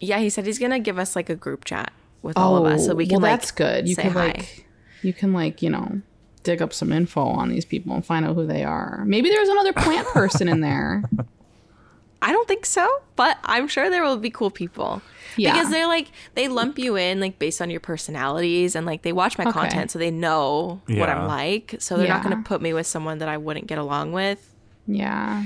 Yeah, 0.00 0.18
he 0.18 0.30
said 0.30 0.46
he's 0.46 0.58
gonna 0.58 0.80
give 0.80 0.98
us 0.98 1.14
like 1.16 1.30
a 1.30 1.36
group 1.36 1.64
chat 1.64 1.92
with 2.22 2.36
all 2.36 2.56
of 2.56 2.66
us 2.72 2.86
so 2.86 2.94
we 2.94 3.06
can 3.06 3.16
Oh, 3.16 3.20
well, 3.20 3.30
like 3.30 3.40
that's 3.40 3.50
good. 3.52 3.88
You 3.88 3.96
can 3.96 4.12
hi. 4.12 4.26
like, 4.26 4.66
you 5.02 5.12
can 5.12 5.32
like, 5.32 5.62
you 5.62 5.70
know, 5.70 6.02
dig 6.48 6.62
up 6.62 6.72
some 6.72 6.92
info 6.92 7.20
on 7.22 7.50
these 7.50 7.66
people 7.66 7.92
and 7.94 8.04
find 8.04 8.24
out 8.24 8.34
who 8.34 8.46
they 8.46 8.64
are. 8.64 9.02
Maybe 9.06 9.28
there's 9.28 9.50
another 9.50 9.74
plant 9.74 10.06
person 10.14 10.48
in 10.48 10.60
there. 10.62 11.02
I 12.22 12.32
don't 12.32 12.48
think 12.48 12.64
so, 12.64 12.88
but 13.16 13.36
I'm 13.44 13.68
sure 13.68 13.90
there 13.90 14.02
will 14.02 14.16
be 14.16 14.30
cool 14.30 14.50
people. 14.50 15.02
Yeah. 15.36 15.52
Because 15.52 15.70
they're 15.70 15.86
like 15.86 16.08
they 16.34 16.48
lump 16.48 16.78
you 16.78 16.96
in 16.96 17.20
like 17.20 17.38
based 17.38 17.60
on 17.60 17.68
your 17.68 17.80
personalities 17.80 18.74
and 18.74 18.86
like 18.86 19.02
they 19.02 19.12
watch 19.12 19.36
my 19.36 19.44
Okay. 19.44 19.52
content 19.52 19.90
so 19.90 19.98
they 19.98 20.10
know 20.10 20.80
what 20.88 21.10
I'm 21.10 21.26
like. 21.28 21.76
So 21.80 21.96
they're 21.98 22.08
not 22.08 22.22
gonna 22.22 22.42
put 22.42 22.62
me 22.62 22.72
with 22.72 22.86
someone 22.86 23.18
that 23.18 23.28
I 23.28 23.36
wouldn't 23.36 23.66
get 23.66 23.76
along 23.78 24.12
with. 24.12 24.54
Yeah. 24.86 25.44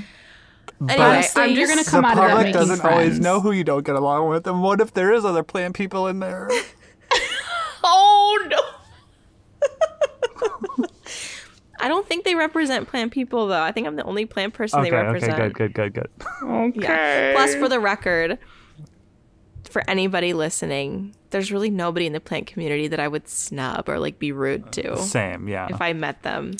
Anyway, 0.89 1.05
Honestly, 1.05 1.41
I'm 1.43 1.51
you're 1.51 1.67
just- 1.67 1.91
gonna 1.91 2.03
come 2.03 2.15
the 2.15 2.23
out 2.23 2.31
of 2.31 2.37
that 2.37 2.37
public 2.37 2.53
doesn't 2.53 2.81
always 2.85 3.19
know 3.19 3.41
who 3.41 3.51
you 3.51 3.63
don't 3.65 3.85
get 3.85 3.95
along 3.95 4.29
with, 4.29 4.47
and 4.47 4.63
what 4.63 4.79
if 4.81 4.93
there 4.93 5.13
is 5.13 5.25
other 5.25 5.43
plant 5.43 5.75
people 5.75 6.07
in 6.07 6.19
there? 6.19 6.49
Oh 7.85 8.47
no. 8.49 8.61
I 11.83 11.87
don't 11.89 12.07
think 12.07 12.23
they 12.23 12.33
represent 12.35 12.87
plant 12.87 13.11
people 13.11 13.47
though. 13.47 13.61
I 13.61 13.71
think 13.71 13.85
I'm 13.87 13.95
the 13.95 14.03
only 14.03 14.25
plant 14.25 14.53
person 14.53 14.79
okay, 14.79 14.89
they 14.89 14.95
represent. 14.95 15.33
okay, 15.33 15.41
represent. 15.43 15.73
good, 15.73 15.73
good, 15.93 15.93
good, 15.93 16.73
good. 16.73 16.83
Yeah. 16.83 17.33
Plus, 17.33 17.55
for 17.55 17.67
the 17.67 17.79
record, 17.79 18.37
for 19.69 19.83
anybody 19.89 20.33
listening, 20.33 21.15
there's 21.31 21.51
really 21.51 21.69
nobody 21.69 22.05
in 22.05 22.13
the 22.13 22.19
plant 22.19 22.47
community 22.47 22.87
that 22.87 22.99
I 22.99 23.07
would 23.07 23.27
snub 23.27 23.89
or 23.89 23.99
like 23.99 24.17
be 24.19 24.31
rude 24.31 24.71
to 24.73 24.97
Same, 24.97 25.47
yeah. 25.47 25.67
if 25.69 25.81
I 25.81 25.93
met 25.93 26.21
them. 26.23 26.53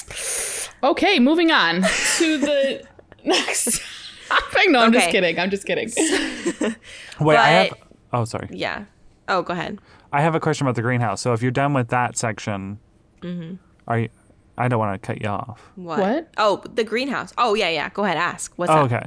Okay, 0.84 1.20
moving 1.20 1.52
on 1.52 1.84
to 2.18 2.38
the 2.38 2.84
next 3.24 3.82
topic. 4.28 4.70
No, 4.70 4.80
I'm 4.80 4.92
just 4.94 5.10
kidding. 5.10 5.40
I'm 5.40 5.50
just 5.50 5.66
kidding. 5.66 5.90
Wait, 7.22 7.38
I 7.38 7.48
have. 7.50 7.74
Oh, 8.12 8.26
sorry. 8.26 8.50
Yeah. 8.52 8.86
Oh, 9.28 9.42
go 9.42 9.54
ahead. 9.54 9.80
I 10.12 10.22
have 10.22 10.36
a 10.36 10.40
question 10.40 10.68
about 10.68 10.76
the 10.76 10.82
greenhouse. 10.82 11.22
So 11.22 11.34
if 11.34 11.42
you're 11.42 11.52
done 11.52 11.74
with 11.74 11.88
that 11.90 12.18
section, 12.18 12.80
Mm-hmm. 13.22 13.56
are 13.88 14.00
you? 14.00 14.10
I 14.58 14.68
don't 14.68 14.80
want 14.80 15.02
to 15.02 15.06
cut 15.06 15.22
you 15.22 15.28
off. 15.28 15.72
What? 15.76 16.00
What? 16.00 16.30
Oh, 16.38 16.64
the 16.74 16.84
greenhouse. 16.84 17.34
Oh, 17.38 17.54
yeah, 17.54 17.70
yeah. 17.70 17.90
Go 17.90 18.04
ahead. 18.04 18.18
Ask. 18.18 18.54
What's 18.58 18.72
Oh, 18.72 18.76
up? 18.76 18.92
okay. 18.92 19.06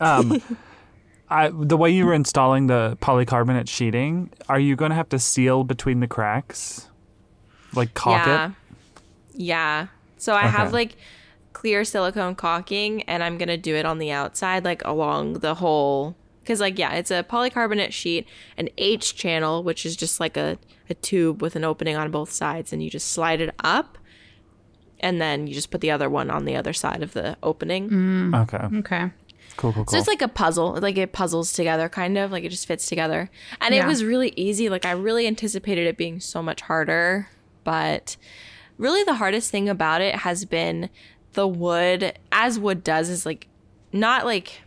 Um, 0.00 0.42
I, 1.28 1.50
the 1.52 1.76
way 1.76 1.90
you 1.90 2.06
were 2.06 2.14
installing 2.14 2.68
the 2.68 2.96
polycarbonate 3.02 3.68
sheeting, 3.68 4.30
are 4.48 4.58
you 4.58 4.76
going 4.76 4.90
to 4.90 4.94
have 4.96 5.10
to 5.10 5.18
seal 5.18 5.62
between 5.62 6.00
the 6.00 6.06
cracks, 6.06 6.88
like 7.74 7.92
caulk 7.92 8.26
yeah. 8.26 8.46
it? 8.46 8.52
Yeah. 9.34 9.86
So 10.16 10.34
I 10.34 10.46
have 10.46 10.72
like 10.72 10.96
clear 11.52 11.84
silicone 11.84 12.34
caulking 12.34 13.02
and 13.02 13.22
I'm 13.22 13.36
going 13.36 13.48
to 13.48 13.56
do 13.58 13.74
it 13.76 13.84
on 13.84 13.98
the 13.98 14.10
outside, 14.10 14.64
like 14.64 14.82
along 14.84 15.34
the 15.34 15.54
whole. 15.56 16.16
Because, 16.40 16.60
like, 16.60 16.78
yeah, 16.78 16.94
it's 16.94 17.10
a 17.10 17.22
polycarbonate 17.22 17.92
sheet, 17.92 18.26
an 18.56 18.70
H 18.78 19.14
channel, 19.14 19.62
which 19.62 19.84
is 19.84 19.94
just 19.96 20.18
like 20.18 20.38
a, 20.38 20.56
a 20.88 20.94
tube 20.94 21.42
with 21.42 21.56
an 21.56 21.64
opening 21.64 21.94
on 21.94 22.10
both 22.10 22.32
sides, 22.32 22.72
and 22.72 22.82
you 22.82 22.88
just 22.88 23.10
slide 23.10 23.42
it 23.42 23.54
up. 23.62 23.97
And 25.00 25.20
then 25.20 25.46
you 25.46 25.54
just 25.54 25.70
put 25.70 25.80
the 25.80 25.90
other 25.90 26.10
one 26.10 26.30
on 26.30 26.44
the 26.44 26.56
other 26.56 26.72
side 26.72 27.02
of 27.02 27.12
the 27.12 27.36
opening. 27.42 27.90
Mm. 27.90 28.42
Okay, 28.42 28.78
okay. 28.78 29.10
cool, 29.56 29.72
cool, 29.72 29.84
cool. 29.84 29.92
So 29.92 29.98
it's 29.98 30.08
like 30.08 30.22
a 30.22 30.28
puzzle, 30.28 30.78
like 30.80 30.98
it 30.98 31.12
puzzles 31.12 31.52
together, 31.52 31.88
kind 31.88 32.18
of 32.18 32.32
like 32.32 32.44
it 32.44 32.50
just 32.50 32.66
fits 32.66 32.86
together. 32.86 33.30
And 33.60 33.74
Yeah. 33.74 33.84
it 33.84 33.86
was 33.86 34.04
really 34.04 34.32
easy. 34.36 34.68
Like 34.68 34.84
I 34.84 34.92
really 34.92 35.26
anticipated 35.26 35.86
it 35.86 35.96
being 35.96 36.20
so 36.20 36.42
much 36.42 36.62
harder, 36.62 37.28
but 37.64 38.16
really 38.76 39.04
the 39.04 39.14
hardest 39.14 39.50
thing 39.50 39.68
about 39.68 40.00
it 40.00 40.16
has 40.16 40.44
been 40.44 40.90
the 41.34 41.46
wood, 41.46 42.18
as 42.32 42.58
wood 42.58 42.82
does, 42.82 43.08
is 43.08 43.24
like 43.24 43.48
not 43.92 44.24
like 44.24 44.62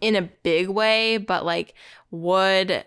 in 0.00 0.16
a 0.16 0.22
big 0.22 0.68
way, 0.68 1.16
but 1.18 1.44
like 1.44 1.74
wood 2.10 2.84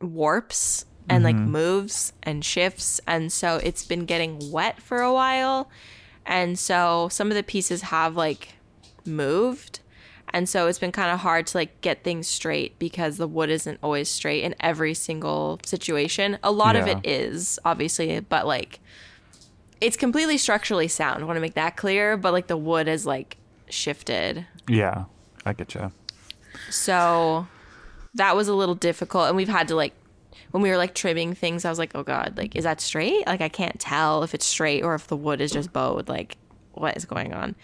warps 0.00 0.84
and 1.08 1.24
like 1.24 1.36
mm-hmm. 1.36 1.50
moves 1.50 2.12
and 2.22 2.44
shifts. 2.44 3.00
And 3.06 3.32
so 3.32 3.56
it's 3.56 3.84
been 3.84 4.04
getting 4.04 4.50
wet 4.50 4.80
for 4.82 5.00
a 5.00 5.12
while. 5.12 5.70
And 6.26 6.58
so 6.58 7.08
some 7.10 7.30
of 7.30 7.36
the 7.36 7.42
pieces 7.42 7.82
have 7.82 8.16
like 8.16 8.54
moved. 9.04 9.80
And 10.30 10.48
so 10.48 10.66
it's 10.66 10.78
been 10.78 10.92
kind 10.92 11.12
of 11.12 11.20
hard 11.20 11.46
to 11.48 11.58
like 11.58 11.80
get 11.80 12.02
things 12.02 12.26
straight 12.26 12.78
because 12.78 13.16
the 13.16 13.28
wood 13.28 13.48
isn't 13.48 13.78
always 13.82 14.08
straight 14.08 14.42
in 14.42 14.54
every 14.60 14.92
single 14.92 15.60
situation. 15.64 16.38
A 16.42 16.50
lot 16.50 16.74
of 16.76 16.86
it 16.88 16.98
is, 17.04 17.58
obviously, 17.64 18.18
but 18.20 18.46
like 18.46 18.80
it's 19.80 19.96
completely 19.96 20.36
structurally 20.36 20.88
sound. 20.88 21.22
I 21.22 21.26
want 21.26 21.36
to 21.36 21.40
make 21.40 21.54
that 21.54 21.76
clear, 21.76 22.16
but 22.16 22.32
like 22.32 22.48
the 22.48 22.56
wood 22.56 22.88
is 22.88 23.06
like 23.06 23.36
shifted. 23.70 24.46
yeah, 24.68 25.04
I 25.44 25.52
get 25.52 25.74
you. 25.74 25.92
So 26.70 27.46
that 28.14 28.34
was 28.34 28.48
a 28.48 28.54
little 28.54 28.74
difficult. 28.74 29.28
And 29.28 29.36
we've 29.36 29.48
had 29.48 29.68
to 29.68 29.76
like, 29.76 29.94
when 30.56 30.62
we 30.62 30.70
were 30.70 30.78
like 30.78 30.94
trimming 30.94 31.34
things, 31.34 31.66
I 31.66 31.68
was 31.68 31.78
like, 31.78 31.92
oh 31.94 32.02
God, 32.02 32.32
like, 32.38 32.56
is 32.56 32.64
that 32.64 32.80
straight? 32.80 33.26
Like, 33.26 33.42
I 33.42 33.50
can't 33.50 33.78
tell 33.78 34.22
if 34.22 34.32
it's 34.32 34.46
straight 34.46 34.82
or 34.82 34.94
if 34.94 35.06
the 35.06 35.14
wood 35.14 35.42
is 35.42 35.52
just 35.52 35.70
bowed. 35.70 36.08
Like, 36.08 36.38
what 36.72 36.96
is 36.96 37.04
going 37.04 37.34
on? 37.34 37.54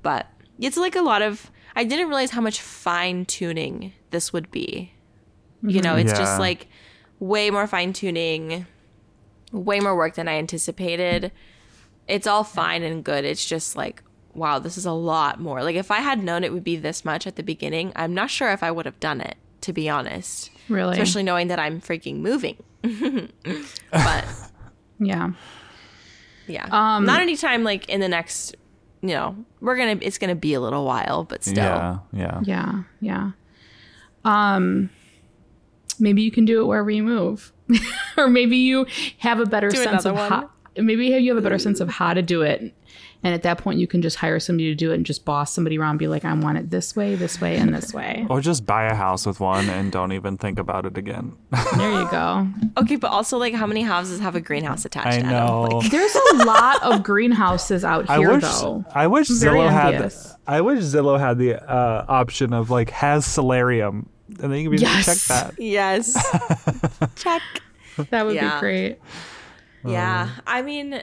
But 0.00 0.26
it's 0.58 0.78
like 0.78 0.96
a 0.96 1.02
lot 1.02 1.20
of, 1.20 1.50
I 1.76 1.84
didn't 1.84 2.08
realize 2.08 2.30
how 2.30 2.40
much 2.40 2.62
fine 2.62 3.26
tuning 3.26 3.92
this 4.08 4.32
would 4.32 4.50
be. 4.50 4.94
You 5.60 5.68
mm-hmm. 5.68 5.80
know, 5.80 5.96
it's 5.96 6.12
Yeah. 6.12 6.18
just 6.18 6.40
like 6.40 6.68
way 7.18 7.50
more 7.50 7.66
fine 7.66 7.92
tuning, 7.92 8.64
way 9.52 9.78
more 9.78 9.94
work 9.94 10.14
than 10.14 10.26
I 10.26 10.38
anticipated. 10.38 11.32
It's 12.08 12.26
all 12.26 12.42
fine 12.42 12.82
and 12.82 13.04
good. 13.04 13.26
It's 13.26 13.44
just 13.44 13.76
like, 13.76 14.02
wow, 14.32 14.58
this 14.58 14.78
is 14.78 14.86
a 14.86 14.92
lot 14.92 15.40
more. 15.40 15.62
Like, 15.62 15.76
if 15.76 15.90
I 15.90 15.98
had 15.98 16.24
known 16.24 16.42
it 16.42 16.54
would 16.54 16.64
be 16.64 16.76
this 16.76 17.04
much 17.04 17.26
at 17.26 17.36
the 17.36 17.42
beginning, 17.42 17.92
I'm 17.94 18.14
not 18.14 18.30
sure 18.30 18.50
if 18.50 18.62
I 18.62 18.70
would 18.70 18.86
have 18.86 18.98
done 18.98 19.20
it, 19.20 19.36
to 19.62 19.72
be 19.72 19.88
honest. 19.88 20.50
Really? 20.68 20.92
Especially 20.92 21.22
knowing 21.22 21.48
that 21.48 21.58
I'm 21.58 21.80
freaking 21.80 22.16
moving. 22.20 22.56
but 22.82 24.24
yeah. 24.98 25.30
yeah, 26.46 26.66
Um, 26.70 27.04
not 27.04 27.20
anytime 27.20 27.64
like 27.64 27.88
in 27.88 28.00
the 28.00 28.08
next, 28.08 28.54
you 29.02 29.08
know, 29.10 29.36
we're 29.60 29.76
gonna, 29.76 29.98
it's 30.00 30.18
gonna 30.18 30.34
be 30.34 30.54
a 30.54 30.60
little 30.60 30.84
while, 30.84 31.24
but 31.24 31.44
still. 31.44 31.56
Yeah, 31.64 31.98
yeah. 32.12 32.40
Yeah. 32.44 32.82
Yeah. 33.00 33.30
Um 34.24 34.90
maybe 35.98 36.22
you 36.22 36.30
can 36.30 36.44
do 36.44 36.62
it 36.62 36.64
wherever 36.64 36.90
you 36.90 37.02
move. 37.02 37.52
or 38.16 38.28
maybe 38.28 38.56
you 38.56 38.86
have 39.18 39.38
a 39.40 39.46
better 39.46 39.68
Do 39.70 39.76
sense 39.76 40.04
of 40.04 40.14
one. 40.16 40.30
how 40.30 40.50
maybe 40.76 41.06
you 41.06 41.30
have 41.34 41.38
a 41.38 41.42
better 41.42 41.58
sense 41.58 41.80
of 41.80 41.88
how 41.88 42.14
to 42.14 42.22
do 42.22 42.42
it. 42.42 42.74
And 43.22 43.34
at 43.34 43.42
that 43.42 43.58
point, 43.58 43.78
you 43.78 43.86
can 43.86 44.00
just 44.00 44.16
hire 44.16 44.40
somebody 44.40 44.70
to 44.70 44.74
do 44.74 44.92
it 44.92 44.94
and 44.94 45.04
just 45.04 45.26
boss 45.26 45.52
somebody 45.52 45.76
around. 45.78 45.98
Be 45.98 46.08
like, 46.08 46.24
I 46.24 46.32
want 46.32 46.56
it 46.56 46.70
this 46.70 46.96
way, 46.96 47.16
this 47.16 47.38
way, 47.40 47.56
and 47.56 47.74
this 47.74 47.92
way. 47.92 48.26
Or 48.30 48.40
just 48.40 48.64
buy 48.64 48.84
a 48.86 48.94
house 48.94 49.26
with 49.26 49.40
one 49.40 49.68
and 49.68 49.92
don't 49.92 50.12
even 50.12 50.38
think 50.38 50.58
about 50.58 50.86
it 50.86 50.96
again. 50.96 51.36
There 51.76 51.90
you 51.92 52.10
go. 52.10 52.48
Okay, 52.78 52.96
but 52.96 53.10
also 53.10 53.36
like 53.36 53.52
how 53.54 53.66
many 53.66 53.82
houses 53.82 54.20
have 54.20 54.36
a 54.36 54.40
greenhouse 54.40 54.84
attached? 54.86 55.18
I 55.18 55.30
know. 55.30 55.62
Like, 55.70 55.90
There's 55.90 56.14
a 56.14 56.36
lot 56.44 56.82
of 56.82 57.02
greenhouses 57.02 57.84
out 57.84 58.08
I 58.08 58.16
here, 58.18 58.32
wish 58.32 58.42
though. 58.42 58.84
I 58.94 59.06
wish 59.06 59.28
very 59.28 59.58
Zillow 59.58 59.84
envious. 59.92 60.26
had 60.30 60.36
I 60.46 60.60
wish 60.62 60.78
Zillow 60.80 61.18
had 61.20 61.36
the 61.38 61.60
uh, 61.62 62.04
option 62.08 62.52
of 62.54 62.70
like 62.70 62.88
has 62.90 63.26
solarium 63.26 64.08
and 64.28 64.50
then 64.52 64.58
you 64.60 64.64
can 64.70 64.76
be 64.76 64.78
Yes. 64.78 65.04
check 65.04 65.18
that. 65.28 65.60
yes. 65.62 66.14
Check. 67.16 67.42
That 68.10 68.24
would 68.24 68.34
Yeah. 68.36 68.54
be 68.54 68.60
great. 68.60 68.98
Yeah. 69.84 70.28
I 70.46 70.62
mean, 70.62 71.02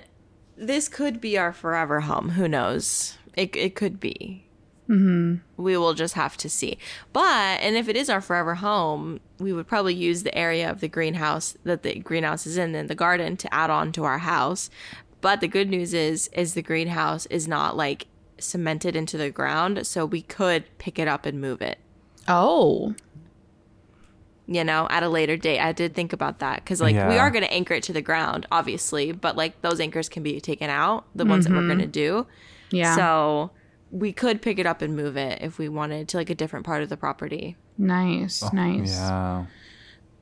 this 0.57 0.89
could 0.89 1.21
be 1.21 1.37
our 1.37 1.53
forever 1.53 2.01
home. 2.01 2.29
Who 2.31 2.47
knows? 2.47 3.17
It, 3.35 3.55
it 3.55 3.75
could 3.75 3.99
be. 3.99 4.43
Mm-hmm. 4.89 5.35
We 5.61 5.77
will 5.77 5.93
just 5.93 6.13
have 6.13 6.37
to 6.37 6.49
see. 6.49 6.77
But, 7.13 7.59
and 7.59 7.75
if 7.75 7.89
it 7.89 7.97
is 7.97 8.09
our 8.09 8.21
forever 8.21 8.55
home, 8.55 9.19
we 9.37 9.53
would 9.53 9.67
probably 9.67 9.93
use 9.93 10.23
the 10.23 10.35
area 10.35 10.69
of 10.69 10.79
the 10.79 10.87
greenhouse 10.87 11.57
that 11.63 11.83
the 11.83 11.99
greenhouse 11.99 12.47
is 12.47 12.57
in 12.57 12.73
and 12.73 12.89
the 12.89 12.95
garden 12.95 13.37
to 13.37 13.53
add 13.53 13.69
on 13.69 13.91
to 13.93 14.05
our 14.05 14.19
house. 14.19 14.69
But 15.19 15.41
the 15.41 15.47
good 15.47 15.69
news 15.69 15.93
is, 15.93 16.29
is 16.29 16.53
the 16.53 16.61
greenhouse 16.61 17.25
is 17.27 17.47
not 17.47 17.75
like 17.75 18.07
cemented 18.39 18.95
into 18.95 19.17
the 19.17 19.29
ground. 19.29 19.85
So 19.85 20.05
we 20.05 20.21
could 20.21 20.65
pick 20.77 20.97
it 20.97 21.07
up 21.07 21.25
and 21.25 21.41
move 21.41 21.61
it. 21.61 21.79
Oh, 22.27 22.95
you 24.47 24.63
know, 24.63 24.87
at 24.89 25.03
a 25.03 25.09
later 25.09 25.35
date. 25.37 25.59
I 25.59 25.73
did 25.73 25.93
think 25.93 26.13
about 26.13 26.39
that 26.39 26.63
because, 26.63 26.79
like, 26.81 26.95
we 26.95 27.17
are 27.17 27.29
going 27.29 27.43
to 27.43 27.51
anchor 27.53 27.73
it 27.73 27.83
to 27.83 27.93
the 27.93 28.01
ground, 28.01 28.45
obviously, 28.51 29.11
but 29.11 29.35
like 29.35 29.61
those 29.61 29.79
anchors 29.79 30.07
can 30.09 30.23
be 30.23 30.39
taken 30.39 30.69
out, 30.69 31.05
the 31.13 31.25
ones 31.25 31.45
that 31.45 31.51
we're 31.51 31.59
mm-hmm. 31.59 31.67
going 31.67 31.79
to 31.79 31.87
do. 31.87 32.25
yeah. 32.71 32.95
So 32.95 33.51
we 33.91 34.11
could 34.11 34.41
pick 34.41 34.59
it 34.59 34.65
up 34.65 34.81
and 34.81 34.95
move 34.95 35.17
it 35.17 35.39
if 35.41 35.57
we 35.57 35.69
wanted 35.69 36.07
to 36.09 36.17
like 36.17 36.29
a 36.29 36.35
different 36.35 36.65
part 36.65 36.81
of 36.81 36.89
the 36.89 36.97
property. 36.97 37.55
nice, 37.77 38.41
oh, 38.43 38.49
nice. 38.53 38.97
Yeah. 38.97 39.45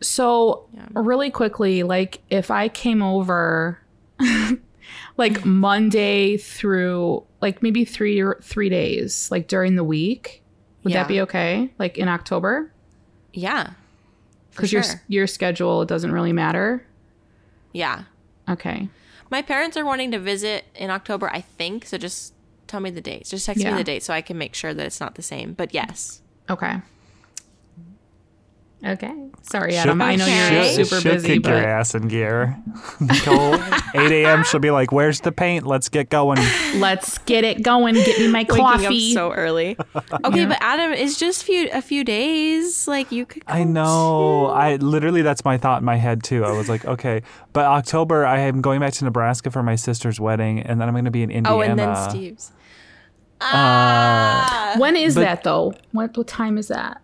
So, 0.02 0.68
really 0.94 1.30
quickly, 1.32 1.84
like 1.84 2.22
if 2.30 2.52
I 2.52 2.68
came 2.68 3.02
over 3.02 3.80
like 5.18 5.46
Monday 5.46 6.38
through 6.38 7.24
like 7.42 7.64
maybe 7.64 7.86
3 7.86 8.20
or 8.22 8.40
3 8.42 8.70
days 8.70 9.30
like 9.32 9.48
during 9.48 9.76
the 9.76 9.84
week, 9.84 10.44
would 10.84 10.94
Yeah. 10.94 11.04
that 11.04 11.08
be 11.08 11.22
okay? 11.22 11.72
Like 11.80 11.98
in 11.98 12.08
October? 12.08 12.72
Yeah. 13.34 13.72
Cuz 14.56 14.70
sure. 14.70 14.82
your 14.82 15.02
your 15.08 15.28
schedule 15.28 15.86
doesn't 15.86 16.12
really 16.12 16.34
matter. 16.34 16.86
yeah. 17.74 18.04
Okay. 18.50 18.90
My 19.32 19.42
parents 19.42 19.76
are 19.76 19.84
wanting 19.86 20.12
to 20.12 20.20
visit 20.20 20.66
in 20.76 20.90
October, 20.92 21.30
I 21.30 21.42
think. 21.42 21.86
So 21.88 21.98
just 21.98 22.34
tell 22.68 22.80
me 22.80 22.92
the 22.92 23.02
dates. 23.02 23.32
Just 23.32 23.46
text 23.48 23.64
Yeah. 23.64 23.72
me 23.72 23.78
the 23.78 23.84
date 23.84 24.04
so 24.04 24.14
I 24.14 24.22
can 24.22 24.38
make 24.38 24.54
sure 24.54 24.74
that 24.74 24.86
it's 24.86 25.00
not 25.00 25.16
the 25.16 25.24
same. 25.24 25.54
But 25.54 25.74
yes. 25.74 26.22
Okay. 26.50 26.76
Okay. 28.86 29.14
Sorry, 29.42 29.72
Should- 29.72 29.80
Adam. 29.80 30.02
I 30.02 30.16
know 30.16 30.24
Okay. 30.26 30.54
you're 30.56 30.64
should, 30.66 30.86
super 30.88 31.02
should 31.02 31.12
busy, 31.14 31.28
kick 31.36 31.46
your 31.48 31.56
but 31.60 31.64
ass 31.66 31.96
in 31.96 32.08
gear. 32.08 32.58
Go 33.26 33.54
8 33.96 34.12
a.m. 34.12 34.44
She'll 34.44 34.60
be 34.60 34.70
like, 34.72 34.92
"Where's 34.92 35.20
the 35.22 35.32
paint? 35.32 35.66
Let's 35.68 35.90
get 35.90 36.10
going." 36.10 36.38
let's 36.78 37.18
get 37.20 37.44
it 37.44 37.62
going. 37.64 37.96
Get 37.96 38.20
me 38.20 38.28
my 38.28 38.40
Waking 38.50 38.66
up 38.66 38.82
coffee. 38.82 39.14
so 39.14 39.32
early. 39.34 39.78
Okay, 40.24 40.46
but 40.46 40.58
Adam, 40.62 40.92
it's 40.94 41.18
just 41.20 41.44
few 41.44 41.68
a 41.74 41.82
few 41.82 42.04
days. 42.04 42.88
Like 42.88 43.12
you 43.12 43.26
could. 43.26 43.44
I 43.48 43.64
know. 43.64 44.48
too. 44.50 44.54
I 44.54 44.76
literally 44.78 45.22
that's 45.24 45.44
my 45.46 45.58
thought 45.58 45.80
in 45.82 45.86
my 45.86 45.96
head 45.98 46.24
too. 46.24 46.44
I 46.46 46.52
was 46.52 46.70
like, 46.70 46.86
okay, 46.86 47.22
but 47.54 47.66
October 47.66 48.26
I 48.26 48.40
am 48.42 48.62
going 48.62 48.80
back 48.80 48.94
to 48.94 49.06
Nebraska 49.06 49.50
for 49.52 49.64
my 49.64 49.76
sister's 49.76 50.20
wedding, 50.20 50.60
and 50.60 50.80
then 50.82 50.88
I'm 50.88 50.94
going 50.94 51.06
to 51.06 51.12
be 51.12 51.24
in 51.24 51.32
Indiana. 51.32 51.58
Oh, 51.58 51.62
and 51.62 51.78
then 51.80 51.96
Steve's. 52.10 52.52
Ah. 53.42 54.76
when 54.78 54.96
is 54.96 55.16
But- 55.16 55.22
that 55.22 55.44
though? 55.44 55.74
What 55.92 56.16
what 56.18 56.28
time 56.28 56.58
is 56.58 56.68
that? 56.70 57.02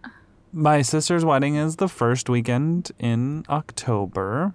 My 0.54 0.82
sister's 0.82 1.24
wedding 1.24 1.56
is 1.56 1.78
the 1.78 1.88
first 1.88 2.30
weekend 2.30 2.92
in 3.00 3.46
October, 3.50 4.54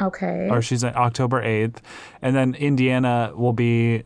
Okay. 0.00 0.48
or 0.50 0.62
she's 0.62 0.82
at 0.82 0.96
October 0.96 1.42
8th, 1.42 1.78
and 2.22 2.34
then 2.34 2.54
Indiana 2.54 3.32
will 3.34 3.52
be 3.52 4.04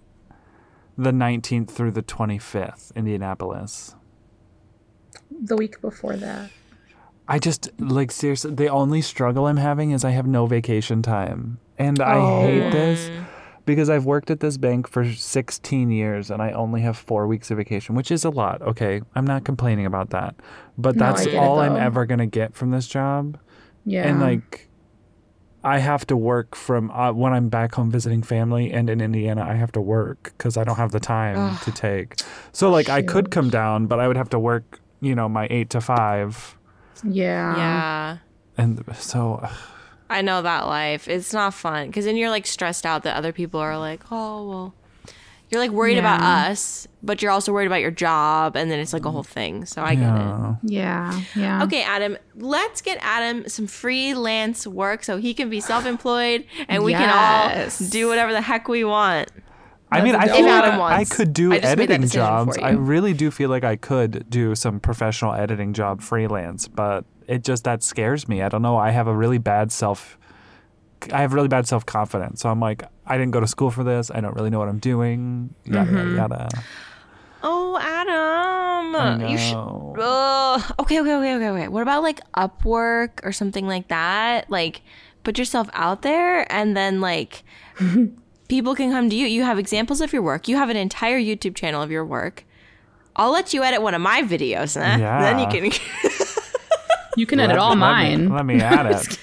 the 0.96 1.12
19th 1.12 1.70
through 1.70 1.92
the 1.92 2.02
25th, 2.02 2.92
Indianapolis. 2.96 3.94
the 5.40 5.54
week 5.56 5.80
before 5.80 6.16
that. 6.16 6.50
I 7.28 7.38
just 7.38 7.70
like 7.78 8.10
seriously 8.10 8.52
the 8.54 8.66
only 8.68 9.00
struggle 9.00 9.46
I'm 9.46 9.58
having 9.58 9.92
is 9.92 10.04
I 10.04 10.10
have 10.10 10.26
no 10.26 10.46
vacation 10.46 11.00
time. 11.02 11.58
And 11.78 12.00
I 12.00 12.16
Oh. 12.16 12.40
hate 12.40 12.72
this 12.72 13.08
because 13.68 13.90
I've 13.90 14.06
worked 14.06 14.30
at 14.30 14.40
this 14.40 14.56
bank 14.56 14.88
for 14.88 15.04
16 15.04 15.90
years 15.90 16.30
and 16.30 16.40
I 16.40 16.52
only 16.52 16.80
have 16.80 16.96
4 16.96 17.26
weeks 17.26 17.50
of 17.50 17.58
vacation, 17.58 17.94
which 17.94 18.10
is 18.10 18.24
a 18.24 18.30
lot. 18.30 18.62
Okay, 18.62 19.02
I'm 19.14 19.26
not 19.26 19.44
complaining 19.44 19.84
about 19.84 20.08
that. 20.10 20.34
But 20.78 20.96
No, 20.96 21.04
that's 21.04 21.20
I 21.20 21.24
get 21.26 21.34
it, 21.34 21.36
all 21.36 21.60
I'm 21.60 21.76
ever 21.76 22.06
going 22.06 22.18
to 22.18 22.26
get 22.26 22.54
from 22.54 22.70
this 22.70 22.88
job. 22.88 23.38
Yeah. 23.84 24.08
And 24.08 24.20
like 24.20 24.70
I 25.62 25.80
have 25.80 26.06
to 26.06 26.16
work 26.16 26.54
from 26.54 26.90
uh, 26.92 27.12
when 27.12 27.34
I'm 27.34 27.50
back 27.50 27.74
home 27.74 27.90
visiting 27.90 28.22
family 28.22 28.72
and 28.72 28.88
in 28.88 29.02
Indiana 29.02 29.42
I 29.42 29.54
have 29.56 29.72
to 29.72 29.82
work 29.82 30.32
cuz 30.38 30.56
I 30.56 30.64
don't 30.64 30.76
have 30.76 30.92
the 30.92 31.00
time 31.00 31.58
to 31.58 31.70
take. 31.70 32.22
So 32.52 32.70
like 32.70 32.88
I 32.88 33.02
could 33.02 33.30
come 33.30 33.50
down, 33.50 33.86
but 33.86 34.00
I 34.00 34.08
would 34.08 34.16
have 34.16 34.30
to 34.30 34.38
work, 34.38 34.80
you 35.02 35.14
know, 35.14 35.28
my 35.28 35.46
8 35.50 35.68
to 35.70 35.82
5 35.82 36.56
yeah. 37.04 37.56
Yeah. 37.56 38.16
and 38.56 38.82
so 38.96 39.46
I 40.10 40.22
know 40.22 40.42
that 40.42 40.66
life. 40.66 41.08
It's 41.08 41.32
not 41.32 41.54
fun 41.54 41.88
because 41.88 42.04
then 42.04 42.16
you're 42.16 42.30
like 42.30 42.46
stressed 42.46 42.86
out 42.86 43.02
that 43.02 43.16
other 43.16 43.32
people 43.32 43.60
are 43.60 43.78
like, 43.78 44.02
oh, 44.10 44.48
well, 44.48 44.74
you're 45.50 45.60
like 45.60 45.70
worried 45.70 45.98
about 45.98 46.20
us, 46.20 46.86
but 47.02 47.22
you're 47.22 47.30
also 47.30 47.52
worried 47.52 47.66
about 47.66 47.80
your 47.80 47.90
job. 47.90 48.56
And 48.56 48.70
then 48.70 48.80
it's 48.80 48.92
like 48.92 49.04
a 49.04 49.10
whole 49.10 49.22
thing. 49.22 49.64
So 49.64 49.82
I 49.82 49.94
get 49.94 50.02
it. 50.04 50.10
yeah. 50.10 50.54
Yeah. 50.62 51.20
Yeah. 51.34 51.64
Okay, 51.64 51.82
Adam, 51.82 52.18
let's 52.36 52.82
get 52.82 52.98
Adam 53.00 53.48
some 53.48 53.66
freelance 53.66 54.66
work 54.66 55.04
so 55.04 55.16
he 55.16 55.32
can 55.34 55.48
be 55.48 55.60
self 55.60 55.86
employed 55.86 56.44
and 56.68 56.84
we 56.84 56.92
can 56.92 57.08
all 57.08 57.68
do 57.88 58.08
whatever 58.08 58.32
the 58.32 58.42
heck 58.42 58.68
we 58.68 58.84
want. 58.84 59.30
I 59.90 60.02
mean, 60.02 60.14
I 60.14 60.24
If 60.26 60.32
feel 60.32 60.44
like 60.44 60.64
Adam 60.64 60.80
I 60.82 61.04
could 61.04 61.32
do 61.32 61.50
I 61.52 61.60
just 61.60 61.76
made 61.78 61.88
that 61.88 61.94
editing 61.94 62.10
jobs. 62.10 62.58
I 62.58 62.70
really 62.72 63.14
do 63.14 63.30
feel 63.30 63.48
like 63.48 63.64
I 63.64 63.76
could 63.76 64.28
do 64.28 64.54
some 64.54 64.80
professional 64.80 65.32
editing 65.32 65.72
job 65.72 66.02
freelance, 66.02 66.68
but 66.68 67.06
it 67.28 67.44
just 67.44 67.62
that 67.64 67.82
scares 67.84 68.26
me. 68.26 68.42
I 68.42 68.48
don't 68.48 68.62
know. 68.62 68.76
I 68.76 68.90
have 68.90 69.06
a 69.06 69.14
really 69.14 69.38
bad 69.38 69.70
self. 69.70 70.18
I 71.12 71.20
have 71.20 71.32
really 71.32 71.46
bad 71.48 71.68
self 71.68 71.86
confidence. 71.86 72.40
So 72.40 72.48
I'm 72.48 72.58
like, 72.58 72.82
I 73.06 73.16
didn't 73.16 73.30
go 73.32 73.38
to 73.40 73.46
school 73.46 73.70
for 73.70 73.84
this. 73.84 74.10
I 74.10 74.20
don't 74.20 74.34
really 74.34 74.50
know 74.50 74.58
what 74.58 74.68
I'm 74.68 74.78
doing. 74.80 75.54
Yada 75.64 75.90
Mm-hmm. 75.90 76.16
yada 76.16 76.48
yada. 76.48 76.48
Oh, 77.42 77.78
Adam. 77.80 78.96
I 78.96 79.30
You 79.30 79.38
should. 79.38 79.54
Okay, 80.80 81.00
okay, 81.00 81.14
okay, 81.14 81.34
okay, 81.36 81.48
okay. 81.50 81.68
What 81.68 81.82
about 81.82 82.02
like 82.02 82.20
Upwork 82.36 83.20
or 83.22 83.30
something 83.30 83.66
like 83.68 83.88
that? 83.88 84.50
Like, 84.50 84.82
put 85.22 85.38
yourself 85.38 85.68
out 85.72 86.02
there 86.02 86.50
and 86.52 86.76
then 86.76 87.00
like 87.00 87.44
people 88.48 88.74
can 88.74 88.90
come 88.90 89.08
to 89.10 89.14
you. 89.14 89.26
You 89.26 89.44
have 89.44 89.58
examples 89.58 90.00
of 90.00 90.12
your 90.12 90.22
work. 90.22 90.48
You 90.48 90.56
have 90.56 90.68
an 90.70 90.76
entire 90.76 91.20
YouTube 91.20 91.54
channel 91.54 91.80
of 91.82 91.90
your 91.92 92.04
work. 92.04 92.44
I'll 93.14 93.30
let 93.32 93.52
you 93.54 93.62
edit 93.62 93.82
one 93.82 93.94
of 93.94 94.00
my 94.00 94.22
videos. 94.22 94.76
Eh? 94.80 94.96
Yeah. 94.98 95.20
Then 95.22 95.38
you 95.38 95.46
can. 95.70 95.78
You 97.16 97.26
can 97.26 97.40
edit 97.40 97.56
Let- 97.56 97.60
all 97.62 97.70
let 97.70 97.76
me- 97.76 97.80
mine. 97.80 98.28
Let 98.28 98.46
me 98.46 98.60
add 98.60 98.86
it. 98.86 99.18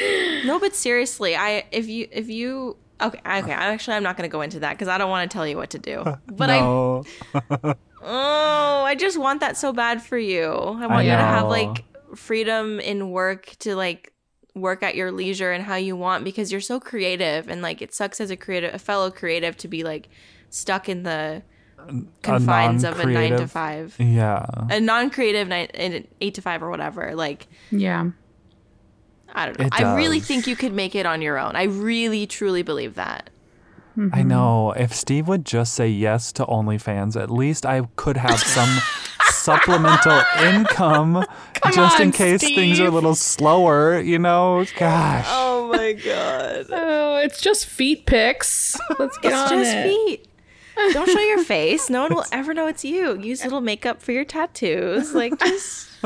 no, 0.46 0.58
but 0.58 0.74
seriously, 0.74 1.36
I 1.36 1.64
if 1.70 1.86
you 1.88 2.08
if 2.12 2.28
you 2.28 2.76
okay 3.00 3.18
okay 3.18 3.52
actually 3.52 3.94
I'm 3.94 4.02
not 4.02 4.16
gonna 4.16 4.28
go 4.28 4.40
into 4.42 4.60
that 4.60 4.72
because 4.72 4.88
I 4.88 4.98
don't 4.98 5.10
want 5.10 5.30
to 5.30 5.34
tell 5.34 5.46
you 5.46 5.56
what 5.56 5.70
to 5.70 5.78
do. 5.78 6.04
But 6.26 6.50
I. 6.50 7.74
Oh, 8.08 8.84
I 8.84 8.94
just 8.94 9.18
want 9.18 9.40
that 9.40 9.56
so 9.56 9.72
bad 9.72 10.00
for 10.00 10.16
you. 10.16 10.44
I 10.44 10.86
want 10.86 10.92
I 10.92 11.02
you 11.02 11.10
to 11.10 11.16
have 11.16 11.48
like 11.48 11.82
freedom 12.14 12.78
in 12.78 13.10
work 13.10 13.56
to 13.60 13.74
like 13.74 14.12
work 14.54 14.84
at 14.84 14.94
your 14.94 15.10
leisure 15.10 15.50
and 15.50 15.64
how 15.64 15.74
you 15.74 15.96
want 15.96 16.22
because 16.22 16.52
you're 16.52 16.60
so 16.60 16.78
creative 16.78 17.48
and 17.48 17.62
like 17.62 17.82
it 17.82 17.92
sucks 17.92 18.20
as 18.20 18.30
a 18.30 18.36
creative 18.36 18.72
a 18.72 18.78
fellow 18.78 19.10
creative 19.10 19.56
to 19.56 19.66
be 19.66 19.82
like 19.82 20.08
stuck 20.50 20.88
in 20.88 21.02
the 21.02 21.42
confines 22.22 22.84
of 22.84 23.00
a 23.00 23.06
9 23.06 23.36
to 23.38 23.48
5. 23.48 23.96
Yeah. 23.98 24.46
A 24.70 24.80
non-creative 24.80 25.48
nine, 25.48 25.68
an 25.74 26.06
8 26.20 26.34
to 26.34 26.42
5 26.42 26.62
or 26.62 26.70
whatever. 26.70 27.14
Like 27.14 27.46
Yeah. 27.70 28.10
I 29.34 29.46
don't 29.46 29.58
know. 29.58 29.66
It 29.66 29.72
I 29.72 29.94
really 29.96 30.20
think 30.20 30.46
you 30.46 30.56
could 30.56 30.72
make 30.72 30.94
it 30.94 31.04
on 31.04 31.20
your 31.20 31.38
own. 31.38 31.56
I 31.56 31.64
really 31.64 32.26
truly 32.26 32.62
believe 32.62 32.94
that. 32.94 33.30
I 33.96 33.98
mm-hmm. 33.98 34.28
know. 34.28 34.72
If 34.72 34.94
Steve 34.94 35.26
would 35.26 35.46
just 35.46 35.74
say 35.74 35.88
yes 35.88 36.30
to 36.32 36.44
OnlyFans, 36.44 37.20
at 37.20 37.30
least 37.30 37.64
I 37.64 37.82
could 37.96 38.18
have 38.18 38.38
some 38.38 38.68
supplemental 39.30 40.22
income 40.38 41.24
just 41.72 42.00
in 42.00 42.08
on, 42.08 42.12
case 42.12 42.42
things 42.42 42.78
are 42.78 42.86
a 42.86 42.90
little 42.90 43.14
slower, 43.14 43.98
you 43.98 44.18
know? 44.18 44.66
Gosh. 44.76 45.24
Oh 45.28 45.68
my 45.72 45.94
god. 45.94 46.66
Oh, 46.70 47.16
it's 47.16 47.40
just 47.40 47.66
feet 47.66 48.04
pics. 48.06 48.76
Let's 48.98 49.16
get 49.18 49.32
It's 49.32 49.52
on 49.52 49.58
just 49.58 49.74
it. 49.74 49.82
feet. 49.84 50.28
Don't 50.76 51.08
show 51.10 51.20
your 51.20 51.42
face. 51.42 51.88
No 51.90 52.02
one 52.02 52.14
will 52.14 52.24
ever 52.32 52.52
know 52.54 52.66
it's 52.66 52.84
you. 52.84 53.18
Use 53.18 53.42
little 53.42 53.60
makeup 53.60 54.02
for 54.02 54.12
your 54.12 54.24
tattoos. 54.24 55.14
Like 55.14 55.38
just 55.44 55.88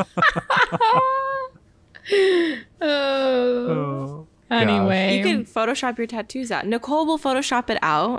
Oh. 2.80 2.82
oh 2.82 4.26
anyway, 4.50 5.18
You 5.18 5.24
can 5.24 5.44
Photoshop 5.44 5.98
your 5.98 6.06
tattoos 6.06 6.50
out. 6.50 6.66
Nicole 6.66 7.06
will 7.06 7.18
Photoshop 7.18 7.70
it 7.70 7.78
out. 7.82 8.18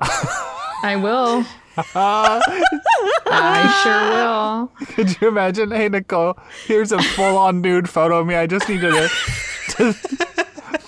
I 0.83 0.95
will. 0.97 1.45
I 1.93 3.81
sure 3.83 4.09
will. 4.11 4.71
Could 4.93 5.19
you 5.21 5.27
imagine? 5.29 5.71
Hey, 5.71 5.89
Nicole, 5.89 6.37
here's 6.67 6.91
a 6.91 7.01
full 7.01 7.37
on 7.37 7.61
nude 7.61 7.89
photo 7.89 8.19
of 8.19 8.27
me. 8.27 8.35
I 8.35 8.45
just 8.47 8.67
need 8.69 8.81
you 8.81 8.91
to, 8.91 9.09
to 9.69 9.93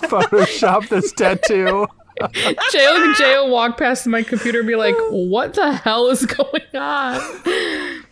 Photoshop 0.08 0.90
this 0.90 1.12
tattoo. 1.14 1.88
Jay, 2.34 3.14
Jay 3.18 3.36
will 3.38 3.50
walk 3.50 3.78
past 3.78 4.06
my 4.08 4.24
computer 4.24 4.60
and 4.60 4.68
be 4.68 4.76
like, 4.76 4.96
"What 5.10 5.54
the 5.54 5.74
hell 5.74 6.08
is 6.08 6.26
going 6.26 6.64
on?" 6.74 7.20
oh 7.20 8.04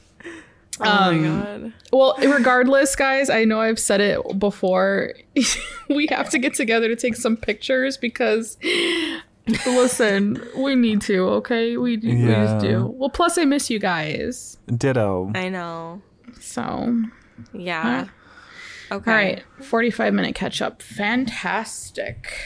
my 0.80 1.08
um, 1.10 1.24
god. 1.24 1.74
Well, 1.92 2.16
regardless, 2.20 2.96
guys, 2.96 3.30
I 3.30 3.46
know 3.46 3.60
I've 3.62 3.80
said 3.80 4.02
it 4.02 4.40
before. 4.40 5.14
we 5.90 6.08
have 6.10 6.30
to 6.30 6.40
get 6.40 6.54
together 6.54 6.88
to 6.88 6.96
take 6.96 7.16
some 7.16 7.38
pictures 7.38 7.98
because, 7.98 8.58
listen, 9.66 10.42
we 10.58 10.76
need 10.76 11.02
to. 11.02 11.28
Okay, 11.30 11.78
we, 11.78 11.98
we 11.98 12.14
Yeah. 12.14 12.46
just 12.46 12.66
do. 12.66 12.94
Well, 12.98 13.10
plus 13.10 13.38
I 13.38 13.46
miss 13.46 13.70
you 13.70 13.80
guys. 13.80 14.58
Ditto. 14.76 15.32
I 15.36 15.50
know. 15.50 16.02
So, 16.40 17.04
Yeah. 17.54 18.08
Okay. 18.92 19.12
all 19.12 19.18
right, 19.18 19.44
forty-five 19.62 20.14
minute 20.14 20.36
catch 20.36 20.62
up. 20.62 20.82
Fantastic. 20.82 22.46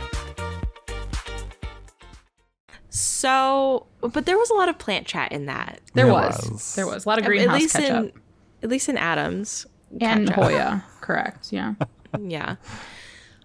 So, 2.93 3.87
but 4.01 4.25
there 4.25 4.37
was 4.37 4.49
a 4.49 4.53
lot 4.53 4.67
of 4.67 4.77
plant 4.77 5.07
chat 5.07 5.31
in 5.31 5.45
that. 5.45 5.79
There 5.93 6.05
There 6.05 6.13
was. 6.13 6.49
was. 6.51 6.75
there 6.75 6.85
was 6.85 7.05
a 7.05 7.09
lot 7.09 7.19
of 7.19 7.23
at 7.23 7.27
greenhouse 7.27 7.61
least 7.61 7.75
catch 7.75 7.89
up 7.89 8.03
in 8.03 8.11
at 8.63 8.69
least 8.69 8.89
in 8.89 8.97
Adams 8.97 9.65
and 10.01 10.27
catch-up. 10.27 10.43
Hoya. 10.43 10.83
Correct. 10.99 11.51
Yeah. 11.53 11.75
yeah. 12.19 12.57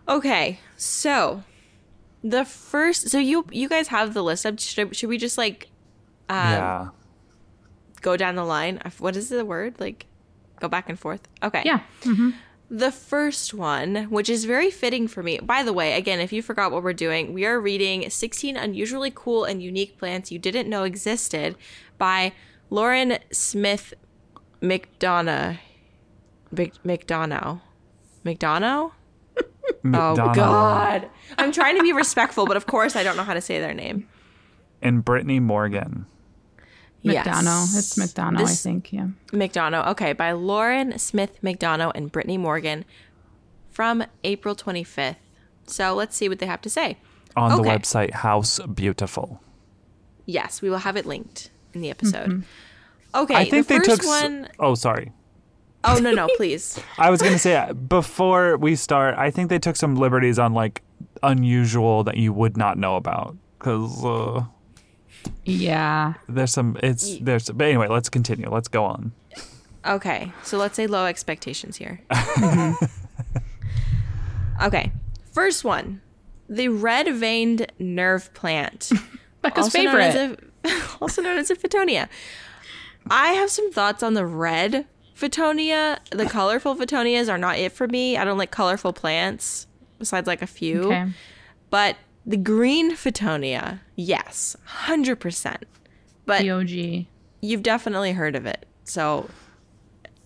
Okay. 0.09 0.59
So, 0.77 1.45
the 2.25 2.45
first 2.45 3.09
so 3.09 3.19
you 3.19 3.47
you 3.53 3.69
guys 3.69 3.87
have 3.89 4.15
the 4.15 4.23
list 4.23 4.45
up 4.45 4.59
should, 4.59 4.97
should 4.97 5.09
we 5.09 5.17
just 5.17 5.39
like 5.39 5.69
um, 6.29 6.37
yeah. 6.39 6.89
go 8.03 8.17
down 8.17 8.35
the 8.35 8.45
line? 8.45 8.79
I 8.85 8.89
f- 8.89 9.01
What 9.01 9.15
is 9.17 9.29
the 9.29 9.45
word? 9.45 9.79
Like 9.79 10.07
go 10.59 10.67
back 10.69 10.89
and 10.89 10.99
forth. 10.99 11.21
Okay. 11.43 11.63
Yeah. 11.65 11.81
The 12.69 12.91
first 12.91 13.55
one, 13.55 14.05
which 14.11 14.29
is 14.29 14.45
very 14.45 14.71
fitting 14.71 15.07
for 15.07 15.23
me. 15.23 15.39
By 15.39 15.63
the 15.63 15.73
way, 15.73 15.93
again, 15.95 16.19
if 16.19 16.33
you 16.33 16.43
forgot 16.43 16.73
what 16.73 16.83
we're 16.83 16.93
doing, 16.93 17.33
we 17.33 17.47
are 17.47 17.61
reading 17.61 18.11
16 18.11 18.57
unusually 18.57 19.13
cool 19.15 19.45
and 19.45 19.63
unique 19.63 19.99
plants 19.99 20.33
you 20.33 20.39
didn't 20.41 20.69
know 20.69 20.83
existed 20.83 21.55
by 21.97 22.33
Lauren 22.69 23.19
Smith 23.31 23.95
McDonough. 24.61 25.59
Mc- 26.51 26.83
McDonough. 26.85 27.61
McDonough? 28.25 28.93
Oh 29.85 30.15
God. 30.17 31.09
I'm 31.39 31.53
trying 31.53 31.77
to 31.77 31.83
be 31.83 31.93
respectful, 31.93 32.47
but 32.47 32.57
of 32.57 32.67
course 32.67 32.97
I 32.97 33.03
don't 33.05 33.17
know 33.17 33.23
how 33.25 33.35
to 33.35 33.41
say 33.41 33.61
their 33.61 33.75
name. 33.75 34.09
and 34.83 35.05
Brittany 35.05 35.39
Morgan. 35.41 36.07
McDonough. 37.07 37.77
It's 37.79 37.95
McDonough, 37.97 38.41
I 38.41 38.45
think. 38.55 38.93
Yeah. 38.93 39.09
McDonough. 39.33 39.89
Okay, 39.89 40.13
by 40.13 40.33
Lauren 40.33 40.99
Smith 40.99 41.39
McDonough 41.43 41.93
and 41.95 42.11
Brittany 42.13 42.39
Morgan 42.39 42.85
from 43.71 44.05
April 44.25 44.55
25th. 44.55 45.17
So 45.67 45.95
let's 45.95 46.17
see 46.17 46.29
what 46.29 46.39
they 46.39 46.47
have 46.47 46.61
to 46.63 46.71
say. 46.71 46.99
on 47.37 47.61
the 47.63 47.69
website 47.69 48.13
House 48.13 48.59
Beautiful. 48.61 49.41
Yes, 50.25 50.63
we 50.63 50.71
will 50.71 50.79
have 50.79 50.97
it 50.97 51.07
linked 51.07 51.51
in 51.75 51.81
the 51.81 51.91
episode. 51.91 52.45
Okay, 53.15 53.35
I 53.35 53.49
think 53.49 53.67
the 53.69 53.75
they 53.75 53.79
first 53.79 53.91
took. 53.91 54.01
s- 54.01 54.07
one 54.07 54.49
Oh, 54.59 54.75
sorry. 54.75 55.13
oh 55.85 55.99
no, 55.99 56.11
no, 56.13 56.29
please. 56.37 56.79
I 56.99 57.11
was 57.11 57.21
gonna 57.23 57.39
say 57.39 57.57
uh, 57.57 57.73
before 57.73 58.57
we 58.57 58.75
start, 58.77 59.15
I 59.17 59.31
think 59.31 59.49
they 59.51 59.59
took 59.59 59.77
some 59.77 59.95
liberties 59.97 60.39
on 60.39 60.53
like 60.55 60.83
unusual 61.23 62.05
that 62.05 62.17
you 62.17 62.33
would 62.33 62.57
not 62.57 62.77
know 62.79 62.97
about 62.97 63.37
because 63.59 64.05
uh, 64.05 64.45
Yeah. 65.45 66.15
there's 66.29 66.53
some. 66.53 66.77
It's 66.83 67.19
there's. 67.19 67.51
But 67.51 67.67
anyway, 67.67 67.89
let's 67.89 68.09
continue. 68.09 68.49
Let's 68.51 68.69
go 68.69 68.85
on. 68.85 69.13
Okay, 69.87 70.33
so 70.43 70.59
let's 70.59 70.75
say 70.75 70.87
low 70.87 71.07
expectations 71.07 71.77
here. 71.77 72.01
Mm-hmm. 72.11 72.85
okay, 74.63 74.93
first 75.33 75.65
one 75.65 76.01
the 76.49 76.69
red 76.69 77.09
veined 77.15 77.67
nerve 77.79 78.33
plant. 78.35 78.91
Becca's 79.43 79.65
also 79.65 79.79
favorite. 79.79 80.15
Known 80.15 80.37
as 80.65 80.73
a, 80.73 80.97
also 81.01 81.23
known 81.23 81.39
as 81.39 81.51
a 81.51 81.57
Fittonia. 81.57 82.09
I 83.11 83.33
have 83.33 83.51
some 83.51 83.73
thoughts 83.73 84.03
on 84.03 84.15
the 84.15 84.27
red 84.27 84.87
Fittonia. 85.17 85.99
The 86.11 86.27
colorful 86.27 86.75
Fittonias 86.75 87.29
are 87.29 87.39
not 87.39 87.59
it 87.59 87.73
for 87.73 87.87
me. 87.87 88.17
I 88.17 88.25
don't 88.25 88.39
like 88.39 88.51
colorful 88.51 88.93
plants, 88.93 89.67
besides 89.99 90.27
like 90.27 90.43
a 90.43 90.47
few. 90.47 90.85
okay. 90.85 91.07
But 91.71 91.97
the 92.27 92.37
green 92.37 92.97
Fittonia, 92.97 93.81
yes, 93.95 94.57
100%. 94.87 95.63
But 96.25 96.43
The 96.43 96.51
OG. 96.51 97.07
you've 97.41 97.63
definitely 97.63 98.13
heard 98.13 98.35
of 98.35 98.47
it. 98.47 98.67
So, 98.85 99.31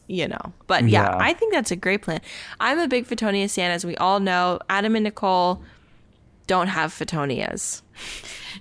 you 0.07 0.27
know. 0.27 0.55
But 0.67 0.89
yeah, 0.89 1.11
Yeah. 1.11 1.19
I 1.21 1.35
think 1.35 1.53
that's 1.53 1.71
a 1.71 1.77
great 1.77 2.01
plan. 2.03 2.21
I'm 2.59 2.79
a 2.79 2.89
big 2.89 3.07
Fittonia 3.07 3.55
fan, 3.55 3.71
as 3.71 3.85
we 3.85 3.97
all 3.97 4.19
know. 4.19 4.61
Adam 4.71 4.97
and 4.97 5.05
Nicole 5.05 5.63
don't 6.47 6.69
have 6.69 6.91
Fittonias. 6.93 7.83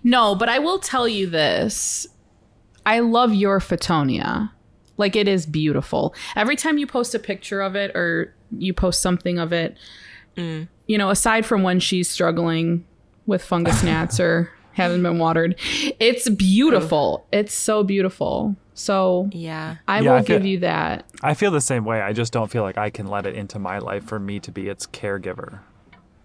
No, 0.03 0.35
but 0.35 0.49
I 0.49 0.59
will 0.59 0.79
tell 0.79 1.07
you 1.07 1.27
this. 1.27 2.07
I 2.85 2.99
love 2.99 3.33
your 3.33 3.59
Fittonia. 3.59 4.51
Like 4.97 5.15
it 5.15 5.29
is 5.29 5.45
beautiful. 5.45 6.13
Every 6.35 6.57
time 6.57 6.77
you 6.77 6.85
post 6.85 7.15
a 7.15 7.19
picture 7.19 7.61
of 7.61 7.75
it 7.75 7.95
or 7.95 8.35
you 8.57 8.73
post 8.73 9.01
something 9.01 9.39
of 9.39 9.53
it, 9.53 9.77
mm. 10.35 10.67
you 10.87 10.97
know, 10.97 11.09
aside 11.09 11.45
from 11.45 11.63
when 11.63 11.79
she's 11.79 12.09
struggling 12.09 12.85
with 13.29 13.43
fungus 13.43 13.83
gnats 13.83 14.19
or 14.19 14.49
haven't 14.73 15.03
been 15.03 15.19
watered, 15.19 15.55
it's 15.99 16.27
beautiful. 16.29 17.25
It's 17.31 17.53
so 17.53 17.83
beautiful. 17.83 18.55
So 18.73 19.29
Yeah. 19.31 19.75
I 19.87 19.99
Yeah, 19.99 20.11
will 20.11 20.17
I 20.17 20.21
feel- 20.23 20.37
give 20.37 20.45
you 20.45 20.59
that. 20.59 21.05
I 21.21 21.33
feel 21.33 21.51
the 21.51 21.61
same 21.61 21.85
way. 21.85 22.01
I 22.01 22.11
just 22.13 22.31
don't 22.33 22.49
feel 22.49 22.63
like 22.63 22.77
I 22.77 22.89
can 22.89 23.07
let 23.07 23.25
it 23.25 23.35
into 23.35 23.59
my 23.59 23.79
life 23.79 24.03
for 24.05 24.19
me 24.19 24.39
to 24.41 24.51
be 24.51 24.67
its 24.69 24.87
caregiver. 24.87 25.59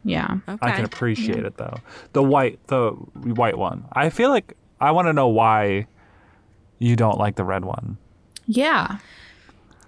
Yeah. 0.05 0.39
Okay. 0.49 0.59
I 0.61 0.71
can 0.73 0.85
appreciate 0.85 1.45
it 1.45 1.57
though. 1.57 1.75
The 2.13 2.23
white, 2.23 2.59
the 2.69 2.91
white 2.91 3.59
one. 3.59 3.85
I 3.93 4.11
feel 4.11 4.31
like 4.31 4.57
I 4.81 4.91
want 4.93 5.09
to 5.09 5.13
know 5.13 5.29
why 5.29 5.87
you 6.79 6.95
don't 6.97 7.19
like 7.19 7.37
the 7.37 7.45
red 7.45 7.65
one. 7.65 7.97
Yeah. 8.47 8.99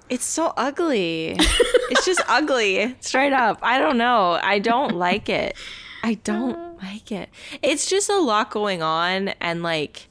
It's 0.08 0.24
so 0.24 0.52
ugly. 0.56 1.36
it's 1.38 2.04
just 2.06 2.22
ugly, 2.28 2.96
straight 3.00 3.32
up. 3.32 3.58
I 3.62 3.78
don't 3.78 3.98
know. 3.98 4.38
I 4.42 4.58
don't 4.58 4.96
like 4.96 5.28
it. 5.28 5.54
I 6.02 6.14
don't 6.14 6.65
like 6.92 7.10
it. 7.12 7.28
It's 7.62 7.88
just 7.88 8.08
a 8.08 8.18
lot 8.18 8.50
going 8.50 8.82
on, 8.82 9.28
and 9.40 9.62
like 9.62 10.08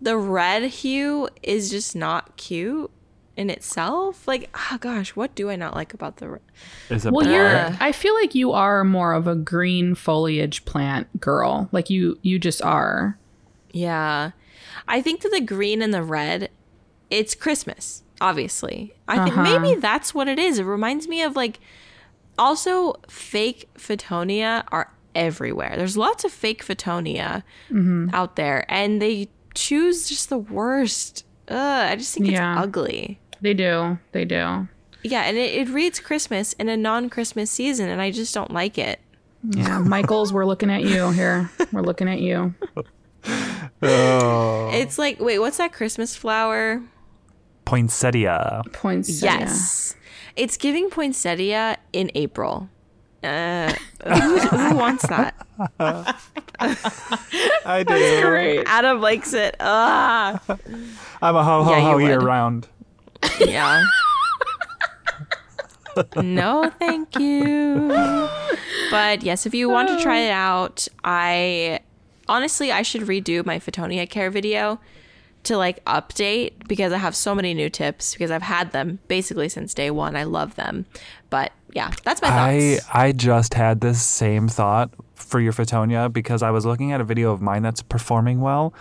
the 0.00 0.16
red 0.16 0.62
hue 0.64 1.28
is 1.42 1.70
just 1.70 1.94
not 1.94 2.36
cute 2.36 2.90
in 3.36 3.50
itself. 3.50 4.26
Like, 4.28 4.50
oh 4.54 4.78
gosh, 4.80 5.10
what 5.16 5.34
do 5.34 5.50
I 5.50 5.56
not 5.56 5.74
like 5.74 5.94
about 5.94 6.16
the 6.18 6.28
red? 6.30 6.40
Is 6.90 7.06
it 7.06 7.12
Well, 7.12 7.24
bad? 7.26 7.32
you're 7.72 7.76
I 7.80 7.92
feel 7.92 8.14
like 8.14 8.34
you 8.34 8.52
are 8.52 8.84
more 8.84 9.12
of 9.12 9.26
a 9.26 9.34
green 9.34 9.94
foliage 9.94 10.64
plant 10.64 11.20
girl. 11.20 11.68
Like 11.72 11.90
you 11.90 12.18
you 12.22 12.38
just 12.38 12.62
are. 12.62 13.18
Yeah. 13.72 14.30
I 14.88 15.00
think 15.02 15.20
that 15.20 15.30
the 15.30 15.40
green 15.40 15.82
and 15.82 15.94
the 15.94 16.02
red, 16.02 16.50
it's 17.10 17.34
Christmas, 17.34 18.02
obviously. 18.20 18.94
I 19.06 19.22
think 19.24 19.36
Uh-huh. 19.36 19.60
maybe 19.60 19.80
that's 19.80 20.12
what 20.14 20.26
it 20.28 20.38
is. 20.38 20.58
It 20.58 20.64
reminds 20.64 21.06
me 21.06 21.22
of 21.22 21.36
like 21.36 21.60
also 22.38 22.94
fake 23.08 23.68
Fittonia 23.76 24.64
are 24.72 24.92
everywhere. 25.14 25.74
There's 25.76 25.96
lots 25.96 26.24
of 26.24 26.32
fake 26.32 26.64
Fittonia 26.64 27.42
Mm-hmm. 27.70 28.10
out 28.12 28.36
there 28.36 28.64
and 28.68 29.00
they 29.00 29.28
choose 29.54 30.08
just 30.08 30.28
the 30.28 30.38
worst. 30.38 31.24
Ugh, 31.48 31.56
I 31.92 31.96
just 31.96 32.14
think 32.14 32.30
Yeah. 32.30 32.54
it's 32.58 32.62
ugly. 32.64 33.18
They 33.40 33.54
do. 33.54 33.98
They 34.12 34.24
do. 34.24 34.68
Yeah, 35.02 35.22
and 35.22 35.36
it, 35.38 35.54
it 35.54 35.68
reads 35.72 35.98
Christmas 35.98 36.52
in 36.54 36.68
a 36.68 36.76
non-Christmas 36.76 37.50
season 37.50 37.88
and 37.88 38.00
I 38.02 38.10
just 38.10 38.34
don't 38.34 38.50
like 38.52 38.76
it. 38.78 39.00
Yeah, 39.42 39.78
Michaels, 39.96 40.32
we're 40.32 40.44
looking 40.44 40.70
at 40.70 40.82
you 40.82 41.10
here. 41.10 41.50
We're 41.72 41.80
looking 41.82 42.08
at 42.08 42.20
you. 42.20 42.54
Oh. 43.82 44.70
It's 44.72 44.98
like, 44.98 45.20
wait, 45.20 45.38
what's 45.38 45.56
that 45.58 45.72
Christmas 45.72 46.14
flower? 46.16 46.82
Poinsettia. 47.64 48.62
Poinsettia. 48.72 49.40
Yes. 49.40 49.96
It's 50.36 50.56
giving 50.56 50.90
poinsettia 50.90 51.78
in 51.92 52.10
April. 52.14 52.68
Uh, 53.22 53.72
who, 54.04 54.76
wants 54.76 55.06
that? 55.08 55.34
I 57.66 57.82
do. 57.86 58.20
Great. 58.22 58.64
Adam 58.66 59.00
likes 59.00 59.34
it. 59.34 59.56
Ah, 59.60 60.40
I'm 61.20 61.36
a 61.36 61.44
ho 61.44 61.62
ho 61.64 61.70
Yeah, 61.70 61.80
ho 61.80 61.98
year 61.98 62.18
would. 62.18 62.26
round. 62.26 62.68
yeah. 63.40 63.84
no, 66.16 66.70
thank 66.78 67.18
you. 67.18 67.88
But 68.90 69.22
yes, 69.22 69.44
if 69.46 69.54
you 69.54 69.68
want 69.68 69.88
to 69.88 70.00
try 70.02 70.18
it 70.20 70.30
out, 70.30 70.88
I 71.04 71.80
honestly 72.28 72.72
I 72.72 72.82
should 72.82 73.02
redo 73.02 73.44
my 73.44 73.58
Fittonia 73.58 74.08
Care 74.08 74.30
video 74.30 74.80
to 75.42 75.56
like 75.56 75.84
update 75.84 76.66
because 76.68 76.92
I 76.92 76.98
have 76.98 77.16
so 77.16 77.34
many 77.34 77.54
new 77.54 77.68
tips 77.70 78.12
because 78.14 78.30
I've 78.30 78.42
had 78.42 78.72
them 78.72 78.98
basically 79.08 79.48
since 79.48 79.74
day 79.74 79.90
one. 79.90 80.16
I 80.16 80.24
love 80.24 80.54
them. 80.56 80.86
But 81.28 81.52
yeah, 81.74 81.90
that's 82.04 82.20
my 82.22 82.28
thoughts. 82.28 82.88
I 82.92 83.06
I 83.08 83.12
just 83.12 83.54
had 83.54 83.80
this 83.80 84.02
same 84.02 84.48
thought 84.48 84.90
for 85.14 85.40
your 85.40 85.52
Fittonia 85.52 86.12
because 86.12 86.42
I 86.42 86.50
was 86.50 86.64
looking 86.66 86.92
at 86.92 87.00
a 87.00 87.04
video 87.04 87.30
of 87.32 87.40
mine 87.40 87.62
that's 87.62 87.82
performing 87.82 88.40
well. 88.40 88.72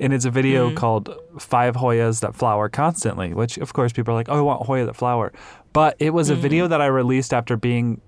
And 0.00 0.12
it's 0.12 0.24
a 0.24 0.30
video 0.30 0.68
Mm-hmm. 0.68 0.76
called 0.76 1.14
Five 1.38 1.76
Hoyas 1.76 2.20
That 2.20 2.34
Flower 2.34 2.68
Constantly, 2.68 3.34
which 3.34 3.56
of 3.58 3.72
course 3.72 3.92
people 3.92 4.12
are 4.12 4.16
like, 4.16 4.28
oh, 4.28 4.38
I 4.38 4.40
want 4.40 4.66
Hoya 4.66 4.86
that 4.86 4.96
flower. 4.96 5.32
But 5.72 5.96
it 6.00 6.10
was 6.10 6.28
a 6.28 6.32
Mm-hmm. 6.32 6.42
video 6.42 6.66
that 6.68 6.80
I 6.80 6.86
released 6.86 7.32
after 7.32 7.56
being 7.56 8.00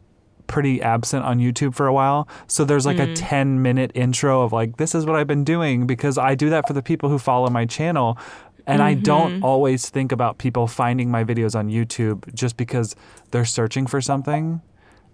pretty 0.46 0.82
absent 0.82 1.24
on 1.24 1.38
YouTube 1.38 1.74
for 1.74 1.86
a 1.86 1.92
while. 1.92 2.26
So 2.48 2.64
there's 2.64 2.84
like 2.86 2.96
Mm-hmm. 2.96 3.12
a 3.12 3.16
10 3.16 3.62
minute 3.62 3.92
intro 3.94 4.42
of 4.42 4.52
like, 4.52 4.76
this 4.78 4.94
is 4.94 5.06
what 5.06 5.14
I've 5.16 5.26
been 5.28 5.44
doing 5.44 5.86
because 5.86 6.18
I 6.18 6.34
do 6.34 6.50
that 6.50 6.66
for 6.66 6.72
the 6.72 6.82
people 6.82 7.08
who 7.10 7.18
follow 7.18 7.48
my 7.48 7.64
channel. 7.66 8.18
And 8.66 8.82
I 8.82 8.94
don't 8.94 9.32
Mm-hmm. 9.34 9.44
always 9.44 9.90
think 9.90 10.10
about 10.12 10.38
people 10.38 10.66
finding 10.66 11.10
my 11.10 11.22
videos 11.24 11.54
on 11.54 11.68
YouTube 11.68 12.32
just 12.34 12.56
because 12.56 12.96
they're 13.30 13.44
searching 13.44 13.86
for 13.86 14.00
something. 14.00 14.62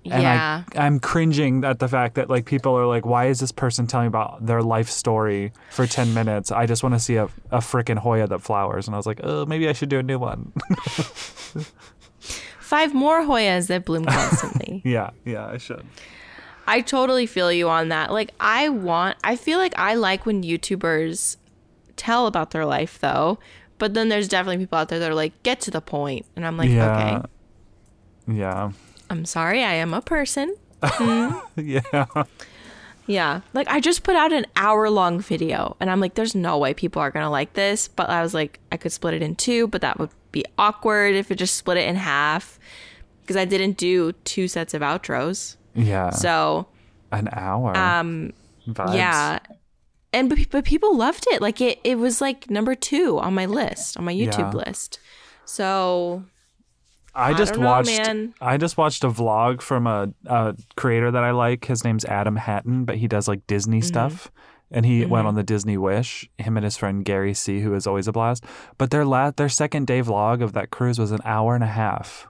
And 0.04 0.22
yeah. 0.22 0.62
I, 0.76 0.86
I'm 0.86 0.98
cringing 0.98 1.62
at 1.64 1.78
the 1.78 1.86
fact 1.88 2.14
that 2.14 2.30
like 2.30 2.46
people 2.46 2.74
are 2.78 2.86
like, 2.86 3.04
why 3.04 3.26
is 3.26 3.40
this 3.40 3.52
person 3.52 3.86
telling 3.86 4.04
me 4.06 4.08
about 4.08 4.46
their 4.46 4.62
life 4.62 4.88
story 4.88 5.52
for 5.70 5.86
10 5.86 6.14
minutes? 6.14 6.50
I 6.50 6.64
just 6.66 6.82
want 6.82 6.94
to 6.94 6.98
see 6.98 7.16
a, 7.16 7.24
a 7.50 7.58
freaking 7.58 7.98
Hoya 7.98 8.26
that 8.28 8.40
flowers. 8.40 8.86
And 8.86 8.94
I 8.94 8.98
was 8.98 9.06
like, 9.06 9.20
oh, 9.22 9.44
maybe 9.46 9.68
I 9.68 9.72
should 9.74 9.88
do 9.90 9.98
a 9.98 10.02
new 10.02 10.18
one. 10.18 10.52
Five 12.60 12.94
more 12.94 13.22
Hoyas 13.22 13.66
that 13.66 13.84
bloom 13.84 14.04
constantly. 14.04 14.80
yeah, 14.86 15.10
yeah, 15.24 15.46
I 15.48 15.58
should. 15.58 15.84
I 16.66 16.82
totally 16.82 17.26
feel 17.26 17.50
you 17.52 17.68
on 17.68 17.88
that. 17.88 18.12
Like 18.12 18.32
I 18.38 18.68
want 18.68 19.18
I 19.24 19.34
feel 19.36 19.58
like 19.58 19.76
I 19.76 19.94
like 19.94 20.24
when 20.24 20.42
YouTubers 20.44 21.36
tell 22.00 22.26
about 22.26 22.50
their 22.50 22.64
life 22.64 22.98
though. 22.98 23.38
But 23.78 23.94
then 23.94 24.08
there's 24.08 24.28
definitely 24.28 24.58
people 24.58 24.78
out 24.78 24.88
there 24.88 24.98
that 24.98 25.10
are 25.10 25.14
like, 25.14 25.42
get 25.42 25.60
to 25.62 25.70
the 25.70 25.80
point. 25.80 26.26
And 26.36 26.46
I'm 26.46 26.56
like, 26.56 26.70
yeah. 26.70 27.18
okay, 27.18 27.28
Yeah. 28.38 28.72
I'm 29.08 29.24
sorry, 29.24 29.62
I 29.64 29.74
am 29.74 29.92
a 29.94 30.00
person. 30.02 30.54
Yeah. 31.56 32.06
Yeah. 33.06 33.40
Like 33.54 33.66
I 33.68 33.80
just 33.80 34.02
put 34.04 34.14
out 34.16 34.32
an 34.32 34.46
hour 34.54 34.88
long 34.88 35.18
video 35.20 35.76
and 35.80 35.90
I'm 35.90 35.98
like, 36.00 36.14
there's 36.14 36.34
no 36.34 36.58
way 36.58 36.74
people 36.74 37.02
are 37.02 37.10
gonna 37.10 37.30
like 37.30 37.54
this. 37.54 37.88
But 37.88 38.08
I 38.08 38.22
was 38.22 38.34
like, 38.34 38.60
I 38.70 38.76
could 38.76 38.92
split 38.92 39.14
it 39.14 39.22
in 39.22 39.34
two, 39.34 39.66
but 39.66 39.80
that 39.80 39.98
would 39.98 40.10
be 40.30 40.44
awkward 40.58 41.14
if 41.16 41.30
it 41.30 41.34
just 41.36 41.56
split 41.56 41.76
it 41.76 41.88
in 41.88 41.96
half. 41.96 42.58
Because 43.22 43.36
I 43.36 43.44
didn't 43.44 43.76
do 43.78 44.12
two 44.24 44.46
sets 44.48 44.74
of 44.74 44.82
outros. 44.82 45.56
Yeah. 45.74 46.10
So 46.10 46.66
An 47.10 47.28
hour. 47.32 47.76
um 47.76 48.32
Vibes. 48.68 48.94
Yeah. 48.94 49.38
And 50.12 50.28
but, 50.28 50.38
but 50.50 50.64
people 50.64 50.96
loved 50.96 51.26
it. 51.30 51.40
Like 51.40 51.60
it 51.60 51.78
it 51.84 51.98
was 51.98 52.20
like 52.20 52.50
number 52.50 52.74
2 52.74 53.18
on 53.20 53.34
my 53.34 53.46
list, 53.46 53.96
on 53.96 54.04
my 54.04 54.12
YouTube 54.14 54.52
Yeah. 54.54 54.62
list. 54.66 54.98
So, 55.44 56.24
I 57.14 57.34
just 57.34 57.54
don't 57.54 57.62
know, 57.62 57.68
watched. 57.68 58.00
I 58.40 58.56
just 58.56 58.76
watched 58.76 59.02
a 59.04 59.08
vlog 59.08 59.60
from 59.62 59.86
a, 59.86 60.12
a 60.26 60.54
creator 60.76 61.10
that 61.10 61.24
I 61.24 61.32
like. 61.32 61.64
His 61.64 61.82
name's 61.84 62.04
Adam 62.04 62.36
Hattan, 62.36 62.84
but 62.84 62.96
he 62.96 63.08
does 63.08 63.26
like 63.28 63.46
Disney 63.46 63.78
Mm-hmm. 63.80 63.86
stuff. 63.86 64.30
And 64.72 64.86
he 64.86 65.04
went 65.04 65.26
on 65.26 65.34
the 65.34 65.42
Disney 65.42 65.76
Wish. 65.76 66.30
Him 66.38 66.56
and 66.56 66.62
his 66.62 66.76
friend 66.76 67.04
Gary 67.04 67.34
C, 67.34 67.58
who 67.60 67.74
is 67.74 67.88
always 67.88 68.06
a 68.06 68.12
blast. 68.12 68.44
But 68.78 68.92
their 68.92 69.04
la- 69.04 69.32
their 69.32 69.48
second 69.48 69.88
day 69.88 70.00
vlog 70.02 70.40
of 70.42 70.52
that 70.52 70.70
cruise 70.70 70.96
was 71.00 71.10
an 71.10 71.20
hour 71.24 71.56
and 71.56 71.64
a 71.64 71.68
half. 71.68 72.28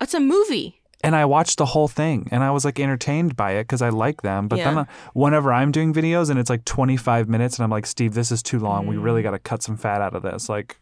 it's 0.00 0.14
a 0.14 0.18
movie. 0.20 0.80
And 1.04 1.14
I 1.14 1.24
watched 1.26 1.58
the 1.58 1.66
whole 1.66 1.86
thing, 1.88 2.28
and 2.30 2.42
I 2.42 2.50
was 2.50 2.64
like 2.64 2.80
entertained 2.80 3.36
by 3.36 3.52
it 3.52 3.64
because 3.64 3.82
I 3.82 3.90
like 3.90 4.22
them. 4.22 4.48
But 4.48 4.56
then 4.56 4.78
uh, 4.78 4.84
whenever 5.12 5.52
I'm 5.52 5.70
doing 5.70 5.92
videos 5.92 6.30
and 6.30 6.38
it's 6.38 6.50
like 6.50 6.64
25 6.64 7.28
minutes, 7.28 7.58
and 7.58 7.64
I'm 7.64 7.70
like, 7.70 7.86
Steve, 7.86 8.14
this 8.14 8.32
is 8.32 8.42
too 8.42 8.58
long. 8.58 8.86
We 8.86 8.96
Mm. 8.96 9.04
really 9.04 9.22
got 9.22 9.32
to 9.32 9.38
cut 9.38 9.62
some 9.62 9.76
fat 9.76 10.00
out 10.00 10.14
of 10.16 10.22
this. 10.22 10.48
Like, 10.48 10.80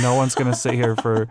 no 0.00 0.14
one's 0.14 0.34
gonna 0.34 0.54
sit 0.54 0.74
here 0.74 0.94
for 0.96 1.26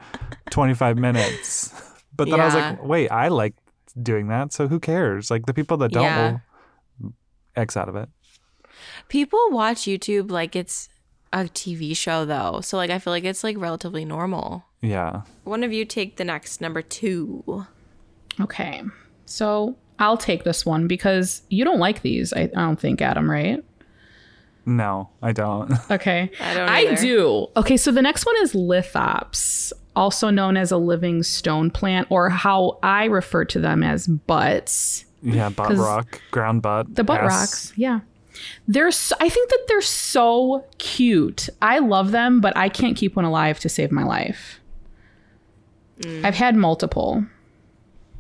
25 0.50 0.98
minutes. 0.98 1.74
But 2.18 2.30
then 2.30 2.40
I 2.40 2.46
was 2.46 2.56
like, 2.56 2.82
wait, 2.84 3.10
I 3.10 3.28
like 3.28 3.56
doing 4.02 4.30
that, 4.30 4.54
so 4.54 4.70
who 4.70 4.80
cares? 4.80 5.30
Like 5.30 5.46
the 5.48 5.54
people 5.54 5.76
that 5.78 5.92
don't 5.92 6.04
Yeah. 6.04 6.38
will 7.02 7.14
X 7.58 7.76
out 7.76 7.90
of 7.90 7.96
it. 7.98 8.08
People 9.10 9.40
watch 9.52 9.80
YouTube 9.82 10.32
like 10.32 10.56
it's 10.56 10.88
a 11.34 11.40
TV 11.44 11.96
show 11.96 12.24
though. 12.24 12.62
So 12.62 12.78
like 12.78 12.90
I 12.90 13.00
feel 13.00 13.12
like 13.12 13.26
it's 13.26 13.44
like 13.44 13.58
relatively 13.58 14.06
normal. 14.06 14.64
Yeah. 14.82 15.24
One 15.44 15.64
of 15.64 15.74
you 15.74 15.84
take 15.84 16.16
the 16.16 16.24
next 16.24 16.62
number 16.62 16.82
2. 16.82 17.66
Okay. 18.40 18.82
So 19.26 19.76
I'll 20.00 20.18
take 20.18 20.44
this 20.44 20.66
one 20.66 20.88
because 20.88 21.42
you 21.50 21.64
don't 21.64 21.80
like 21.80 22.02
these, 22.02 22.34
I, 22.34 22.42
I 22.42 22.46
don't 22.48 22.80
think, 22.80 23.02
Adam, 23.02 23.30
right? 23.30 23.64
No, 24.66 25.10
I 25.22 25.32
don't. 25.32 25.72
Okay. 25.92 26.32
I 26.40 26.54
don't 26.54 26.70
I 26.70 26.96
do. 26.96 27.48
Okay, 27.56 27.78
so 27.78 27.92
the 27.92 28.02
next 28.02 28.26
one 28.26 28.36
is 28.42 28.54
lithops, 28.54 29.72
also 29.96 30.30
known 30.32 30.58
as 30.58 30.72
a 30.72 30.78
living 30.78 31.22
stone 31.24 31.70
plant, 31.70 32.08
or 32.10 32.30
how 32.30 32.80
I 32.82 33.06
refer 33.06 33.46
to 33.46 33.60
them 33.60 33.84
as 33.84 34.08
butts. 34.08 35.06
yeah, 35.22 35.50
butt 35.50 35.76
rock, 35.78 36.20
ground 36.32 36.62
butt, 36.64 36.94
The 36.96 37.04
butt 37.04 37.22
ass. 37.22 37.30
rocks. 37.32 37.74
Yeah. 37.76 38.00
They're 38.68 38.92
so, 38.92 39.16
I 39.22 39.30
think 39.30 39.50
that 39.52 39.66
they're 39.70 39.82
so 39.82 40.66
cute. 40.80 41.48
I 41.62 41.78
love 41.80 42.12
them, 42.12 42.42
but 42.42 42.58
I 42.58 42.68
can't 42.68 42.98
keep 42.98 43.16
one 43.16 43.24
alive 43.26 43.60
to 43.62 43.70
save 43.70 43.92
my 43.92 44.04
life. 44.04 44.60
Mm. 46.02 46.26
I've 46.26 46.36
had 46.36 46.56
multiple. 46.56 47.26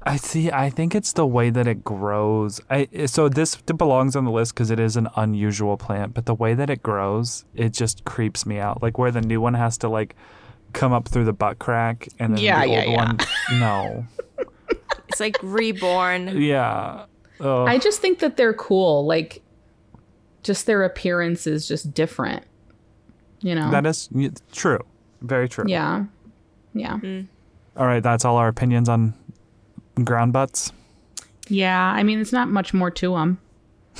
I 0.07 0.17
see. 0.17 0.51
I 0.51 0.69
think 0.69 0.93
it's 0.93 1.13
the 1.13 1.25
way 1.25 1.49
that 1.49 1.65
it 1.67 1.83
grows. 1.83 2.61
I 2.69 2.87
so 3.07 3.27
this 3.27 3.55
belongs 3.55 4.15
on 4.15 4.23
the 4.25 4.31
list 4.31 4.53
because 4.53 4.69
it 4.69 4.79
is 4.79 4.95
an 4.97 5.07
unusual 5.15 5.77
plant, 5.77 6.13
but 6.13 6.25
the 6.27 6.35
way 6.35 6.53
that 6.53 6.69
it 6.69 6.83
grows, 6.83 7.43
it 7.55 7.73
just 7.73 8.05
creeps 8.05 8.45
me 8.45 8.59
out. 8.59 8.83
Like 8.83 8.97
where 8.99 9.09
the 9.11 9.21
new 9.21 9.41
one 9.41 9.55
has 9.55 9.77
to 9.79 9.89
like 9.89 10.15
come 10.73 10.93
up 10.93 11.07
through 11.07 11.25
the 11.25 11.33
butt 11.33 11.57
crack, 11.57 12.07
and 12.19 12.35
then 12.37 12.43
Yeah, 12.43 12.61
the 12.65 12.71
yeah, 12.71 12.79
old 12.81 12.89
yeah. 12.89 12.95
one, 12.97 13.17
no, 13.59 14.05
It's 15.07 15.19
like 15.19 15.37
reborn. 15.41 16.39
yeah. 16.41 17.05
Oh, 17.39 17.65
I 17.65 17.77
just 17.79 17.99
think 17.99 18.19
that 18.19 18.37
they're 18.37 18.53
cool. 18.53 19.05
Like, 19.05 19.41
just 20.43 20.65
their 20.67 20.83
appearance 20.83 21.47
is 21.47 21.67
just 21.67 21.93
different. 21.93 22.43
You 23.41 23.55
know? 23.55 23.71
that 23.71 23.85
is 23.85 24.09
true. 24.51 24.79
Very 25.21 25.49
true. 25.49 25.65
yeah. 25.67 26.05
Yeah. 26.73 26.97
Mm. 26.99 27.27
All 27.77 27.85
right, 27.85 28.01
that's 28.03 28.23
all 28.25 28.37
our 28.37 28.47
opinions 28.47 28.87
on 28.89 29.13
ground 30.03 30.33
butts. 30.33 30.71
Yeah. 31.47 31.79
I 31.79 32.03
mean, 32.03 32.19
it's 32.19 32.33
not 32.33 32.49
much 32.49 32.73
more 32.73 32.91
to 32.91 33.13
them. 33.13 33.39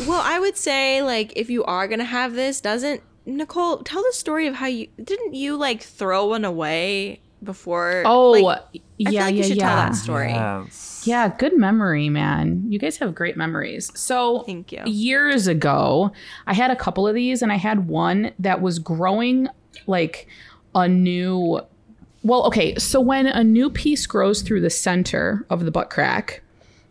Well, 0.08 0.22
I 0.24 0.39
would 0.39 0.58
say 0.58 1.02
like 1.02 1.34
if 1.36 1.50
you 1.50 1.64
are 1.64 1.88
gonna 1.88 2.04
have 2.04 2.34
this, 2.34 2.60
doesn't 2.60 3.02
Nicole 3.26 3.78
tell 3.78 4.04
the 4.04 4.14
story 4.14 4.48
of 4.48 4.56
how 4.56 4.68
you 4.68 4.88
didn't 5.02 5.34
you 5.34 5.56
like 5.56 5.82
throw 5.82 6.26
one 6.28 6.43
away 6.43 7.22
before? 7.43 8.04
Oh, 8.06 8.32
like, 8.32 8.60
I 8.74 8.82
yeah, 8.98 9.10
feel 9.10 9.14
like 9.14 9.14
yeah, 9.14 9.28
you 9.30 9.43
should 9.43 9.58
yeah. 9.58 9.68
tell 9.68 9.76
that 9.76 9.96
story. 9.96 10.32
Yes. 10.32 11.04
Yeah, 11.06 11.30
good 11.30 11.58
memory, 11.58 12.10
man. 12.10 12.66
You 12.68 12.80
guys 12.80 12.98
have 12.98 13.14
great 13.14 13.38
memories. 13.38 13.91
So, 13.98 14.39
Thank 14.39 14.72
you. 14.72 14.82
Years 14.86 15.48
ago, 15.48 16.12
I 16.48 16.54
had 16.54 16.72
a 16.72 16.76
couple 16.76 17.08
of 17.08 17.14
these, 17.14 17.41
and 17.41 17.52
I 17.52 17.58
had 17.58 17.88
one 17.88 18.32
that 18.39 18.62
was 18.62 18.80
growing 18.80 19.48
like 19.88 20.28
a 20.74 20.88
new. 20.88 21.62
Well, 22.26 22.43
okay, 22.47 22.73
so 22.78 22.99
when 22.99 23.28
a 23.28 23.43
new 23.43 23.69
piece 23.69 24.07
grows 24.07 24.41
through 24.41 24.61
the 24.61 24.71
center 24.71 25.45
of 25.51 25.63
the 25.63 25.69
butt 25.69 25.91
crack, 25.91 26.41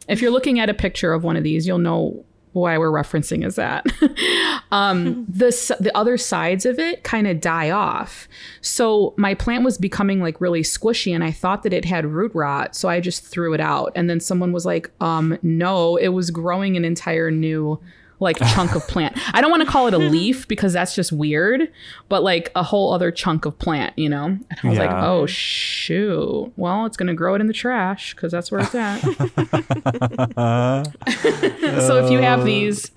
if 0.07 0.23
you're 0.23 0.31
looking 0.31 0.61
at 0.61 0.71
a 0.71 0.75
picture 0.75 1.13
of 1.13 1.25
one 1.25 1.37
of 1.37 1.43
these, 1.43 1.67
you'll 1.67 1.79
know 1.79 2.25
why 2.53 2.79
we're 2.79 2.93
referencing 2.93 3.45
is 3.45 3.57
that 3.57 3.85
um, 4.71 5.27
the 5.29 5.51
the 5.81 5.91
other 5.97 6.17
sides 6.17 6.65
of 6.65 6.79
it 6.79 7.03
kind 7.03 7.27
of 7.27 7.41
die 7.41 7.71
off. 7.71 8.29
So 8.61 9.13
my 9.17 9.35
plant 9.35 9.65
was 9.65 9.77
becoming 9.77 10.21
like 10.21 10.41
really 10.41 10.63
squishy, 10.63 11.13
and 11.13 11.25
I 11.25 11.33
thought 11.33 11.65
that 11.65 11.73
it 11.73 11.85
had 11.85 12.07
root 12.07 12.31
rot, 12.33 12.77
so 12.77 12.89
I 12.89 13.01
just 13.01 13.27
threw 13.27 13.55
it 13.55 13.61
out. 13.61 13.91
And 13.97 14.09
then 14.09 14.21
someone 14.21 14.53
was 14.53 14.65
like, 14.65 14.89
"Um, 15.01 15.37
no, 15.43 15.97
it 15.97 16.11
was 16.11 16.31
growing 16.31 16.77
an 16.77 16.85
entire 16.85 17.33
new." 17.33 17.81
Like 18.21 18.39
chunk 18.39 18.75
of 18.75 18.87
plant. 18.87 19.19
I 19.35 19.41
don't 19.41 19.51
want 19.51 19.65
to 19.65 19.69
call 19.69 19.89
it 19.89 19.95
a 19.95 19.99
leaf 19.99 20.49
because 20.49 20.73
that's 20.73 20.95
just 20.95 21.13
weird, 21.13 21.71
but 22.09 22.23
like 22.23 22.51
a 22.55 22.63
whole 22.63 22.93
other 22.93 23.11
chunk 23.11 23.45
of 23.45 23.59
plant, 23.59 23.99
you 23.99 24.09
know? 24.09 24.25
And 24.25 24.59
I 24.63 24.69
was 24.69 24.79
like, 24.79 24.91
oh 24.91 25.27
shoot. 25.27 26.53
Well, 26.57 26.87
it's 26.87 26.97
gonna 26.97 27.15
grow 27.15 27.35
it 27.35 27.41
in 27.41 27.47
the 27.47 27.53
trash 27.53 28.15
because 28.15 28.33
that's 28.33 28.51
where 28.51 28.61
it's 28.61 28.75
at. 28.75 29.01
so 31.87 32.05
if 32.05 32.11
you 32.11 32.19
have 32.19 32.41
uh. 32.41 32.45
these, 32.45 32.91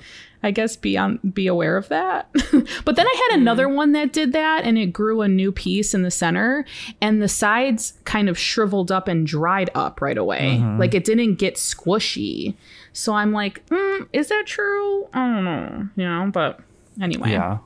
I 0.43 0.51
guess 0.51 0.75
be 0.75 0.97
on 0.97 1.17
be 1.17 1.47
aware 1.47 1.77
of 1.77 1.89
that. 1.89 2.29
but 2.85 2.95
then 2.95 3.07
I 3.07 3.29
had 3.29 3.37
mm. 3.37 3.41
another 3.41 3.67
one 3.67 3.93
that 3.93 4.13
did 4.13 4.33
that 4.33 4.65
and 4.65 4.77
it 4.77 4.87
grew 4.87 5.21
a 5.21 5.27
new 5.27 5.51
piece 5.51 5.93
in 5.93 6.03
the 6.03 6.11
center 6.11 6.65
and 7.01 7.21
the 7.21 7.27
sides 7.27 7.93
kind 8.05 8.29
of 8.29 8.37
shriveled 8.37 8.91
up 8.91 9.07
and 9.07 9.25
dried 9.25 9.69
up 9.73 10.01
right 10.01 10.17
away. 10.17 10.59
Mm-hmm. 10.59 10.79
Like 10.79 10.93
it 10.93 11.03
didn't 11.03 11.35
get 11.35 11.55
squishy. 11.55 12.55
So 12.97 13.13
I'm 13.13 13.31
like, 13.31 13.63
mm, 13.67 14.07
is 14.11 14.29
that 14.29 14.47
true? 14.47 15.07
I 15.13 15.19
don't 15.27 15.45
know, 15.45 15.87
you 15.95 16.03
know, 16.03 16.31
but 16.33 16.59
anyway. 16.99 17.29
Yeah. 17.29 17.59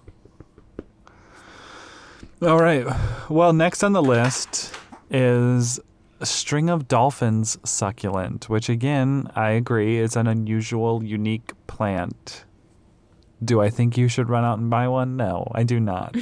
All 2.42 2.60
right. 2.60 2.86
Well, 3.30 3.54
next 3.54 3.82
on 3.82 3.94
the 3.94 4.04
list 4.04 4.76
is 5.10 5.80
a 6.20 6.26
string 6.26 6.70
of 6.70 6.90
dolphins 6.90 7.58
succulent, 7.64 8.50
which 8.50 8.68
again, 8.68 9.32
I 9.34 9.52
agree 9.52 10.00
is 10.00 10.18
an 10.18 10.28
unusual, 10.28 11.02
unique 11.02 11.54
plant. 11.66 12.44
Do 13.42 13.62
I 13.62 13.70
think 13.70 13.98
you 13.98 14.10
should 14.10 14.28
run 14.28 14.44
out 14.44 14.60
and 14.60 14.70
buy 14.70 14.90
one? 14.90 15.16
No, 15.16 15.50
I 15.56 15.64
do 15.64 15.80
not. 15.80 16.14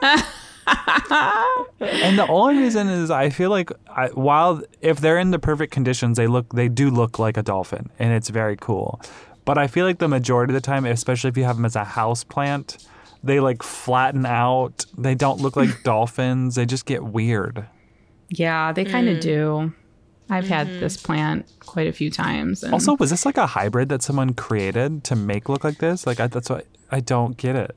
and 1.80 2.18
the 2.18 2.26
only 2.28 2.58
reason 2.58 2.88
is 2.88 3.10
I 3.10 3.30
feel 3.30 3.50
like 3.50 3.70
I, 3.88 4.08
while 4.08 4.62
if 4.80 5.00
they're 5.00 5.18
in 5.18 5.30
the 5.30 5.38
perfect 5.38 5.72
conditions, 5.72 6.16
they 6.16 6.26
look 6.26 6.52
they 6.54 6.68
do 6.68 6.90
look 6.90 7.18
like 7.18 7.36
a 7.36 7.42
dolphin, 7.42 7.90
and 7.98 8.12
it's 8.12 8.28
very 8.28 8.56
cool. 8.56 9.00
But 9.44 9.58
I 9.58 9.66
feel 9.66 9.86
like 9.86 9.98
the 9.98 10.08
majority 10.08 10.52
of 10.52 10.54
the 10.54 10.66
time, 10.66 10.84
especially 10.84 11.28
if 11.28 11.36
you 11.36 11.44
have 11.44 11.56
them 11.56 11.64
as 11.64 11.76
a 11.76 11.84
house 11.84 12.24
plant, 12.24 12.86
they 13.22 13.40
like 13.40 13.62
flatten 13.62 14.26
out. 14.26 14.84
They 14.96 15.14
don't 15.14 15.40
look 15.40 15.56
like 15.56 15.82
dolphins. 15.84 16.56
They 16.56 16.66
just 16.66 16.86
get 16.86 17.04
weird. 17.04 17.66
Yeah, 18.28 18.72
they 18.72 18.84
kind 18.84 19.08
of 19.08 19.18
mm. 19.18 19.22
do. 19.22 19.72
I've 20.30 20.46
had 20.46 20.66
mm-hmm. 20.66 20.80
this 20.80 20.98
plant 20.98 21.50
quite 21.60 21.86
a 21.86 21.92
few 21.92 22.10
times. 22.10 22.62
and- 22.62 22.74
Also, 22.74 22.96
was 22.96 23.08
this 23.08 23.24
like 23.24 23.38
a 23.38 23.46
hybrid 23.46 23.88
that 23.88 24.02
someone 24.02 24.34
created 24.34 25.04
to 25.04 25.16
make 25.16 25.48
look 25.48 25.64
like 25.64 25.78
this? 25.78 26.06
Like 26.06 26.20
I, 26.20 26.26
that's 26.26 26.50
what 26.50 26.66
I 26.90 27.00
don't 27.00 27.36
get 27.36 27.56
it. 27.56 27.74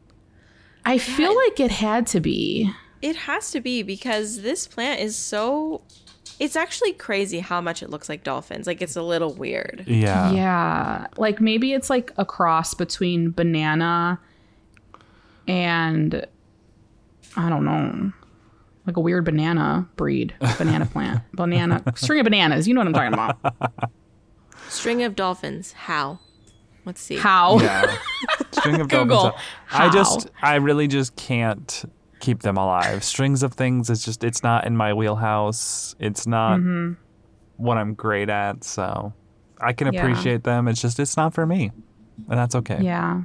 I 0.85 0.97
feel 0.97 1.35
like 1.35 1.59
it 1.59 1.71
had 1.71 2.07
to 2.07 2.19
be. 2.19 2.71
It 3.01 3.15
has 3.15 3.51
to 3.51 3.61
be 3.61 3.83
because 3.83 4.41
this 4.41 4.67
plant 4.67 4.99
is 4.99 5.15
so. 5.15 5.81
It's 6.39 6.55
actually 6.55 6.93
crazy 6.93 7.39
how 7.39 7.61
much 7.61 7.83
it 7.83 7.89
looks 7.89 8.09
like 8.09 8.23
dolphins. 8.23 8.65
Like 8.65 8.81
it's 8.81 8.95
a 8.95 9.03
little 9.03 9.33
weird. 9.33 9.83
Yeah. 9.87 10.31
Yeah. 10.31 11.07
Like 11.17 11.39
maybe 11.39 11.73
it's 11.73 11.89
like 11.89 12.11
a 12.17 12.25
cross 12.25 12.73
between 12.73 13.31
banana 13.31 14.19
and 15.47 16.25
I 17.35 17.49
don't 17.49 17.65
know. 17.65 18.11
Like 18.87 18.97
a 18.97 18.99
weird 18.99 19.25
banana 19.25 19.87
breed, 19.95 20.33
banana 20.57 20.87
plant, 20.87 21.21
banana 21.33 21.83
string 21.95 22.19
of 22.19 22.23
bananas. 22.23 22.67
You 22.67 22.73
know 22.73 22.79
what 22.79 22.87
I'm 22.87 22.93
talking 22.93 23.13
about? 23.13 23.91
String 24.69 25.03
of 25.03 25.15
dolphins. 25.15 25.73
How? 25.73 26.19
Let's 26.85 27.01
see. 27.01 27.17
How? 27.17 27.59
Yeah. 27.59 27.95
String 28.51 28.81
of 28.81 28.87
Google, 28.89 29.21
dolphins. 29.23 29.43
I 29.71 29.89
just. 29.89 30.31
I 30.41 30.55
really 30.55 30.87
just 30.87 31.15
can't 31.15 31.83
keep 32.21 32.41
them 32.43 32.55
alive. 32.57 33.03
Strings 33.03 33.43
of 33.43 33.53
things 33.53 33.89
is 33.89 34.03
just, 34.05 34.23
it's 34.23 34.41
not 34.43 34.65
in 34.65 34.77
my 34.77 34.93
wheelhouse. 34.93 35.95
It's 35.99 36.25
not 36.25 36.59
Mm-hmm. 36.59 36.93
what 37.57 37.77
I'm 37.77 37.93
great 37.93 38.29
at. 38.29 38.63
So 38.63 39.13
I 39.59 39.73
can 39.73 39.91
Yeah. 39.93 39.99
appreciate 40.01 40.43
them. 40.43 40.67
It's 40.67 40.81
just, 40.81 40.99
it's 40.99 41.17
not 41.17 41.33
for 41.33 41.45
me. 41.45 41.71
And 42.29 42.37
that's 42.39 42.55
okay. 42.55 42.79
Yeah. 42.81 43.21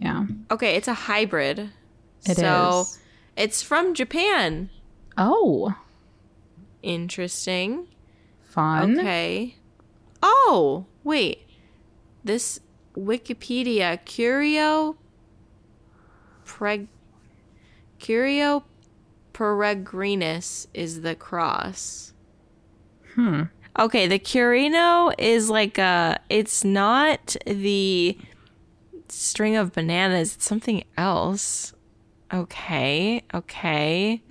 Yeah. 0.00 0.26
Okay, 0.50 0.74
it's 0.76 0.88
a 0.88 0.94
hybrid. 0.94 1.58
It 2.26 2.30
is. 2.30 2.36
so 2.36 2.86
it's 3.36 3.62
from 3.62 3.94
Japan. 3.94 4.70
Oh, 5.18 5.74
Interesting. 6.82 7.88
fun. 8.42 8.98
Okay. 8.98 9.56
Oh, 10.22 10.86
wait. 11.02 11.40
This 12.22 12.60
Wikipedia 12.96 14.02
Curio 14.04 14.96
preg 16.46 16.86
Curio 18.04 18.64
peregrinus 19.32 20.66
is 20.74 21.00
the 21.00 21.14
cross. 21.14 22.12
Hmm. 23.14 23.44
Okay, 23.78 24.06
the 24.06 24.18
Curino 24.18 25.14
is 25.16 25.48
like 25.48 25.78
a 25.78 26.20
it's 26.28 26.64
not 26.64 27.34
the 27.46 28.18
string 29.08 29.56
of 29.56 29.72
bananas, 29.72 30.34
it's 30.34 30.44
something 30.44 30.84
else. 30.98 31.72
Okay, 32.30 33.22
okay. 33.32 34.22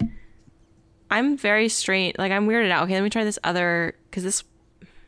I'm 1.09 1.35
very 1.35 1.67
straight. 1.67 2.19
Like 2.19 2.31
I'm 2.31 2.47
weirded 2.47 2.69
out. 2.69 2.83
Okay, 2.83 2.93
let 2.93 3.03
me 3.03 3.09
try 3.09 3.23
this 3.23 3.39
other 3.43 3.95
because 4.05 4.23
this. 4.23 4.43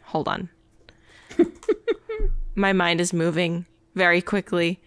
Hold 0.05 0.28
on. 0.28 0.49
My 2.55 2.74
mind 2.74 2.99
is 2.99 3.13
moving 3.13 3.68
very 3.93 4.24
quickly. 4.24 4.82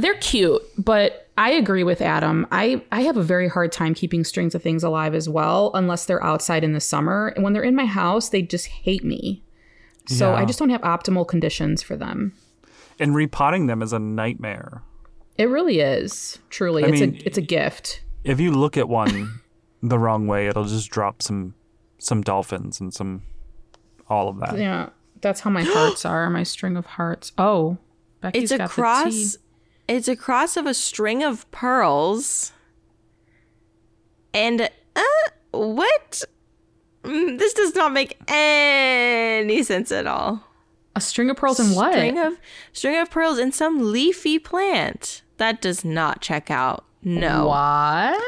They're 0.00 0.16
cute, 0.18 0.62
but 0.78 1.28
I 1.36 1.50
agree 1.50 1.84
with 1.84 2.00
Adam. 2.00 2.46
I, 2.50 2.82
I 2.90 3.02
have 3.02 3.16
a 3.16 3.22
very 3.22 3.48
hard 3.48 3.70
time 3.72 3.92
keeping 3.94 4.24
strings 4.24 4.54
of 4.54 4.62
things 4.62 4.82
alive 4.82 5.14
as 5.14 5.28
well, 5.28 5.70
unless 5.74 6.06
they're 6.06 6.22
outside 6.24 6.64
in 6.64 6.72
the 6.72 6.80
summer. 6.80 7.28
And 7.34 7.44
when 7.44 7.52
they're 7.52 7.62
in 7.62 7.76
my 7.76 7.84
house, 7.86 8.30
they 8.30 8.42
just 8.42 8.66
hate 8.66 9.04
me. 9.04 9.42
So 10.06 10.34
I 10.34 10.44
just 10.44 10.58
don't 10.58 10.70
have 10.70 10.80
optimal 10.80 11.28
conditions 11.28 11.82
for 11.82 11.96
them. 11.96 12.32
And 12.98 13.14
repotting 13.14 13.66
them 13.66 13.80
is 13.80 13.92
a 13.92 13.98
nightmare. 13.98 14.82
It 15.38 15.44
really 15.44 15.80
is. 15.80 16.38
Truly. 16.50 16.82
I 16.82 16.88
it's 16.88 17.00
mean- 17.00 17.14
a 17.16 17.26
it's 17.26 17.38
a 17.38 17.42
gift. 17.42 18.02
If 18.24 18.40
you 18.40 18.50
look 18.50 18.76
at 18.76 18.88
one 18.88 19.40
the 19.82 19.98
wrong 19.98 20.26
way, 20.26 20.48
it'll 20.48 20.64
just 20.64 20.90
drop 20.90 21.22
some, 21.22 21.54
some 21.98 22.22
dolphins 22.22 22.80
and 22.80 22.92
some, 22.92 23.22
all 24.08 24.28
of 24.28 24.40
that. 24.40 24.58
Yeah. 24.58 24.88
That's 25.20 25.40
how 25.40 25.50
my 25.50 25.62
hearts 25.66 26.04
are, 26.04 26.28
my 26.28 26.42
string 26.42 26.76
of 26.76 26.86
hearts. 26.86 27.32
Oh. 27.38 27.78
Becky's 28.20 28.44
It's 28.44 28.52
a 28.52 28.58
got 28.58 28.68
the 28.68 28.74
cross. 28.74 29.36
Tea. 29.90 29.96
It's 29.96 30.08
a 30.08 30.16
cross 30.16 30.56
of 30.56 30.66
a 30.66 30.74
string 30.74 31.22
of 31.22 31.50
pearls. 31.50 32.52
And 34.32 34.70
uh, 34.96 35.02
what? 35.50 36.22
Mm, 37.02 37.38
This 37.38 37.54
does 37.54 37.74
not 37.74 37.92
make 37.92 38.18
any 38.28 39.62
sense 39.62 39.90
at 39.92 40.06
all. 40.06 40.44
A 40.96 41.00
string 41.00 41.30
of 41.30 41.36
pearls 41.36 41.60
and 41.60 41.74
what? 41.76 41.92
String 41.92 42.18
of 42.18 42.34
string 42.72 42.96
of 43.00 43.10
pearls 43.10 43.38
in 43.38 43.52
some 43.52 43.92
leafy 43.92 44.38
plant. 44.38 45.22
That 45.38 45.62
does 45.62 45.84
not 45.84 46.20
check 46.20 46.50
out. 46.50 46.84
No. 47.02 47.46
What? 47.46 48.20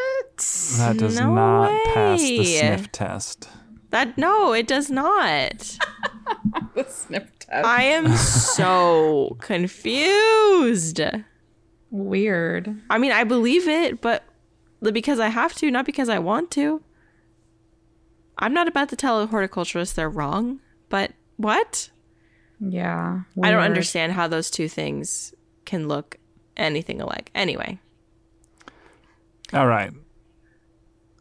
That 0.78 0.96
does 0.96 1.18
No 1.18 1.34
not 1.34 1.84
pass 1.92 2.20
the 2.20 2.44
sniff 2.44 2.90
test. 2.92 3.48
That 3.90 4.16
no, 4.16 4.52
it 4.52 4.66
does 4.66 4.90
not. 4.90 5.76
The 6.74 6.84
sniff 6.84 7.38
test. 7.40 7.66
I 7.66 7.82
am 7.82 8.16
so 8.16 9.36
confused. 9.40 11.00
Weird. 11.92 12.74
I 12.90 12.96
mean, 12.98 13.12
I 13.12 13.22
believe 13.22 13.68
it, 13.68 14.00
but 14.00 14.24
because 14.92 15.20
I 15.20 15.28
have 15.28 15.54
to, 15.56 15.70
not 15.70 15.84
because 15.86 16.08
I 16.08 16.18
want 16.18 16.50
to. 16.52 16.82
I'm 18.38 18.54
not 18.54 18.66
about 18.66 18.88
to 18.88 18.96
tell 18.96 19.20
a 19.20 19.26
horticulturist 19.26 19.94
they're 19.94 20.08
wrong, 20.10 20.60
but 20.88 21.12
what? 21.36 21.90
Yeah. 22.58 23.20
I 23.42 23.50
don't 23.50 23.62
understand 23.62 24.12
how 24.12 24.26
those 24.26 24.50
two 24.50 24.68
things 24.68 25.34
can 25.66 25.86
look 25.86 26.16
anything 26.56 27.00
alike. 27.00 27.30
Anyway, 27.34 27.78
All 29.52 29.66
right. 29.66 29.92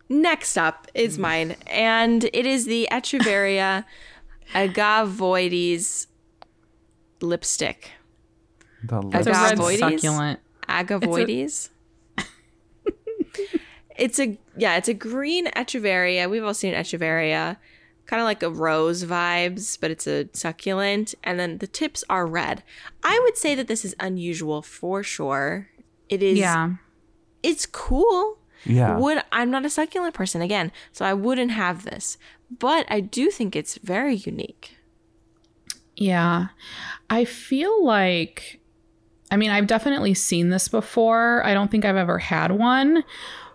next 0.07 0.57
up 0.57 0.88
is 0.93 1.19
mine, 1.19 1.57
and 1.67 2.24
it 2.32 2.45
is 2.45 2.65
the 2.65 2.88
Echeveria 2.91 3.84
agavoides 4.53 6.07
lipstick. 7.22 7.91
The 8.86 8.99
It's 9.13 9.28
a 9.28 9.32
red 9.32 9.57
Agavoides? 9.57 9.80
succulent. 9.80 10.39
Agavoides. 10.68 11.70
It's 14.01 14.20
a 14.20 14.36
yeah, 14.57 14.78
it's 14.78 14.88
a 14.88 14.95
green 14.95 15.45
echeveria. 15.47 16.28
We've 16.28 16.43
all 16.43 16.55
seen 16.55 16.74
echeveria, 16.74 17.57
kind 18.07 18.20
of 18.20 18.26
like 18.26 18.41
a 18.41 18.49
rose 18.49 19.03
vibes, 19.03 19.78
but 19.80 19.91
it's 19.91 20.07
a 20.07 20.28
succulent, 20.34 21.14
and 21.24 21.39
then 21.39 21.59
the 21.59 21.68
tips 21.68 22.03
are 22.09 22.26
red. 22.26 22.64
I 23.03 23.20
would 23.24 23.38
say 23.38 23.53
that 23.53 23.68
this 23.68 23.86
is 23.86 23.95
unusual 23.99 24.64
for 24.64 25.03
sure. 25.03 25.68
It 26.09 26.24
is. 26.24 26.39
Yeah. 26.39 26.72
It's 27.43 27.68
cool. 27.68 28.39
Yeah. 28.66 28.97
Would 28.97 29.24
I'm 29.32 29.51
not 29.51 29.66
a 29.66 29.70
succulent 29.70 30.16
person 30.16 30.41
again, 30.41 30.72
so 30.91 31.05
I 31.05 31.14
wouldn't 31.14 31.51
have 31.51 31.84
this, 31.84 32.18
but 32.49 32.88
I 32.89 33.01
do 33.01 33.30
think 33.30 33.55
it's 33.55 33.78
very 33.78 34.16
unique. 34.16 34.78
Yeah. 35.95 36.47
I 37.09 37.26
feel 37.26 37.86
like, 37.86 38.61
I 39.32 39.38
mean, 39.38 39.49
I've 39.49 39.67
definitely 39.67 40.13
seen 40.13 40.49
this 40.49 40.67
before. 40.67 41.41
I 41.45 41.53
don't 41.53 41.71
think 41.71 41.86
I've 41.86 41.95
ever 41.95 42.17
had 42.19 42.51
one, 42.51 43.03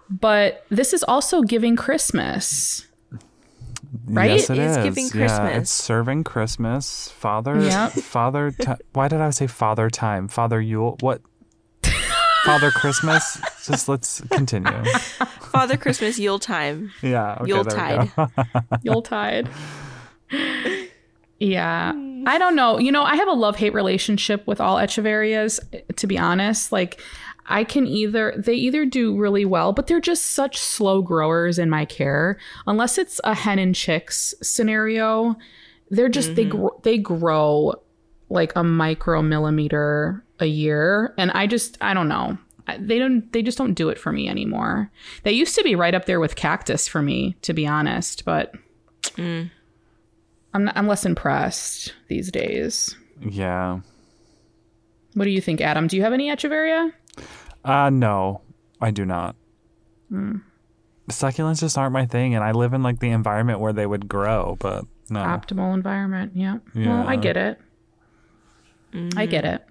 but 0.08 0.64
this 0.70 0.92
is 0.94 1.02
also 1.04 1.42
giving 1.42 1.76
Christmas. 1.76 2.86
Right? 4.06 4.30
Yes, 4.32 4.50
it 4.50 4.58
It's 4.58 4.76
is. 4.78 4.82
giving 4.84 5.04
Yeah, 5.06 5.26
Christmas. 5.28 5.56
it's 5.62 5.70
serving 5.70 6.24
Christmas. 6.24 7.08
Father, 7.10 7.60
Yep. 7.60 7.92
Father. 7.92 8.50
Ti- 8.52 8.82
Why 8.92 9.08
did 9.08 9.20
I 9.20 9.30
say 9.30 9.46
Father 9.46 9.90
Time? 9.90 10.28
Father 10.28 10.60
Yule. 10.60 10.96
What? 11.00 11.20
Father 12.44 12.70
Christmas. 12.70 13.40
Just 13.66 13.88
let's 13.88 14.20
continue. 14.30 14.70
Father 15.50 15.76
Christmas 15.76 16.18
Yule 16.18 16.38
time. 16.38 16.92
Yeah. 17.02 17.38
Okay, 17.40 17.48
Yule 17.48 17.64
tide. 17.64 18.10
Yule 18.82 19.02
tide. 19.02 19.48
Yeah. 21.38 21.92
Hmm. 21.92 22.24
I 22.26 22.38
don't 22.38 22.56
know. 22.56 22.78
You 22.78 22.90
know, 22.90 23.02
I 23.02 23.16
have 23.16 23.28
a 23.28 23.32
love 23.32 23.56
hate 23.56 23.74
relationship 23.74 24.46
with 24.46 24.60
all 24.60 24.76
echeverias, 24.76 25.60
to 25.96 26.06
be 26.06 26.18
honest. 26.18 26.72
Like, 26.72 27.00
I 27.46 27.62
can 27.62 27.86
either, 27.86 28.34
they 28.36 28.54
either 28.54 28.84
do 28.84 29.16
really 29.16 29.44
well, 29.44 29.72
but 29.72 29.86
they're 29.86 30.00
just 30.00 30.32
such 30.32 30.58
slow 30.58 31.02
growers 31.02 31.58
in 31.58 31.70
my 31.70 31.84
care. 31.84 32.38
Unless 32.66 32.98
it's 32.98 33.20
a 33.22 33.34
hen 33.34 33.60
and 33.60 33.74
chicks 33.74 34.34
scenario, 34.42 35.36
they're 35.90 36.08
just, 36.08 36.34
they, 36.34 36.46
mm-hmm. 36.46 36.62
gr- 36.62 36.80
they 36.82 36.98
grow 36.98 37.74
like 38.28 38.50
a 38.56 38.62
micromillimeter 38.62 40.22
a 40.40 40.46
year. 40.46 41.14
And 41.16 41.30
I 41.30 41.46
just, 41.46 41.78
I 41.80 41.94
don't 41.94 42.08
know. 42.08 42.36
They 42.80 42.98
don't, 42.98 43.32
they 43.32 43.42
just 43.42 43.58
don't 43.58 43.74
do 43.74 43.90
it 43.90 43.98
for 44.00 44.10
me 44.10 44.28
anymore. 44.28 44.90
They 45.22 45.30
used 45.30 45.54
to 45.54 45.62
be 45.62 45.76
right 45.76 45.94
up 45.94 46.06
there 46.06 46.18
with 46.18 46.34
cactus 46.34 46.88
for 46.88 47.00
me, 47.00 47.36
to 47.42 47.52
be 47.52 47.64
honest, 47.64 48.24
but. 48.24 48.52
Mm. 49.12 49.52
I'm, 50.56 50.70
I'm 50.74 50.86
less 50.88 51.04
impressed 51.04 51.92
these 52.08 52.30
days. 52.32 52.96
Yeah. 53.20 53.80
What 55.14 55.24
do 55.24 55.30
you 55.30 55.40
think, 55.40 55.60
Adam? 55.60 55.86
Do 55.86 55.96
you 55.96 56.02
have 56.02 56.12
any 56.12 56.28
echeveria? 56.30 56.92
Uh 57.64 57.90
no, 57.90 58.40
I 58.80 58.90
do 58.90 59.04
not. 59.04 59.36
Succulents 61.10 61.60
just 61.60 61.76
aren't 61.78 61.92
my 61.92 62.06
thing, 62.06 62.34
and 62.34 62.42
I 62.44 62.52
live 62.52 62.72
in 62.72 62.82
like 62.82 63.00
the 63.00 63.10
environment 63.10 63.60
where 63.60 63.72
they 63.72 63.86
would 63.86 64.08
grow, 64.08 64.56
but 64.60 64.84
no. 65.10 65.20
Optimal 65.20 65.74
environment. 65.74 66.32
Yeah. 66.34 66.58
Well, 66.74 67.06
I 67.06 67.16
get 67.16 67.36
it. 67.36 67.60
I 69.16 69.26
get 69.26 69.44
it. 69.44 69.64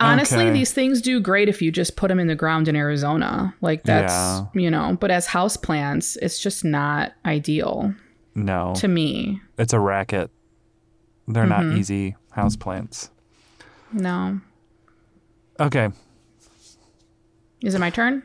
Honestly, 0.00 0.44
Okay. 0.44 0.52
these 0.52 0.72
things 0.72 1.00
do 1.02 1.20
great 1.20 1.48
if 1.48 1.60
you 1.62 1.70
just 1.70 1.96
put 1.96 2.08
them 2.08 2.18
in 2.18 2.26
the 2.28 2.34
ground 2.34 2.66
in 2.68 2.76
Arizona. 2.76 3.54
Like 3.60 3.82
that's, 3.84 4.12
Yeah. 4.12 4.44
you 4.54 4.70
know, 4.70 4.96
but 5.00 5.10
as 5.10 5.26
house 5.26 5.56
plants, 5.56 6.16
it's 6.22 6.38
just 6.38 6.64
not 6.64 7.12
ideal 7.24 7.94
no, 8.36 8.74
to 8.76 8.86
me. 8.88 9.40
it's 9.58 9.72
a 9.72 9.80
racket. 9.80 10.30
They're 11.26 11.46
not 11.46 11.64
easy 11.64 12.14
houseplants. 12.36 13.10
No. 13.92 14.40
Okay, 15.58 15.88
Is 17.62 17.74
it 17.74 17.78
my 17.80 17.90
turn? 17.90 18.22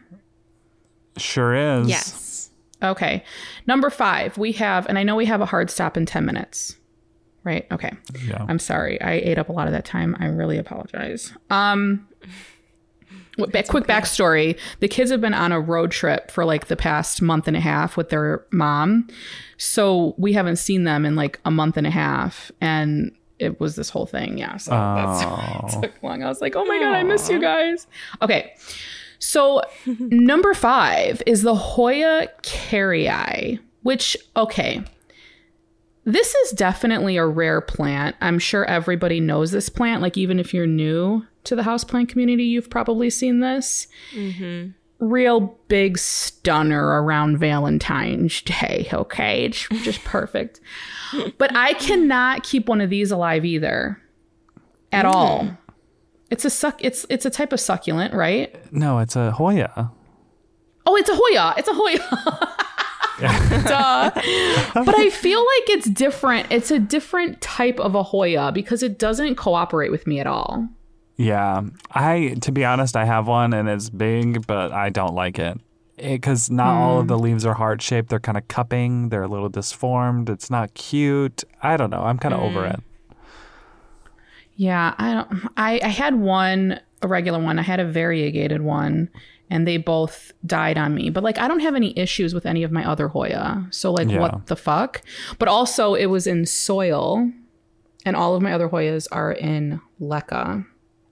sure 1.18 1.55
is. 1.55 1.88
Yes. 1.89 2.49
Okay. 2.84 3.24
Number 3.68 3.89
five, 3.89 4.38
we 4.38 4.51
have, 4.53 4.86
and 4.88 4.97
I 4.97 5.03
know 5.03 5.16
we 5.16 5.26
have 5.26 5.39
a 5.41 5.45
hard 5.45 5.70
stop 5.70 5.95
in 5.97 6.05
10 6.05 6.26
minutes, 6.26 6.78
right? 7.43 7.66
Okay. 7.72 7.91
Yeah. 8.26 8.43
I'm 8.49 8.59
sorry. 8.59 8.99
I 9.01 9.14
ate 9.14 9.38
up 9.38 9.49
a 9.49 9.51
lot 9.51 9.68
of 9.68 9.74
that 9.74 9.86
time. 9.86 10.16
I 10.20 10.26
really 10.26 10.57
apologize. 10.57 11.32
Um, 11.49 12.07
quick 13.38 13.86
backstory 13.86 14.58
the 14.80 14.88
kids 14.88 15.12
have 15.12 15.22
been 15.22 15.34
on 15.34 15.52
a 15.52 15.60
road 15.60 15.92
trip 15.92 16.32
for 16.32 16.46
like 16.46 16.68
the 16.68 16.76
past 16.76 17.22
month 17.22 17.48
and 17.48 17.58
a 17.58 17.62
half 17.62 17.98
with 17.98 18.10
their 18.10 18.46
mom. 18.52 19.08
So 19.58 20.16
we 20.18 20.34
haven't 20.34 20.58
seen 20.58 20.84
them 20.84 21.06
in 21.06 21.16
like 21.16 21.40
a 21.46 21.52
month 21.52 21.78
and 21.78 21.88
a 21.88 21.92
half. 21.92 22.52
And 22.60 23.12
it 23.40 23.60
was 23.60 23.76
this 23.76 23.90
whole 23.90 24.06
thing. 24.06 24.38
Yeah. 24.38 24.58
So 24.58 24.72
that's 24.72 25.24
why 25.26 25.62
it 25.68 25.82
took 25.82 26.04
long. 26.04 26.24
I 26.24 26.28
was 26.28 26.42
like, 26.42 26.56
oh 26.56 26.66
my 26.66 26.80
God, 26.80 26.94
I 26.94 27.04
miss 27.04 27.30
you 27.30 27.40
guys. 27.40 27.88
Okay. 28.22 28.54
So 29.20 29.62
number 29.86 30.54
five 30.54 31.22
is 31.26 31.42
the 31.44 31.56
Hoya 31.56 32.28
kerrii, 32.44 33.60
which, 33.84 34.18
okay. 34.36 34.84
This 36.04 36.34
is 36.34 36.52
definitely 36.52 37.18
a 37.18 37.26
rare 37.26 37.62
plant. 37.62 38.16
I'm 38.22 38.39
sure 38.39 38.66
everybody 38.66 39.20
knows 39.20 39.52
this 39.52 39.70
plant. 39.70 40.02
Like, 40.02 40.18
even 40.18 40.39
if 40.39 40.54
you're 40.54 40.68
new 40.68 41.26
to 41.43 41.56
the 41.56 41.62
houseplant 41.62 42.10
community, 42.10 42.43
you've 42.43 42.70
probably 42.70 43.10
seen 43.10 43.39
this. 43.39 43.88
Mm-hmm. 44.14 44.72
Real 45.06 45.58
big 45.68 45.97
stunner 45.97 47.04
around 47.04 47.38
Valentine's 47.38 48.41
Day. 48.41 48.88
Okay. 48.91 49.45
It's 49.45 49.68
just 49.84 50.04
perfect. 50.04 50.60
But 51.38 51.56
I 51.56 51.74
cannot 51.74 52.43
keep 52.43 52.68
one 52.68 52.82
of 52.82 52.89
these 52.89 53.12
alive 53.12 53.45
either 53.45 54.02
at 54.91 55.06
all. 55.06 55.58
It's 56.30 56.45
a 56.45 56.49
suck. 56.49 56.84
It's 56.84 57.06
it's 57.10 57.26
a 57.26 57.30
type 57.30 57.52
of 57.52 57.60
succulent, 57.60 58.14
right? 58.14 58.56
No, 58.72 58.99
it's 58.99 59.16
a 59.16 59.32
Hoya. 59.32 59.91
Oh, 60.86 60.95
it's 60.95 61.10
a 61.10 61.16
Hoya. 61.16 61.54
It's 61.58 61.68
a 61.68 61.74
Hoya. 61.74 62.56
Duh. 63.20 64.12
But 64.74 64.95
I 64.99 65.09
feel 65.09 65.39
like 65.39 65.70
it's 65.70 65.89
different. 65.89 66.47
It's 66.51 66.72
a 66.72 66.80
different 66.80 67.41
type 67.41 67.80
of 67.80 67.95
a 67.95 68.03
Hoya 68.03 68.51
because 68.51 68.84
it 68.84 68.97
doesn't 68.97 69.36
cooperate 69.36 69.91
with 69.91 70.07
me 70.07 70.20
at 70.20 70.28
all. 70.28 70.68
Yeah, 71.18 71.62
I 71.91 72.36
to 72.41 72.51
be 72.51 72.66
honest, 72.66 72.95
I 72.95 73.05
have 73.05 73.28
one 73.28 73.53
and 73.53 73.70
it's 73.70 73.89
big, 73.89 74.47
but 74.47 74.72
I 74.72 74.89
don't 74.89 75.14
like 75.14 75.38
it 75.38 75.59
because 75.97 76.49
not 76.49 76.74
all 76.74 76.99
of 77.01 77.07
the 77.07 77.18
hmm. 77.18 77.26
leaves 77.26 77.45
are 77.45 77.53
heart 77.53 77.82
shaped. 77.82 78.09
They're 78.09 78.20
kind 78.20 78.38
of 78.38 78.47
cupping. 78.47 79.09
They're 79.09 79.24
a 79.24 79.28
little 79.28 79.49
disformed. 79.49 80.30
It's 80.30 80.49
not 80.49 80.74
cute. 80.74 81.43
I 81.62 81.78
don't 81.78 81.89
know. 81.89 82.01
I'm 82.01 82.18
kind 82.18 82.34
of 82.34 82.41
over 82.41 82.62
hmm. 82.62 82.74
it. 82.74 82.80
Yeah, 84.55 84.95
I 84.97 85.14
don't. 85.14 85.49
I 85.57 85.80
I 85.84 85.88
had 85.89 86.16
one 86.16 86.80
a 87.01 87.07
regular 87.07 87.39
one. 87.39 87.59
I 87.59 87.64
had 87.64 87.80
a 87.80 87.86
variegated 87.86 88.62
one, 88.62 89.09
and 89.52 89.68
they 89.68 89.76
both 89.78 90.32
died 90.45 90.78
on 90.78 90.95
me. 90.95 91.10
But 91.12 91.24
like, 91.24 91.38
I 91.38 91.47
don't 91.47 91.60
have 91.60 91.76
any 91.76 91.93
issues 91.99 92.34
with 92.34 92.45
any 92.47 92.64
of 92.64 92.72
my 92.72 92.84
other 92.89 93.10
Hoya. 93.10 93.68
So 93.70 93.91
like, 93.91 94.10
Yeah. 94.10 94.20
what 94.22 94.47
the 94.47 94.56
fuck? 94.56 95.02
But 95.38 95.47
also, 95.49 95.93
it 95.93 96.08
was 96.08 96.26
in 96.26 96.45
soil, 96.47 97.30
and 98.06 98.16
all 98.16 98.34
of 98.34 98.41
my 98.41 98.54
other 98.54 98.70
Hoyas 98.70 99.08
are 99.12 99.32
in 99.34 99.82
leca. 99.99 100.66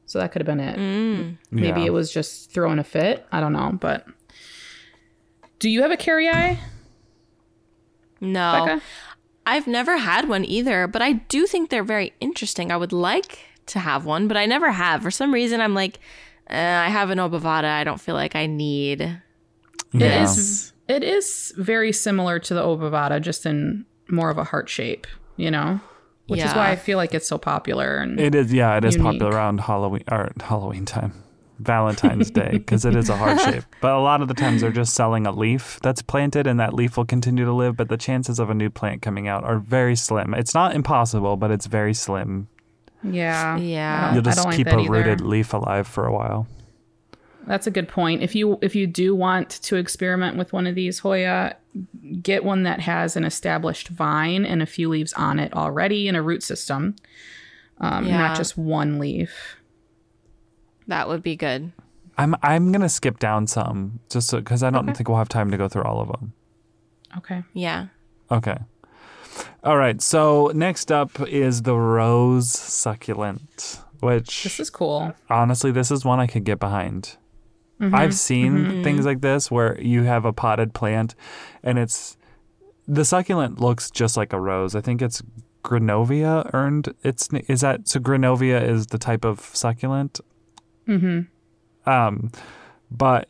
So 0.06 0.18
that 0.20 0.32
could 0.32 0.42
have 0.42 0.48
been 0.48 0.60
it. 0.62 0.78
Mm. 0.80 1.38
Maybe 1.52 1.82
Yeah. 1.82 1.88
it 1.88 1.94
was 1.94 2.12
just 2.12 2.52
throwing 2.52 2.80
a 2.80 2.84
fit. 2.84 3.28
I 3.32 3.40
don't 3.42 3.54
know. 3.54 3.78
But 3.80 4.08
do 5.60 5.70
you 5.70 5.82
have 5.84 5.92
a 5.92 5.98
kerrii, 5.98 6.58
No. 8.22 8.66
Becca? 8.66 8.82
I've 9.46 9.68
never 9.68 9.98
had 9.98 10.30
one 10.30 10.46
either, 10.46 10.88
but 10.88 11.02
I 11.02 11.14
do 11.14 11.46
think 11.46 11.70
they're 11.70 11.84
very 11.84 12.14
interesting. 12.20 12.72
I 12.72 12.78
would 12.78 12.94
like 12.94 13.40
to 13.68 13.80
have 13.80 14.06
one, 14.06 14.28
but 14.28 14.38
I 14.38 14.46
never 14.46 14.72
have. 14.72 15.02
For 15.02 15.12
some 15.12 15.34
reason, 15.34 15.60
I'm 15.62 15.74
like, 15.74 16.00
uh, 16.50 16.56
I 16.56 16.90
have 16.90 17.10
an 17.10 17.18
obovata. 17.20 17.66
I 17.66 17.84
don't 17.84 18.02
feel 18.02 18.16
like 18.16 18.36
I 18.36 18.46
need. 18.46 19.02
It 19.02 19.12
Yeah. 19.94 20.24
is. 20.24 20.74
It 20.88 21.04
is 21.04 21.54
very 21.58 21.92
similar 21.92 22.40
to 22.40 22.54
the 22.54 22.62
obovata, 22.64 23.22
just 23.22 23.46
in 23.46 23.86
more 24.10 24.30
of 24.30 24.38
a 24.38 24.44
heart 24.44 24.70
shape. 24.70 25.06
You 25.38 25.52
know, 25.52 25.80
which 26.28 26.42
is 26.42 26.54
why 26.54 26.72
I 26.72 26.76
feel 26.76 26.98
like 26.98 27.14
it's 27.14 27.28
so 27.28 27.38
popular. 27.38 27.98
And 27.98 28.20
It 28.20 28.36
is. 28.36 28.52
Yeah, 28.54 28.76
it 28.78 28.84
is 28.84 28.96
Unique. 28.96 29.14
popular 29.20 29.36
around 29.36 29.62
Halloween 29.62 30.04
or 30.12 30.32
Halloween 30.42 30.86
time, 30.86 31.14
Valentine's 31.60 32.30
Day, 32.32 32.50
because 32.54 32.84
it 32.86 32.96
is 32.96 33.10
a 33.10 33.16
heart 33.16 33.40
shape. 33.42 33.64
But 33.82 33.94
a 33.94 34.00
lot 34.00 34.22
of 34.22 34.28
the 34.28 34.34
times 34.34 34.62
they're 34.62 34.72
just 34.72 34.94
selling 34.94 35.26
a 35.26 35.32
leaf 35.32 35.80
that's 35.82 36.02
planted, 36.02 36.46
and 36.48 36.60
that 36.60 36.74
leaf 36.74 36.98
will 36.98 37.06
continue 37.06 37.46
to 37.46 37.54
live. 37.54 37.78
But 37.78 37.88
the 37.90 37.98
chances 37.98 38.38
of 38.40 38.50
a 38.50 38.54
new 38.54 38.70
plant 38.70 39.02
coming 39.02 39.28
out 39.28 39.44
are 39.44 39.60
very 39.60 39.96
slim. 39.96 40.34
It's 40.34 40.54
not 40.54 40.76
impossible, 40.76 41.38
but 41.38 41.52
it's 41.52 41.68
very 41.68 41.94
slim. 41.94 42.48
Yeah, 43.04 43.58
Yeah. 43.58 44.14
You'll 44.14 44.22
just 44.24 44.38
don't 44.38 44.48
like 44.48 44.58
keep 44.58 44.68
a 44.68 44.78
rooted 44.78 45.22
leaf 45.22 45.54
alive 45.54 45.88
for 45.88 46.06
a 46.06 46.12
while. 46.14 46.48
That's 47.48 47.66
a 47.66 47.72
good 47.72 47.88
point. 47.88 48.22
If 48.22 48.36
you 48.36 48.60
if 48.62 48.76
you 48.76 48.86
do 48.86 49.16
want 49.16 49.50
to 49.50 49.78
experiment 49.78 50.38
with 50.38 50.54
one 50.54 50.68
of 50.68 50.76
these 50.76 51.00
Hoya, 51.00 51.56
get 52.22 52.44
one 52.44 52.64
that 52.64 52.80
has 52.82 53.16
an 53.16 53.24
established 53.24 53.88
vine 53.88 54.46
and 54.46 54.62
a 54.62 54.66
few 54.66 54.90
leaves 54.90 55.14
on 55.14 55.40
it 55.40 55.54
already 55.54 56.08
and 56.08 56.16
a 56.16 56.22
root 56.22 56.44
system, 56.44 56.96
um, 57.80 58.06
Yeah. 58.06 58.18
not 58.18 58.38
just 58.38 58.58
one 58.58 59.00
leaf. 59.00 59.56
That 60.88 61.08
would 61.08 61.24
be 61.24 61.36
good. 61.36 61.72
I'm 62.18 62.36
I'm 62.44 62.72
gonna 62.72 62.90
skip 62.90 63.18
down 63.20 63.48
some 63.48 64.00
just 64.10 64.32
because 64.32 64.62
I 64.62 64.70
don't 64.70 64.94
think 64.94 65.08
we'll 65.08 65.18
have 65.18 65.30
time 65.30 65.50
to 65.52 65.58
go 65.58 65.68
through 65.70 65.84
all 65.84 66.02
of 66.02 66.10
them. 66.10 66.34
Okay. 67.18 67.44
Yeah. 67.54 67.88
Okay. 68.30 68.58
All 69.64 69.78
right. 69.78 70.02
So 70.02 70.52
next 70.54 70.92
up 70.92 71.20
is 71.28 71.64
the 71.64 71.76
rose 71.76 72.50
succulent, 72.50 73.82
which 74.00 74.44
This 74.44 74.60
is 74.60 74.70
cool. 74.70 75.14
honestly, 75.30 75.72
this 75.72 75.92
is 75.92 76.06
one 76.06 76.20
I 76.20 76.28
could 76.28 76.44
get 76.44 76.60
behind. 76.60 77.18
Mm-hmm. 77.80 77.96
I've 77.96 78.14
seen 78.14 78.84
things 78.84 79.06
like 79.06 79.22
this 79.22 79.50
where 79.50 79.80
you 79.82 80.04
have 80.04 80.26
a 80.26 80.34
potted 80.34 80.74
plant 80.74 81.16
and 81.64 81.80
it's 81.80 82.18
the 82.88 83.06
succulent 83.06 83.62
looks 83.62 83.90
just 83.90 84.18
like 84.18 84.34
a 84.34 84.40
rose. 84.40 84.76
I 84.76 84.82
think 84.82 85.02
it's 85.02 85.22
Greenovia 85.64 86.50
earned 86.54 86.94
its 87.04 87.30
is 87.48 87.62
that 87.62 87.88
so 87.88 88.00
Greenovia 88.00 88.62
is 88.68 88.88
the 88.88 88.98
type 88.98 89.24
of 89.24 89.40
succulent. 89.54 90.20
Mm-hmm. 90.88 91.90
Um 91.90 92.32
but 92.92 93.30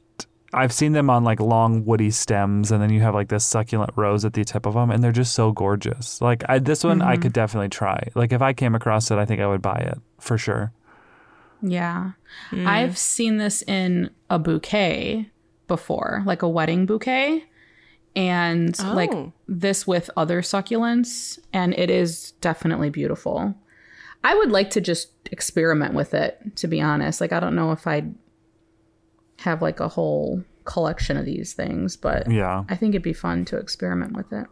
I've 0.53 0.73
seen 0.73 0.93
them 0.93 1.09
on 1.09 1.23
like 1.23 1.39
long 1.39 1.85
woody 1.85 2.11
stems 2.11 2.71
and 2.71 2.81
then 2.81 2.91
you 2.91 3.01
have 3.01 3.13
like 3.13 3.29
this 3.29 3.45
succulent 3.45 3.91
rose 3.95 4.25
at 4.25 4.33
the 4.33 4.43
tip 4.43 4.65
of 4.65 4.73
them 4.73 4.89
and 4.89 5.03
they're 5.03 5.11
just 5.11 5.33
so 5.33 5.51
gorgeous. 5.51 6.21
Like 6.21 6.43
I, 6.49 6.59
this 6.59 6.83
one 6.83 7.01
I 7.01 7.15
could 7.15 7.25
mm-hmm. 7.25 7.33
definitely 7.33 7.69
try. 7.69 8.09
Like 8.15 8.31
if 8.31 8.41
I 8.41 8.53
came 8.53 8.73
across 8.73 9.11
it, 9.11 9.17
I 9.17 9.25
think 9.25 9.41
I 9.41 9.47
would 9.47 9.61
buy 9.61 9.77
it 9.77 9.99
for 10.19 10.37
sure. 10.37 10.73
Yeah. 11.61 12.11
I've 12.51 12.91
mm. 12.91 12.97
seen 12.97 13.37
this 13.37 13.61
in 13.63 14.09
a 14.29 14.39
bouquet 14.39 15.29
before, 15.67 16.23
like 16.25 16.41
a 16.41 16.49
wedding 16.49 16.85
bouquet. 16.85 17.45
And 18.15 18.77
like 18.79 19.11
Oh. 19.13 19.31
this 19.47 19.85
with 19.85 20.09
other 20.17 20.41
succulents, 20.41 21.39
and 21.53 21.73
it 21.75 21.89
is 21.89 22.31
definitely 22.41 22.89
beautiful. 22.89 23.55
I 24.23 24.35
would 24.35 24.51
like 24.51 24.71
to 24.71 24.81
just 24.81 25.11
experiment 25.31 25.93
with 25.93 26.13
it, 26.13 26.55
to 26.57 26.67
be 26.67 26.81
honest. 26.81 27.21
Like, 27.21 27.31
I 27.31 27.39
don't 27.39 27.55
know 27.55 27.71
if 27.71 27.85
I'd 27.87 28.13
have 29.39 29.61
like 29.61 29.79
a 29.79 29.87
whole 29.87 30.43
collection 30.65 31.17
of 31.17 31.25
these 31.25 31.53
things, 31.53 31.97
but 31.97 32.29
Yeah. 32.29 32.63
I 32.69 32.75
think 32.75 32.93
it'd 32.93 33.01
be 33.01 33.13
fun 33.13 33.45
to 33.45 33.57
experiment 33.57 34.15
with 34.15 34.31
it. 34.31 34.47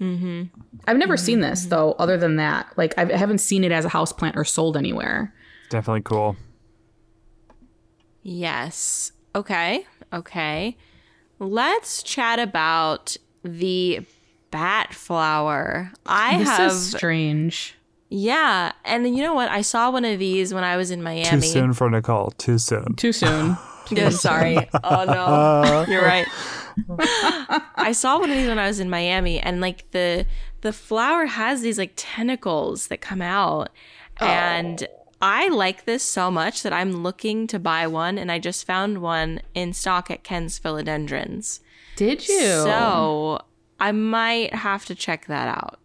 Mm-hmm. 0.00 0.44
I've 0.86 0.96
never 0.96 1.16
seen 1.16 1.40
mm-hmm. 1.40 1.50
this 1.50 1.66
though. 1.66 1.92
Other 1.92 2.16
than 2.16 2.36
that, 2.36 2.72
like 2.76 2.94
I've, 2.96 3.10
I 3.10 3.16
haven't 3.16 3.38
seen 3.38 3.64
it 3.64 3.72
as 3.72 3.84
a 3.84 3.90
houseplant 3.90 4.36
or 4.36 4.44
sold 4.44 4.76
anywhere. 4.76 5.34
Definitely 5.68 6.02
cool. 6.02 6.36
Yes. 8.22 9.12
Okay. 9.34 9.86
Okay. 10.12 10.76
Let's 11.38 12.02
chat 12.02 12.38
about 12.38 13.16
the 13.42 14.06
bat 14.50 14.92
flower. 14.92 15.92
I 16.04 16.38
This 16.38 16.48
have 16.48 16.72
is 16.72 16.90
strange. 16.90 17.76
Yeah, 18.10 18.72
and 18.84 19.16
you 19.16 19.22
know 19.22 19.34
what? 19.34 19.50
I 19.50 19.62
saw 19.62 19.90
one 19.90 20.04
of 20.04 20.18
these 20.18 20.52
when 20.52 20.64
I 20.64 20.76
was 20.76 20.90
in 20.90 21.00
Miami. 21.02 21.40
Too 21.40 21.40
soon 21.40 21.72
for 21.72 21.88
Nicole. 21.88 22.32
Too 22.32 22.58
soon. 22.58 22.94
Too 22.96 23.12
soon. 23.12 23.56
Yeah, 23.92 24.10
sorry. 24.10 24.56
Oh 24.84 25.04
no. 25.04 25.84
You're 25.92 26.04
right. 26.04 26.28
I 27.74 27.90
saw 27.90 28.20
one 28.20 28.30
of 28.30 28.36
these 28.36 28.46
when 28.46 28.58
I 28.60 28.68
was 28.68 28.78
in 28.78 28.88
Miami 28.88 29.40
and 29.40 29.60
like 29.60 29.90
the 29.90 30.26
the 30.60 30.72
flower 30.72 31.26
has 31.26 31.62
these 31.62 31.76
like 31.76 31.94
tentacles 31.96 32.86
that 32.86 33.00
come 33.00 33.20
out 33.20 33.70
oh. 34.20 34.26
and 34.26 34.86
I 35.20 35.48
like 35.48 35.86
this 35.86 36.04
so 36.04 36.30
much 36.30 36.62
that 36.62 36.72
I'm 36.72 37.02
looking 37.02 37.48
to 37.48 37.58
buy 37.58 37.88
one 37.88 38.16
and 38.16 38.30
I 38.30 38.38
just 38.38 38.64
found 38.64 39.02
one 39.02 39.40
in 39.54 39.72
stock 39.72 40.08
at 40.08 40.22
Ken's 40.22 40.60
Philodendrons. 40.60 41.58
Did 41.96 42.28
you? 42.28 42.42
So, 42.42 43.42
I 43.80 43.92
might 43.92 44.54
have 44.54 44.86
to 44.86 44.94
check 44.94 45.26
that 45.26 45.48
out. 45.48 45.80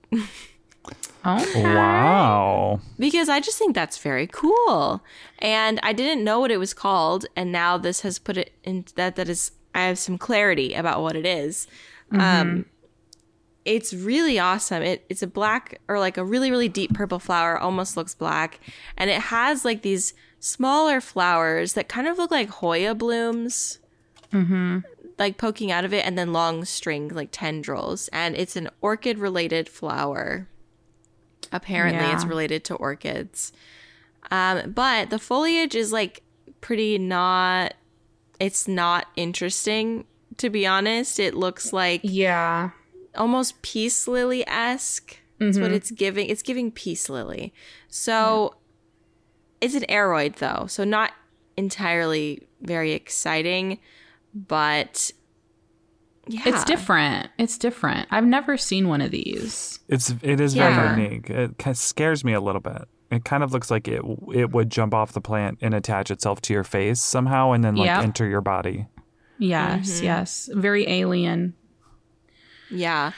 Okay. 1.25 1.63
Wow. 1.63 2.79
because 2.99 3.29
I 3.29 3.39
just 3.39 3.57
think 3.57 3.73
that's 3.75 3.97
very 3.97 4.27
cool. 4.27 5.03
And 5.39 5.79
I 5.83 5.93
didn't 5.93 6.23
know 6.23 6.39
what 6.39 6.51
it 6.51 6.57
was 6.57 6.73
called, 6.73 7.25
and 7.35 7.51
now 7.51 7.77
this 7.77 8.01
has 8.01 8.19
put 8.19 8.37
it 8.37 8.53
in 8.63 8.85
that 8.95 9.15
that 9.15 9.29
is 9.29 9.51
I 9.73 9.83
have 9.83 9.97
some 9.99 10.17
clarity 10.17 10.73
about 10.73 11.01
what 11.01 11.15
it 11.15 11.25
is. 11.25 11.67
Um 12.11 12.65
it's 13.65 13.93
really 13.95 14.37
awesome. 14.37 14.83
It 14.83 15.05
it's 15.09 15.23
a 15.23 15.27
black 15.27 15.79
or 15.87 15.99
like 15.99 16.17
a 16.17 16.23
really 16.23 16.51
really 16.51 16.69
deep 16.69 16.93
purple 16.93 17.19
flower, 17.19 17.57
almost 17.57 17.97
looks 17.97 18.13
black, 18.13 18.59
and 18.97 19.09
it 19.09 19.21
has 19.23 19.65
like 19.65 19.81
these 19.81 20.13
smaller 20.39 21.01
flowers 21.01 21.73
that 21.73 21.89
kind 21.89 22.07
of 22.07 22.17
look 22.19 22.29
like 22.29 22.49
Hoya 22.49 22.93
blooms. 22.93 23.79
Mm-hmm 24.31 24.79
Like 25.17 25.37
poking 25.37 25.71
out 25.71 25.85
of 25.85 25.93
it, 25.93 26.05
and 26.05 26.17
then 26.17 26.33
long 26.33 26.65
string 26.65 27.07
like 27.07 27.29
tendrils, 27.31 28.09
and 28.09 28.35
it's 28.35 28.55
an 28.55 28.69
orchid 28.81 29.17
related 29.17 29.69
flower. 29.69 30.47
Apparently, 31.55 32.05
it's 32.13 32.25
related 32.25 32.63
to 32.65 32.75
orchids. 32.75 33.51
Um, 34.31 34.71
but 34.71 35.09
the 35.09 35.19
foliage 35.19 35.75
is 35.75 35.91
like 35.91 36.21
pretty 36.61 36.97
not. 36.97 37.73
It's 38.39 38.67
not 38.67 39.07
interesting, 39.15 40.05
to 40.37 40.49
be 40.49 40.67
honest. 40.67 41.19
It 41.19 41.33
looks 41.35 41.71
like 41.71 42.01
Yeah. 42.03 42.71
almost 43.15 43.61
peace 43.61 44.07
lily 44.07 44.45
esque. 44.47 45.17
That's 45.39 45.57
what 45.57 45.71
it's 45.71 45.91
giving. 45.91 46.27
It's 46.29 46.41
giving 46.41 46.71
peace 46.71 47.09
lily. 47.09 47.53
So 47.87 48.55
it's 49.61 49.75
an 49.75 49.83
aroid 49.89 50.35
though, 50.37 50.65
so 50.67 50.83
not 50.83 51.11
entirely 51.57 52.47
very 52.61 52.91
exciting, 52.91 53.79
but 54.33 55.11
yeah, 56.27 56.41
It's 56.45 56.63
different. 56.63 57.29
It's 57.37 57.57
different. 57.57 58.07
I've 58.11 58.25
never 58.25 58.57
seen 58.57 58.87
one 58.89 59.01
of 59.01 59.11
these. 59.11 59.79
It's 59.87 60.13
it 60.21 60.39
is 60.39 60.55
Yeah. 60.55 60.75
very 60.95 61.03
unique. 61.03 61.29
It 61.29 61.57
kind 61.57 61.73
of 61.73 61.77
scares 61.77 62.23
me 62.23 62.33
a 62.33 62.41
little 62.41 62.61
bit. 62.61 62.83
It 63.11 63.23
kind 63.23 63.43
of 63.43 63.51
looks 63.53 63.69
like 63.69 63.87
it 63.87 64.01
it 64.33 64.51
would 64.51 64.69
jump 64.71 64.93
off 64.93 65.13
the 65.13 65.21
plant 65.21 65.59
and 65.61 65.73
attach 65.73 66.09
itself 66.11 66.41
to 66.41 66.53
your 66.53 66.63
face 66.63 67.01
somehow, 67.01 67.51
and 67.51 67.63
then 67.63 67.75
like 67.75 67.85
Yep. 67.87 68.03
enter 68.03 68.27
your 68.27 68.41
body. 68.41 68.87
Yes, 69.37 69.97
mm-hmm. 69.97 70.05
yes. 70.05 70.49
Very 70.53 70.87
alien. 70.89 71.53
Yeah. 72.71 73.11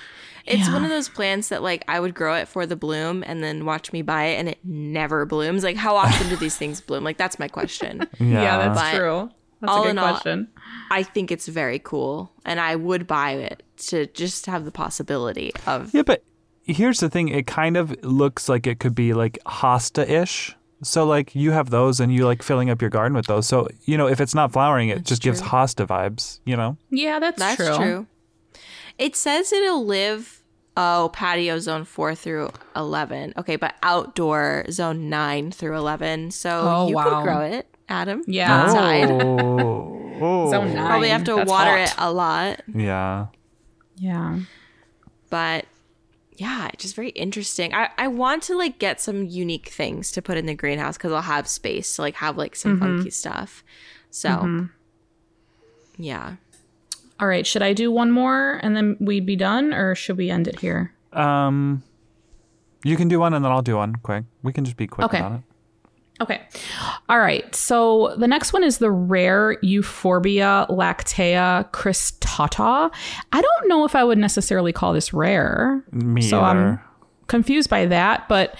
It's 0.46 0.68
Yeah. 0.68 0.74
one 0.74 0.84
of 0.84 0.90
those 0.90 1.10
plants 1.10 1.50
that 1.50 1.62
like 1.64 1.84
I 1.88 2.00
would 2.00 2.14
grow 2.16 2.36
it 2.36 2.48
for 2.48 2.66
the 2.66 2.76
bloom 2.76 3.24
and 3.28 3.44
then 3.44 3.66
watch 3.66 3.92
me 3.92 4.02
buy 4.02 4.26
it 4.26 4.40
and 4.40 4.50
it 4.50 4.60
never 4.64 5.26
blooms. 5.26 5.64
Like 5.64 5.76
how 5.78 5.96
often 5.96 6.30
do 6.30 6.36
these 6.38 6.58
things 6.58 6.80
bloom? 6.82 7.04
Like 7.04 7.18
that's 7.18 7.38
my 7.40 7.48
question. 7.48 8.08
Yeah, 8.20 8.74
But 8.74 8.96
true. 8.98 9.30
That's 9.62 9.72
all 9.72 9.82
a 9.82 9.86
good 9.86 9.90
in 9.92 9.98
all- 9.98 10.12
question. 10.14 10.48
I 10.92 11.04
think 11.04 11.32
it's 11.32 11.48
very 11.48 11.80
cool 11.80 12.32
and 12.46 12.60
I 12.60 12.76
would 12.76 13.08
buy 13.08 13.32
it 13.32 13.64
to 13.88 14.06
just 14.08 14.46
have 14.46 14.66
the 14.66 14.72
possibility 14.72 15.52
of 15.66 15.94
Yeah, 15.94 16.04
but 16.04 16.24
here's 16.64 17.00
the 17.00 17.10
thing. 17.10 17.30
It 17.30 17.48
kind 17.48 17.76
of 17.78 17.96
looks 18.04 18.48
like 18.50 18.68
it 18.68 18.80
could 18.80 18.96
be 18.96 19.14
like 19.14 19.38
hosta-ish. 19.46 20.56
So 20.84 21.06
like 21.06 21.34
you 21.36 21.52
have 21.52 21.72
those 21.72 22.00
and 22.00 22.14
you 22.14 22.26
like 22.26 22.44
filling 22.44 22.70
up 22.70 22.82
your 22.82 22.90
garden 22.92 23.16
with 23.16 23.26
those. 23.26 23.48
So, 23.48 23.68
you 23.86 23.98
know, 23.98 24.08
if 24.08 24.22
it's 24.22 24.36
not 24.36 24.52
flowering, 24.54 24.90
it 24.90 25.04
just 25.04 25.22
gives 25.24 25.42
hosta 25.42 25.88
vibes, 25.88 26.40
you 26.46 26.56
know? 26.56 26.78
yeah, 26.92 27.20
that's, 27.20 27.40
That's 27.40 27.56
true. 27.58 27.76
true. 27.76 28.08
It 28.98 29.16
says 29.16 29.52
it'll 29.52 29.86
live 29.86 30.44
oh 30.76 31.10
patio 31.14 31.58
zone 31.60 31.84
4 31.84 32.14
through 32.16 32.52
11. 32.76 33.34
Okay, 33.38 33.56
but 33.56 33.76
outdoor 33.82 34.66
zone 34.70 35.10
9 35.10 35.52
through 35.52 35.76
11. 35.78 36.32
So 36.32 36.50
Oh, 36.64 36.88
you 36.90 36.96
wow. 36.96 37.04
could 37.04 37.24
grow 37.24 37.42
it, 37.42 37.68
Adam. 37.90 38.24
Yeah. 38.28 38.64
Outside. 38.64 39.10
Oh. 39.12 40.18
oh. 40.22 40.52
Zone 40.52 40.74
nine. 40.74 40.86
Probably 40.88 41.10
have 41.10 41.24
to 41.26 41.36
That's 41.36 41.50
water 41.50 41.72
hot. 41.72 41.80
it 41.90 41.94
a 41.98 42.12
lot. 42.12 42.62
Yeah. 42.74 43.28
Yeah. 43.98 44.40
but 45.30 45.66
yeah 46.36 46.70
it's 46.72 46.84
just 46.84 46.96
very 46.96 47.10
interesting 47.10 47.74
I, 47.74 47.90
I 47.98 48.08
want 48.10 48.44
to 48.44 48.56
like 48.56 48.78
get 48.78 49.02
some 49.02 49.26
unique 49.26 49.70
things 49.70 50.12
to 50.12 50.22
put 50.22 50.38
in 50.38 50.46
the 50.46 50.54
greenhouse 50.54 50.96
because 50.98 51.12
i'll 51.12 51.24
have 51.24 51.48
space 51.48 51.96
to 51.96 52.04
like 52.04 52.14
have 52.18 52.38
like 52.38 52.56
some 52.56 52.80
funky 52.80 53.10
stuff 53.10 53.64
so 54.12 54.68
yeah 55.98 56.36
All 57.20 57.28
right. 57.28 57.46
Should 57.48 57.64
I 57.64 57.74
do 57.74 57.92
one 57.92 58.12
more 58.12 58.60
and 58.62 58.76
then 58.76 58.98
we'd 59.00 59.26
be 59.26 59.36
done, 59.36 59.74
or 59.74 59.96
should 59.96 60.18
we 60.18 60.30
end 60.30 60.48
it 60.48 60.60
here? 60.60 60.94
Um 61.12 61.82
you 62.84 62.96
can 62.96 63.08
do 63.08 63.20
one 63.20 63.34
and 63.34 63.44
then 63.44 63.52
I'll 63.52 63.64
do 63.64 63.78
one 63.78 63.96
quick. 63.96 64.24
We 64.44 64.54
can 64.54 64.64
just 64.64 64.78
be 64.78 64.86
quick 64.86 65.06
Okay. 65.06 65.18
about 65.18 65.32
it. 65.40 65.42
Okay. 66.20 66.42
All 67.10 67.20
right. 67.20 67.54
So 67.54 68.16
the 68.18 68.28
next 68.28 68.54
one 68.54 68.64
is 68.64 68.80
the 68.80 68.92
rare 68.92 69.58
Euphorbia 69.62 70.66
lactea 70.70 71.70
cristata. 71.72 72.92
I 73.32 73.42
don't 73.42 73.68
know 73.68 73.86
if 73.86 73.96
I 73.96 74.04
would 74.04 74.18
necessarily 74.18 74.74
call 74.74 74.94
this 74.94 75.14
rare. 75.14 75.84
Me 75.92 76.22
So 76.22 76.42
either. 76.42 76.60
I'm 76.60 76.80
confused 77.28 77.70
by 77.70 77.86
that, 77.86 78.28
but 78.28 78.56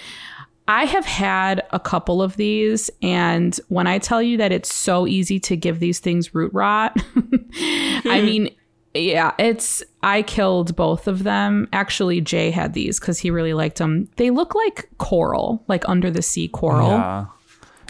I 0.68 0.84
have 0.86 1.06
had 1.06 1.64
a 1.72 1.80
couple 1.80 2.22
of 2.22 2.36
these, 2.36 2.90
and 3.02 3.58
when 3.70 3.88
I 3.88 4.00
tell 4.00 4.22
you 4.22 4.38
that 4.38 4.52
it's 4.52 4.74
so 4.74 5.08
easy 5.08 5.40
to 5.42 5.56
give 5.56 5.80
these 5.80 6.00
things 6.00 6.36
root 6.36 6.54
rot, 6.54 6.94
I 7.16 8.02
hmm. 8.04 8.26
mean, 8.26 8.56
yeah, 8.94 9.34
it's. 9.38 9.82
I 10.04 10.24
killed 10.24 10.76
both 10.76 11.08
of 11.08 11.24
them. 11.24 11.70
Actually, 11.72 12.20
Jay 12.20 12.52
had 12.52 12.74
these 12.74 13.00
because 13.00 13.20
he 13.20 13.32
really 13.32 13.54
liked 13.54 13.78
them. 13.78 14.10
They 14.18 14.30
look 14.30 14.56
like 14.56 14.90
coral, 14.98 15.64
like 15.68 15.88
under 15.88 16.12
the 16.12 16.22
sea 16.22 16.50
coral. 16.50 16.90
Yeah. 16.90 17.26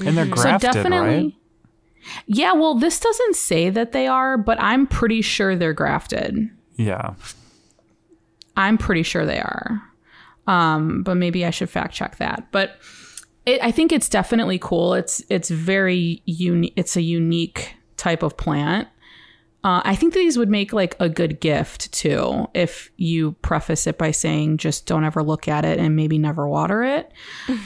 And 0.06 0.18
they're 0.18 0.26
grafted, 0.26 0.74
So 0.74 0.84
definitely. 0.84 1.08
right? 1.26 1.34
Yeah, 2.26 2.54
well, 2.54 2.76
this 2.76 3.00
doesn't 3.00 3.36
say 3.36 3.70
that 3.70 3.92
they 3.92 4.08
are, 4.08 4.38
but 4.38 4.62
I'm 4.62 4.88
pretty 4.88 5.22
sure 5.22 5.56
they're 5.56 5.74
grafted. 5.74 6.50
Yeah. 6.78 7.16
I'm 8.56 8.78
pretty 8.78 9.04
sure 9.04 9.26
they 9.26 9.40
are. 9.40 9.82
Um, 10.48 11.04
but 11.04 11.16
maybe 11.16 11.46
I 11.46 11.50
should 11.50 11.70
fact 11.70 11.94
check 11.94 12.18
that. 12.18 12.48
But 12.52 12.78
it, 13.46 13.62
I 13.62 13.72
think 13.72 13.92
it's 13.92 14.10
definitely 14.10 14.60
cool. 14.60 14.94
It's 14.94 15.22
it's 15.30 15.50
very 15.50 16.22
unique. 16.26 16.74
It's 16.76 16.96
a 16.96 17.02
unique 17.02 17.76
type 17.98 18.24
of 18.24 18.38
plant. 18.38 18.88
Uh, 19.64 19.82
I 19.84 19.96
think 19.96 20.14
these 20.14 20.38
would 20.38 20.50
make 20.50 20.72
like 20.72 20.96
a 21.00 21.10
good 21.10 21.42
gift 21.42 21.92
too 21.92 22.48
if 22.54 22.90
you 22.96 23.34
preface 23.42 23.86
it 23.88 23.98
by 23.98 24.12
saying 24.12 24.58
just 24.58 24.86
don't 24.86 25.04
ever 25.04 25.22
look 25.24 25.48
at 25.48 25.66
it 25.66 25.80
and 25.80 25.96
maybe 25.96 26.18
never 26.18 26.48
water 26.48 26.84
it. 26.84 27.12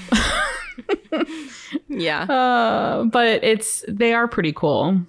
yeah 1.88 2.24
Uh, 2.24 3.04
but 3.06 3.44
it's 3.44 3.84
they 3.88 4.14
are 4.14 4.28
pretty 4.28 4.54
cool. 4.54 5.00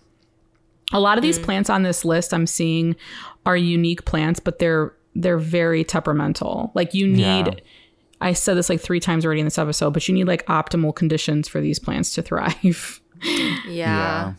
A 0.92 1.00
lot 1.00 1.16
of 1.18 1.22
these 1.22 1.38
plants 1.38 1.70
on 1.70 1.82
this 1.84 2.04
list 2.04 2.34
I'm 2.34 2.46
seeing 2.46 2.96
are 3.46 3.56
unique 3.56 4.04
plants, 4.04 4.40
but 4.40 4.58
they're 4.58 4.92
they're 5.14 5.38
very 5.38 5.84
temperamental. 5.84 6.70
Like 6.74 6.94
you 6.94 7.06
need 7.06 7.46
Yeah. 7.46 7.54
I 8.20 8.34
said 8.34 8.56
this 8.56 8.68
like 8.70 8.80
3 8.80 9.00
times 9.00 9.24
already 9.24 9.40
in 9.40 9.46
this 9.46 9.58
episode, 9.58 9.90
but 9.94 10.06
you 10.06 10.14
need 10.14 10.28
like 10.28 10.46
optimal 10.46 10.94
conditions 10.94 11.48
for 11.48 11.60
these 11.60 11.78
plants 11.80 12.14
to 12.14 12.22
thrive. 12.22 13.00
yeah, 13.68 14.34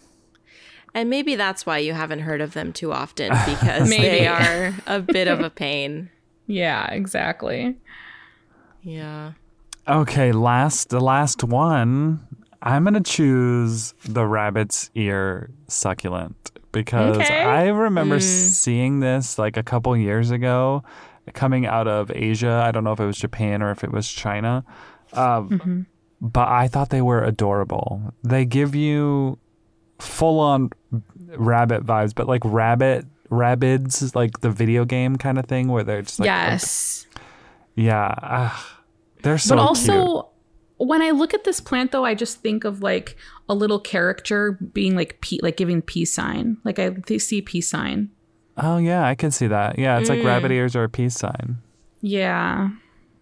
and 0.94 1.10
maybe 1.10 1.36
that's 1.36 1.66
why 1.66 1.80
you 1.80 1.94
haven't 1.94 2.20
heard 2.20 2.40
of 2.42 2.54
them 2.54 2.72
too 2.72 2.92
often 2.94 3.30
because 3.46 3.90
Maybe. 3.90 4.04
they 4.04 4.28
are 4.28 4.74
a 4.88 5.00
bit 5.02 5.28
of 5.28 5.40
a 5.42 5.50
pain 5.50 6.10
yeah, 6.48 6.86
exactly. 6.92 7.78
yeah 8.82 9.32
Okay, 9.88 10.32
last 10.32 10.90
the 10.90 11.02
last 11.02 11.44
one. 11.44 12.26
I'm 12.62 12.86
gonna 12.86 13.02
choose 13.02 13.94
the 14.06 14.26
rabbit's 14.26 14.90
ear 14.96 15.50
succulent 15.68 16.52
because 16.72 17.18
Okay. 17.18 17.44
I 17.44 17.68
remember 17.68 18.20
seeing 18.22 19.02
this 19.02 19.38
like 19.38 19.58
a 19.58 19.64
couple 19.64 19.96
years 19.98 20.32
ago, 20.32 20.84
coming 21.34 21.66
out 21.66 21.88
of 21.90 22.10
Asia. 22.16 22.64
I 22.66 22.72
don't 22.72 22.86
know 22.86 22.94
if 22.94 23.00
it 23.02 23.06
was 23.06 23.18
Japan 23.18 23.62
or 23.62 23.72
if 23.72 23.84
it 23.84 23.92
was 23.92 24.08
China, 24.10 24.64
um, 25.12 25.86
but 26.22 26.48
I 26.48 26.70
thought 26.70 26.90
they 26.90 27.02
were 27.02 27.22
adorable. 27.22 28.14
They 28.24 28.46
give 28.46 28.76
you 28.76 29.38
full 30.00 30.40
on 30.40 30.70
rabbit 31.36 31.86
vibes, 31.86 32.16
but 32.16 32.28
like 32.28 32.42
rabbit 32.46 33.06
rabbits, 33.30 34.16
like 34.16 34.40
the 34.40 34.50
video 34.50 34.86
game 34.86 35.18
kind 35.18 35.38
of 35.38 35.46
thing, 35.46 35.68
where 35.68 35.84
they're 35.84 36.02
just 36.04 36.20
like 36.22 36.28
yes. 36.28 37.08
Yeah, 37.76 38.14
ah, 38.22 38.83
they're 39.24 39.38
so 39.40 39.56
but 39.56 39.62
also 39.62 39.94
cute. 39.94 40.26
when 40.90 41.02
I 41.02 41.10
look 41.12 41.34
at 41.34 41.44
this 41.44 41.60
plant 41.60 41.92
though, 41.92 42.06
I 42.06 42.14
just 42.16 42.42
think 42.42 42.64
of 42.64 42.82
like 42.84 43.16
a 43.50 43.56
little 43.56 43.80
character 43.80 44.54
being 44.74 44.96
like 44.96 45.20
pe- 45.22 45.40
like 45.42 45.58
giving 45.58 45.82
peace 45.82 46.14
sign. 46.14 46.58
Like 46.64 46.78
I 46.80 46.90
th- 46.92 47.22
see 47.22 47.42
peace 47.42 47.68
sign. 47.70 48.10
Oh 48.58 48.78
yeah, 48.78 49.04
I 49.06 49.16
can 49.16 49.32
see 49.32 49.48
that. 49.48 49.80
Yeah, 49.80 49.98
it's 49.98 50.10
like 50.10 50.20
Mm. 50.20 50.26
rabbit 50.26 50.52
ears 50.52 50.76
or 50.76 50.84
a 50.84 50.90
peace 50.90 51.16
sign. 51.16 51.58
Yeah. 52.02 52.70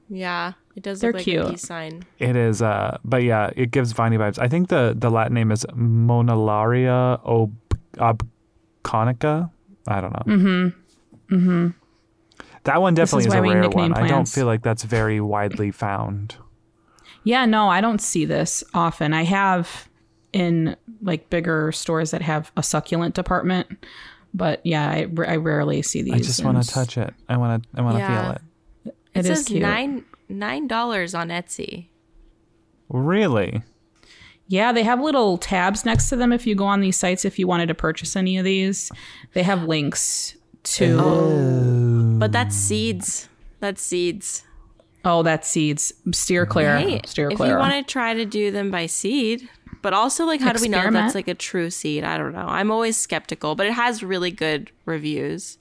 Yeah, 0.10 0.54
it 0.76 0.84
does 0.84 1.00
They're 1.00 1.12
look 1.12 1.20
like 1.20 1.24
cute. 1.24 1.46
a 1.46 1.50
peace 1.52 1.62
sign. 1.62 2.04
It 2.20 2.36
is, 2.36 2.62
uh, 2.62 2.98
but 3.06 3.24
yeah, 3.24 3.50
it 3.56 3.72
gives 3.72 3.94
viney 3.94 4.18
vibes. 4.18 4.38
I 4.40 4.50
think 4.50 4.68
the 4.68 4.94
the 4.98 5.10
Latin 5.10 5.34
name 5.34 5.52
is 5.52 5.66
Monilaria 5.74 7.24
ob- 7.24 7.56
obconica. 8.84 9.50
I 9.88 10.02
don't 10.02 10.12
know. 10.14 10.34
Mm-hmm. 10.36 11.36
Mm-hmm. 11.36 11.68
That 12.64 12.82
one 12.82 12.94
definitely 12.94 13.22
is 13.24 13.28
is, 13.28 13.32
why 13.34 13.40
a 13.40 13.42
we 13.42 13.50
rare 13.54 13.62
nickname 13.64 13.92
one. 13.92 14.04
I 14.04 14.08
don't 14.08 14.28
feel 14.28 14.46
like 14.46 14.62
that's 14.62 14.84
very 14.84 15.20
widely 15.20 15.72
found. 15.72 16.36
Yeah, 17.24 17.46
no, 17.46 17.68
I 17.70 17.82
don't 17.82 18.02
see 18.02 18.26
this 18.26 18.64
often. 18.74 19.14
I 19.14 19.24
have 19.24 19.88
in 20.34 20.76
like 21.02 21.30
bigger 21.30 21.72
stores 21.72 22.12
that 22.12 22.22
have 22.22 22.52
a 22.56 22.64
succulent 22.64 23.16
department, 23.16 23.86
but 24.34 24.62
yeah, 24.64 24.90
I 24.90 25.04
rarely 25.06 25.82
see 25.82 26.02
these. 26.02 26.14
I 26.14 26.18
just 26.20 26.44
want 26.44 26.62
to 26.64 26.70
touch 26.70 26.98
it. 26.98 27.14
I 27.30 27.38
want 27.38 27.64
to. 27.64 27.70
I 27.78 27.82
want 27.82 27.96
to 27.96 28.00
Yeah. 28.00 28.24
feel 28.24 28.32
it. 28.32 28.42
It 28.86 28.96
It, 29.14 29.20
is 29.30 29.38
says 29.40 29.48
cute. 29.48 29.62
nine 29.62 30.06
nine 30.30 30.68
dollars 30.68 31.14
on 31.14 31.30
Etsy. 31.30 31.88
Really? 32.90 33.62
Yeah, 34.48 34.72
they 34.74 34.84
have 34.84 35.00
little 35.00 35.38
tabs 35.38 35.86
next 35.86 36.10
to 36.10 36.16
them 36.16 36.34
if 36.34 36.46
you 36.46 36.56
go 36.56 36.66
on 36.66 36.82
these 36.82 36.98
sites 36.98 37.24
if 37.24 37.40
you 37.40 37.48
wanted 37.48 37.68
to 37.68 37.74
purchase 37.76 38.16
any 38.16 38.38
of 38.38 38.44
these. 38.46 38.92
They 39.34 39.44
have 39.44 39.64
links 39.64 40.36
to 40.64 40.98
oh, 41.00 41.91
But 42.22 42.34
that's 42.34 42.56
seeds. 42.56 43.28
That's 43.62 43.82
seeds. 43.82 44.44
Oh, 45.04 45.24
that's 45.24 45.48
seeds. 45.48 45.92
Steer 46.12 46.46
clear. 46.46 46.78
Hey, 46.78 47.02
Steer 47.04 47.32
if 47.32 47.38
clear. 47.38 47.54
you 47.54 47.58
want 47.58 47.74
to 47.74 47.82
try 47.92 48.14
to 48.14 48.26
do 48.26 48.52
them 48.52 48.70
by 48.70 48.86
seed, 48.86 49.50
but 49.82 49.94
also 49.94 50.26
like 50.26 50.40
how 50.40 50.54
do 50.54 50.62
we 50.62 50.68
know 50.68 50.92
that's 50.92 51.16
like 51.16 51.28
a 51.28 51.34
true 51.34 51.72
seed? 51.72 52.04
I 52.04 52.20
don't 52.20 52.32
know. 52.32 52.46
I'm 52.46 52.70
always 52.70 52.96
skeptical, 52.96 53.56
but 53.56 53.66
it 53.66 53.74
has 53.74 54.04
really 54.04 54.30
good 54.30 54.70
reviews. 54.86 55.58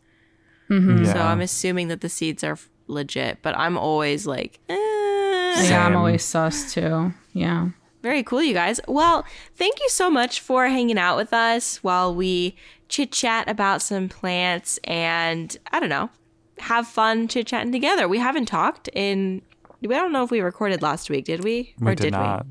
Mm-hmm. 0.69 1.05
Yeah. 1.05 1.12
So 1.15 1.20
I'm 1.20 1.41
assuming 1.41 1.89
that 1.89 2.03
the 2.03 2.11
seeds 2.11 2.45
are 2.45 2.59
legit, 2.89 3.39
but 3.41 3.57
I'm 3.57 3.78
always 3.78 4.27
like, 4.27 4.61
eh. 4.69 4.77
yeah, 4.77 5.87
I'm 5.87 5.97
always 5.97 6.23
sus 6.23 6.74
too. 6.74 7.15
Yeah. 7.32 7.70
Very 8.03 8.23
cool, 8.23 8.43
you 8.43 8.53
guys. 8.53 8.81
Well, 8.87 9.24
thank 9.57 9.81
you 9.81 9.89
so 9.89 10.11
much 10.11 10.41
for 10.41 10.69
hanging 10.69 10.99
out 10.99 11.16
with 11.16 11.32
us 11.32 11.78
while 11.78 12.15
we 12.15 12.55
chit 12.91 13.12
chat 13.12 13.49
about 13.49 13.81
some 13.81 14.11
plants 14.11 14.78
and 14.85 15.57
I 15.73 15.81
don't 15.81 15.89
know, 15.89 16.11
have 16.61 16.87
fun 16.87 17.28
chit 17.28 17.47
chatting 17.47 17.73
together. 17.73 18.09
We 18.09 18.19
haven't 18.19 18.47
talked 18.47 18.89
in. 18.93 19.43
We 19.81 19.89
don't 19.89 20.12
know 20.12 20.23
if 20.24 20.31
we 20.31 20.41
recorded 20.41 20.82
last 20.82 21.09
week, 21.11 21.24
did 21.24 21.43
we? 21.43 21.74
We 21.81 21.95
did 21.95 22.12
not. 22.12 22.47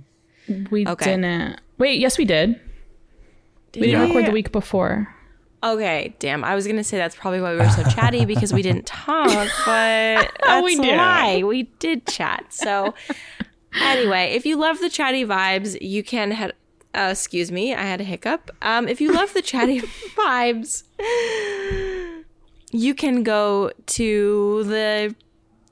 We 0.71 0.87
Okay. 0.87 1.05
didn't. 1.11 1.59
Wait, 1.77 1.99
yes, 1.99 2.17
we 2.17 2.25
did. 2.25 2.59
Did 3.71 3.81
We 3.81 3.87
didn't 3.87 4.01
Yeah. 4.01 4.07
record 4.07 4.25
the 4.25 4.31
week 4.31 4.51
before. 4.51 5.15
Okay, 5.63 6.15
damn. 6.19 6.43
I 6.43 6.55
was 6.55 6.65
gonna 6.65 6.83
say 6.83 6.97
that's 6.97 7.15
probably 7.15 7.41
why 7.41 7.51
we 7.51 7.57
were 7.59 7.69
so 7.69 7.83
chatty 7.83 8.25
because 8.25 8.51
we 8.53 8.61
didn't 8.61 8.85
talk, 8.85 9.47
but 9.65 10.31
that's 10.45 10.63
We 10.63 10.75
did. 10.77 10.97
why 10.97 11.43
we 11.43 11.63
did 11.79 12.07
chat. 12.07 12.45
So 12.49 12.93
anyway, 13.81 14.31
if 14.33 14.45
you 14.45 14.55
love 14.55 14.79
the 14.79 14.89
chatty 14.89 15.25
vibes, 15.25 15.77
you 15.81 16.01
can 16.03 16.31
head. 16.31 16.53
Uh, 16.95 17.09
excuse 17.11 17.51
me, 17.51 17.75
I 17.75 17.83
had 17.83 18.01
a 18.01 18.03
hiccup. 18.03 18.49
Um, 18.63 18.87
if 18.87 18.99
you 18.99 19.11
love 19.13 19.33
the 19.33 19.43
chatty 19.43 19.81
vibes, 20.17 20.83
you 22.71 22.93
can 22.93 23.23
go 23.23 23.71
to 23.85 24.63
the 24.65 25.15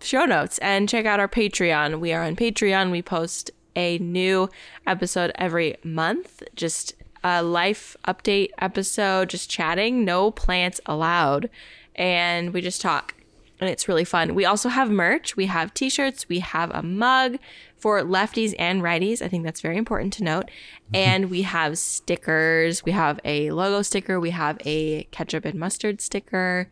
show 0.01 0.25
notes 0.25 0.57
and 0.59 0.87
check 0.89 1.05
out 1.05 1.19
our 1.19 1.27
Patreon. 1.27 1.99
We 1.99 2.13
are 2.13 2.23
on 2.23 2.35
Patreon. 2.35 2.91
We 2.91 3.01
post 3.01 3.51
a 3.75 3.97
new 3.99 4.49
episode 4.85 5.31
every 5.35 5.77
month. 5.83 6.43
Just 6.55 6.93
a 7.23 7.43
life 7.43 7.95
update 8.07 8.49
episode, 8.59 9.29
just 9.29 9.49
chatting, 9.49 10.05
no 10.05 10.31
plants 10.31 10.79
allowed. 10.85 11.49
And 11.95 12.53
we 12.53 12.61
just 12.61 12.81
talk. 12.81 13.16
And 13.59 13.69
it's 13.69 13.87
really 13.87 14.05
fun. 14.05 14.35
We 14.35 14.45
also 14.45 14.69
have 14.69 14.91
merch. 14.91 15.35
We 15.35 15.47
have 15.47 15.73
t 15.73 15.89
shirts. 15.89 16.29
We 16.29 16.39
have 16.39 16.69
a 16.71 16.83
mug 16.83 17.37
for 17.75 18.01
lefties 18.01 18.53
and 18.59 18.83
righties. 18.83 19.21
I 19.21 19.27
think 19.27 19.43
that's 19.43 19.61
very 19.61 19.77
important 19.77 20.13
to 20.13 20.23
note. 20.23 20.45
Mm-hmm. 20.45 20.95
And 20.95 21.31
we 21.31 21.41
have 21.41 21.77
stickers. 21.79 22.85
We 22.85 22.91
have 22.91 23.19
a 23.25 23.49
logo 23.51 23.81
sticker. 23.81 24.19
We 24.19 24.29
have 24.29 24.59
a 24.65 25.05
ketchup 25.05 25.45
and 25.45 25.59
mustard 25.59 26.01
sticker. 26.01 26.69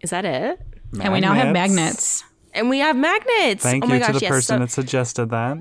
Is 0.00 0.10
that 0.10 0.24
it? 0.24 0.60
And 1.00 1.12
we 1.12 1.20
now 1.20 1.34
have 1.34 1.52
magnets. 1.52 2.24
And 2.54 2.68
we 2.70 2.78
have 2.78 2.96
magnets. 2.96 3.62
Thank 3.62 3.84
oh 3.84 3.88
you 3.88 4.00
my 4.00 4.06
to 4.06 4.12
the 4.14 4.20
yes. 4.20 4.30
person 4.30 4.56
So- 4.56 4.58
that 4.60 4.70
suggested 4.70 5.26
that. 5.30 5.58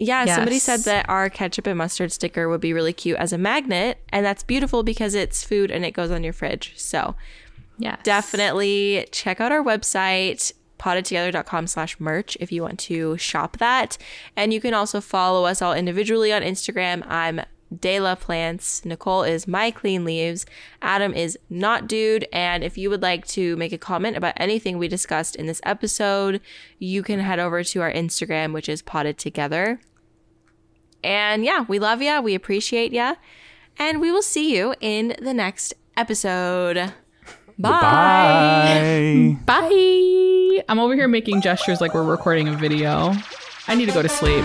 yeah, 0.00 0.26
somebody 0.34 0.58
said 0.58 0.80
that 0.80 1.08
our 1.08 1.30
ketchup 1.30 1.66
and 1.66 1.78
mustard 1.78 2.12
sticker 2.12 2.48
would 2.48 2.60
be 2.60 2.72
really 2.72 2.92
cute 2.92 3.16
as 3.18 3.32
a 3.32 3.38
magnet, 3.38 3.98
and 4.10 4.26
that's 4.26 4.42
beautiful 4.42 4.82
because 4.82 5.14
it's 5.14 5.42
food 5.42 5.70
and 5.70 5.84
it 5.84 5.92
goes 5.92 6.10
on 6.10 6.22
your 6.22 6.32
fridge. 6.32 6.74
So 6.76 7.16
Yeah. 7.78 7.96
definitely 8.02 9.08
check 9.12 9.40
out 9.40 9.52
our 9.52 9.62
website 9.62 10.52
pottedtogether.com 10.78 11.66
slash 11.66 11.98
merch 11.98 12.36
if 12.40 12.52
you 12.52 12.62
want 12.62 12.78
to 12.80 13.16
shop 13.18 13.58
that 13.58 13.98
and 14.36 14.52
you 14.52 14.60
can 14.60 14.74
also 14.74 15.00
follow 15.00 15.44
us 15.44 15.62
all 15.62 15.74
individually 15.74 16.32
on 16.32 16.42
instagram 16.42 17.04
i'm 17.06 17.40
Dela 17.76 18.16
Plants. 18.16 18.84
Nicole 18.84 19.22
is 19.22 19.46
My 19.46 19.70
Clean 19.70 20.04
Leaves. 20.04 20.46
Adam 20.80 21.12
is 21.12 21.38
Not 21.50 21.86
Dude. 21.86 22.26
And 22.32 22.64
if 22.64 22.78
you 22.78 22.88
would 22.90 23.02
like 23.02 23.26
to 23.28 23.56
make 23.56 23.72
a 23.72 23.78
comment 23.78 24.16
about 24.16 24.34
anything 24.36 24.78
we 24.78 24.88
discussed 24.88 25.36
in 25.36 25.46
this 25.46 25.60
episode, 25.64 26.40
you 26.78 27.02
can 27.02 27.20
head 27.20 27.38
over 27.38 27.62
to 27.62 27.82
our 27.82 27.92
Instagram, 27.92 28.52
which 28.52 28.68
is 28.68 28.82
Potted 28.82 29.18
Together. 29.18 29.80
And 31.04 31.44
yeah, 31.44 31.64
we 31.68 31.78
love 31.78 32.02
ya. 32.02 32.20
We 32.20 32.34
appreciate 32.34 32.92
ya. 32.92 33.16
And 33.78 34.00
we 34.00 34.10
will 34.10 34.22
see 34.22 34.56
you 34.56 34.74
in 34.80 35.14
the 35.20 35.34
next 35.34 35.74
episode. 35.96 36.92
Bye. 37.58 39.36
Bye. 39.44 39.60
Bye. 39.60 40.62
I'm 40.68 40.78
over 40.78 40.94
here 40.94 41.08
making 41.08 41.40
gestures 41.40 41.80
like 41.80 41.92
we're 41.92 42.04
recording 42.04 42.48
a 42.48 42.56
video. 42.56 43.12
I 43.66 43.74
need 43.74 43.86
to 43.86 43.92
go 43.92 44.02
to 44.02 44.08
sleep. 44.08 44.44